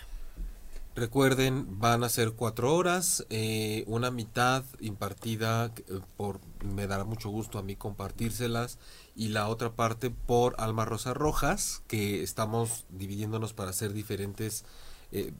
Recuerden, 1.00 1.80
van 1.80 2.04
a 2.04 2.10
ser 2.10 2.32
cuatro 2.32 2.74
horas, 2.74 3.24
eh, 3.30 3.84
una 3.86 4.10
mitad 4.10 4.64
impartida 4.80 5.72
eh, 5.88 6.00
por, 6.18 6.40
me 6.62 6.86
dará 6.86 7.04
mucho 7.04 7.30
gusto 7.30 7.58
a 7.58 7.62
mí 7.62 7.74
compartírselas, 7.74 8.78
y 9.16 9.28
la 9.28 9.48
otra 9.48 9.72
parte 9.72 10.10
por 10.10 10.56
Alma 10.58 10.84
Rosa 10.84 11.14
Rojas, 11.14 11.82
que 11.88 12.22
estamos 12.22 12.84
dividiéndonos 12.90 13.54
para 13.54 13.70
hacer 13.70 13.94
diferentes 13.94 14.66
eh, 15.10 15.32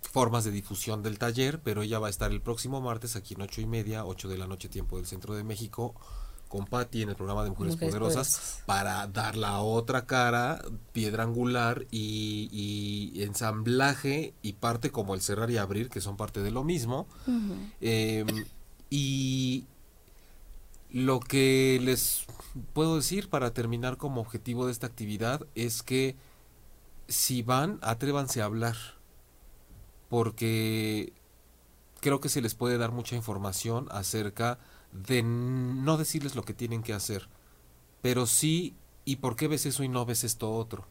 formas 0.00 0.42
de 0.42 0.50
difusión 0.50 1.04
del 1.04 1.20
taller, 1.20 1.60
pero 1.62 1.82
ella 1.82 2.00
va 2.00 2.08
a 2.08 2.10
estar 2.10 2.32
el 2.32 2.42
próximo 2.42 2.80
martes 2.80 3.14
aquí 3.14 3.34
en 3.34 3.42
ocho 3.42 3.60
y 3.60 3.66
media, 3.66 4.04
ocho 4.04 4.28
de 4.28 4.38
la 4.38 4.48
noche 4.48 4.68
tiempo 4.68 4.96
del 4.96 5.06
centro 5.06 5.36
de 5.36 5.44
México, 5.44 5.94
con 6.48 6.66
Patti 6.66 7.02
en 7.02 7.08
el 7.10 7.16
programa 7.16 7.44
de 7.44 7.50
Mujeres, 7.50 7.74
Mujeres 7.74 7.94
Poderosas, 7.94 8.28
Poderosas. 8.28 8.62
para 8.66 9.06
dar 9.08 9.36
la 9.36 9.60
otra 9.60 10.06
cara, 10.06 10.62
piedra 10.92 11.24
angular 11.24 11.86
y, 11.90 12.48
y 12.52 13.22
ensamblaje 13.22 14.34
y 14.42 14.54
parte 14.54 14.90
como 14.90 15.14
el 15.14 15.20
cerrar 15.20 15.50
y 15.50 15.58
abrir, 15.58 15.88
que 15.88 16.00
son 16.00 16.16
parte 16.16 16.42
de 16.42 16.50
lo 16.50 16.64
mismo. 16.64 17.06
Eh, 17.80 18.24
y 18.90 19.64
lo 20.90 21.20
que 21.20 21.80
les 21.82 22.24
puedo 22.72 22.96
decir 22.96 23.28
para 23.28 23.52
terminar 23.52 23.96
como 23.96 24.20
objetivo 24.20 24.66
de 24.66 24.72
esta 24.72 24.86
actividad 24.86 25.46
es 25.54 25.82
que 25.82 26.16
si 27.08 27.42
van, 27.42 27.78
atrévanse 27.82 28.40
a 28.40 28.46
hablar, 28.46 28.76
porque 30.08 31.12
creo 32.00 32.20
que 32.20 32.28
se 32.28 32.40
les 32.40 32.54
puede 32.54 32.78
dar 32.78 32.92
mucha 32.92 33.16
información 33.16 33.88
acerca 33.90 34.54
de 34.54 34.75
no 34.92 35.96
decirles 35.96 36.34
lo 36.34 36.44
que 36.44 36.54
tienen 36.54 36.82
que 36.82 36.92
hacer, 36.92 37.28
pero 38.02 38.26
sí, 38.26 38.74
¿y 39.04 39.16
por 39.16 39.36
qué 39.36 39.48
ves 39.48 39.66
eso 39.66 39.82
y 39.82 39.88
no 39.88 40.06
ves 40.06 40.24
esto 40.24 40.52
otro? 40.52 40.86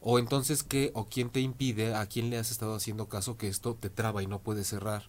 O 0.00 0.18
entonces, 0.18 0.62
¿qué 0.62 0.90
o 0.94 1.06
quién 1.06 1.30
te 1.30 1.40
impide, 1.40 1.94
a 1.94 2.06
quién 2.06 2.28
le 2.28 2.38
has 2.38 2.50
estado 2.50 2.74
haciendo 2.74 3.08
caso 3.08 3.38
que 3.38 3.48
esto 3.48 3.74
te 3.74 3.88
traba 3.88 4.22
y 4.22 4.26
no 4.26 4.40
puedes 4.40 4.66
cerrar? 4.68 5.08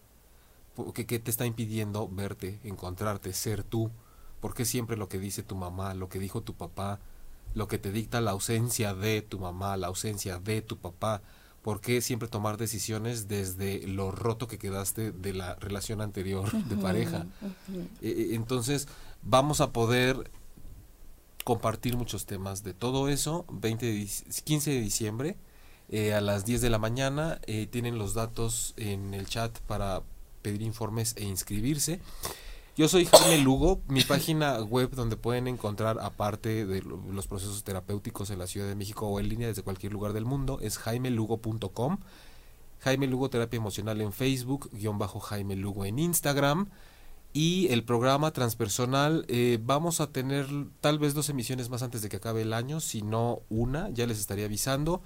Porque, 0.75 1.05
¿Qué 1.05 1.19
te 1.19 1.31
está 1.31 1.45
impidiendo 1.45 2.07
verte, 2.07 2.59
encontrarte, 2.63 3.33
ser 3.33 3.63
tú? 3.63 3.91
¿Por 4.39 4.53
qué 4.53 4.65
siempre 4.65 4.97
lo 4.97 5.09
que 5.09 5.19
dice 5.19 5.43
tu 5.43 5.55
mamá, 5.55 5.93
lo 5.93 6.09
que 6.09 6.19
dijo 6.19 6.41
tu 6.41 6.55
papá, 6.55 6.99
lo 7.53 7.67
que 7.67 7.77
te 7.77 7.91
dicta 7.91 8.21
la 8.21 8.31
ausencia 8.31 8.93
de 8.93 9.21
tu 9.21 9.39
mamá, 9.39 9.77
la 9.77 9.87
ausencia 9.87 10.39
de 10.39 10.61
tu 10.61 10.77
papá? 10.77 11.21
¿Por 11.65 11.81
qué 11.81 11.99
siempre 12.01 12.27
tomar 12.29 12.57
decisiones 12.57 13.27
desde 13.27 13.87
lo 13.87 14.11
roto 14.11 14.47
que 14.47 14.59
quedaste 14.59 15.11
de 15.11 15.33
la 15.33 15.55
relación 15.55 15.99
anterior 15.99 16.51
de 16.69 16.75
pareja? 16.77 17.25
Eh, 17.73 17.87
eh, 18.01 18.27
entonces, 18.35 18.87
vamos 19.23 19.61
a 19.61 19.71
poder 19.71 20.29
compartir 21.43 21.97
muchos 21.97 22.27
temas 22.27 22.63
de 22.63 22.73
todo 22.75 23.09
eso. 23.09 23.45
20 23.49 23.83
de 23.85 23.93
dic- 24.03 24.43
15 24.43 24.71
de 24.71 24.81
diciembre 24.81 25.37
eh, 25.89 26.13
a 26.13 26.21
las 26.21 26.45
10 26.45 26.61
de 26.61 26.69
la 26.69 26.77
mañana. 26.77 27.39
eh, 27.47 27.65
tienen 27.65 27.97
los 27.97 28.13
datos 28.13 28.73
en 28.77 29.15
el 29.15 29.25
chat 29.27 29.57
para 29.61 30.03
pedir 30.43 30.61
informes 30.61 31.15
e 31.17 31.23
inscribirse. 31.23 31.99
Yo 32.77 32.89
soy 32.89 33.05
Jaime 33.05 33.37
Lugo, 33.37 33.81
mi 33.87 34.01
página 34.01 34.61
web 34.61 34.91
donde 34.91 35.15
pueden 35.15 35.47
encontrar, 35.47 35.97
aparte 36.01 36.65
de 36.65 36.81
lo- 36.81 36.97
los 37.09 37.25
procesos 37.25 37.63
terapéuticos 37.63 38.29
en 38.31 38.39
la 38.39 38.47
Ciudad 38.47 38.67
de 38.67 38.75
México 38.75 39.07
o 39.07 39.19
en 39.21 39.29
línea 39.29 39.47
desde 39.47 39.61
cualquier 39.63 39.93
lugar 39.93 40.11
del 40.11 40.25
mundo, 40.25 40.59
es 40.61 40.77
jaimelugo.com. 40.77 41.99
Jaime 42.81 43.07
Lugo 43.07 43.29
Terapia 43.29 43.57
Emocional 43.57 44.01
en 44.01 44.11
Facebook, 44.11 44.69
guion 44.73 44.97
bajo 44.97 45.19
Jaime 45.21 45.55
Lugo 45.55 45.85
en 45.85 45.99
Instagram. 45.99 46.67
Y 47.31 47.67
el 47.69 47.83
programa 47.83 48.31
transpersonal, 48.31 49.25
eh, 49.29 49.57
vamos 49.61 50.01
a 50.01 50.07
tener 50.11 50.45
tal 50.81 50.99
vez 50.99 51.13
dos 51.13 51.29
emisiones 51.29 51.69
más 51.69 51.81
antes 51.81 52.01
de 52.01 52.09
que 52.09 52.17
acabe 52.17 52.41
el 52.41 52.53
año, 52.53 52.79
si 52.81 53.01
no 53.01 53.39
una, 53.49 53.89
ya 53.89 54.05
les 54.05 54.19
estaría 54.19 54.45
avisando. 54.45 55.01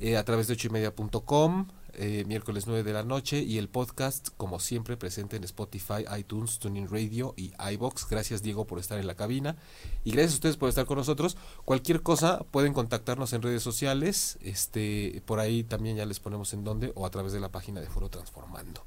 eh, 0.00 0.16
a 0.16 0.24
través 0.24 0.46
de 0.46 0.52
ochoymedia.com, 0.52 1.66
eh, 2.00 2.24
miércoles 2.26 2.68
9 2.68 2.84
de 2.84 2.92
la 2.92 3.02
noche 3.02 3.42
y 3.42 3.58
el 3.58 3.68
podcast, 3.68 4.28
como 4.36 4.60
siempre, 4.60 4.96
presente 4.96 5.36
en 5.36 5.42
Spotify, 5.42 6.04
iTunes, 6.16 6.60
Tuning 6.60 6.88
Radio 6.88 7.34
y 7.36 7.52
iBox. 7.72 8.08
Gracias, 8.08 8.40
Diego, 8.40 8.66
por 8.66 8.78
estar 8.78 9.00
en 9.00 9.08
la 9.08 9.16
cabina 9.16 9.56
y 10.04 10.12
gracias 10.12 10.32
a 10.32 10.36
ustedes 10.36 10.56
por 10.56 10.68
estar 10.68 10.86
con 10.86 10.96
nosotros. 10.96 11.36
Cualquier 11.64 12.02
cosa 12.02 12.38
pueden 12.52 12.72
contactarnos 12.72 13.32
en 13.32 13.42
redes 13.42 13.64
sociales, 13.64 14.38
este, 14.42 15.22
por 15.26 15.40
ahí 15.40 15.64
también 15.64 15.96
ya 15.96 16.06
les 16.06 16.20
ponemos 16.20 16.52
en 16.52 16.62
dónde 16.62 16.92
o 16.94 17.04
a 17.04 17.10
través 17.10 17.32
de 17.32 17.40
la 17.40 17.50
página 17.50 17.80
de 17.80 17.88
Foro 17.88 18.08
Transformando. 18.08 18.84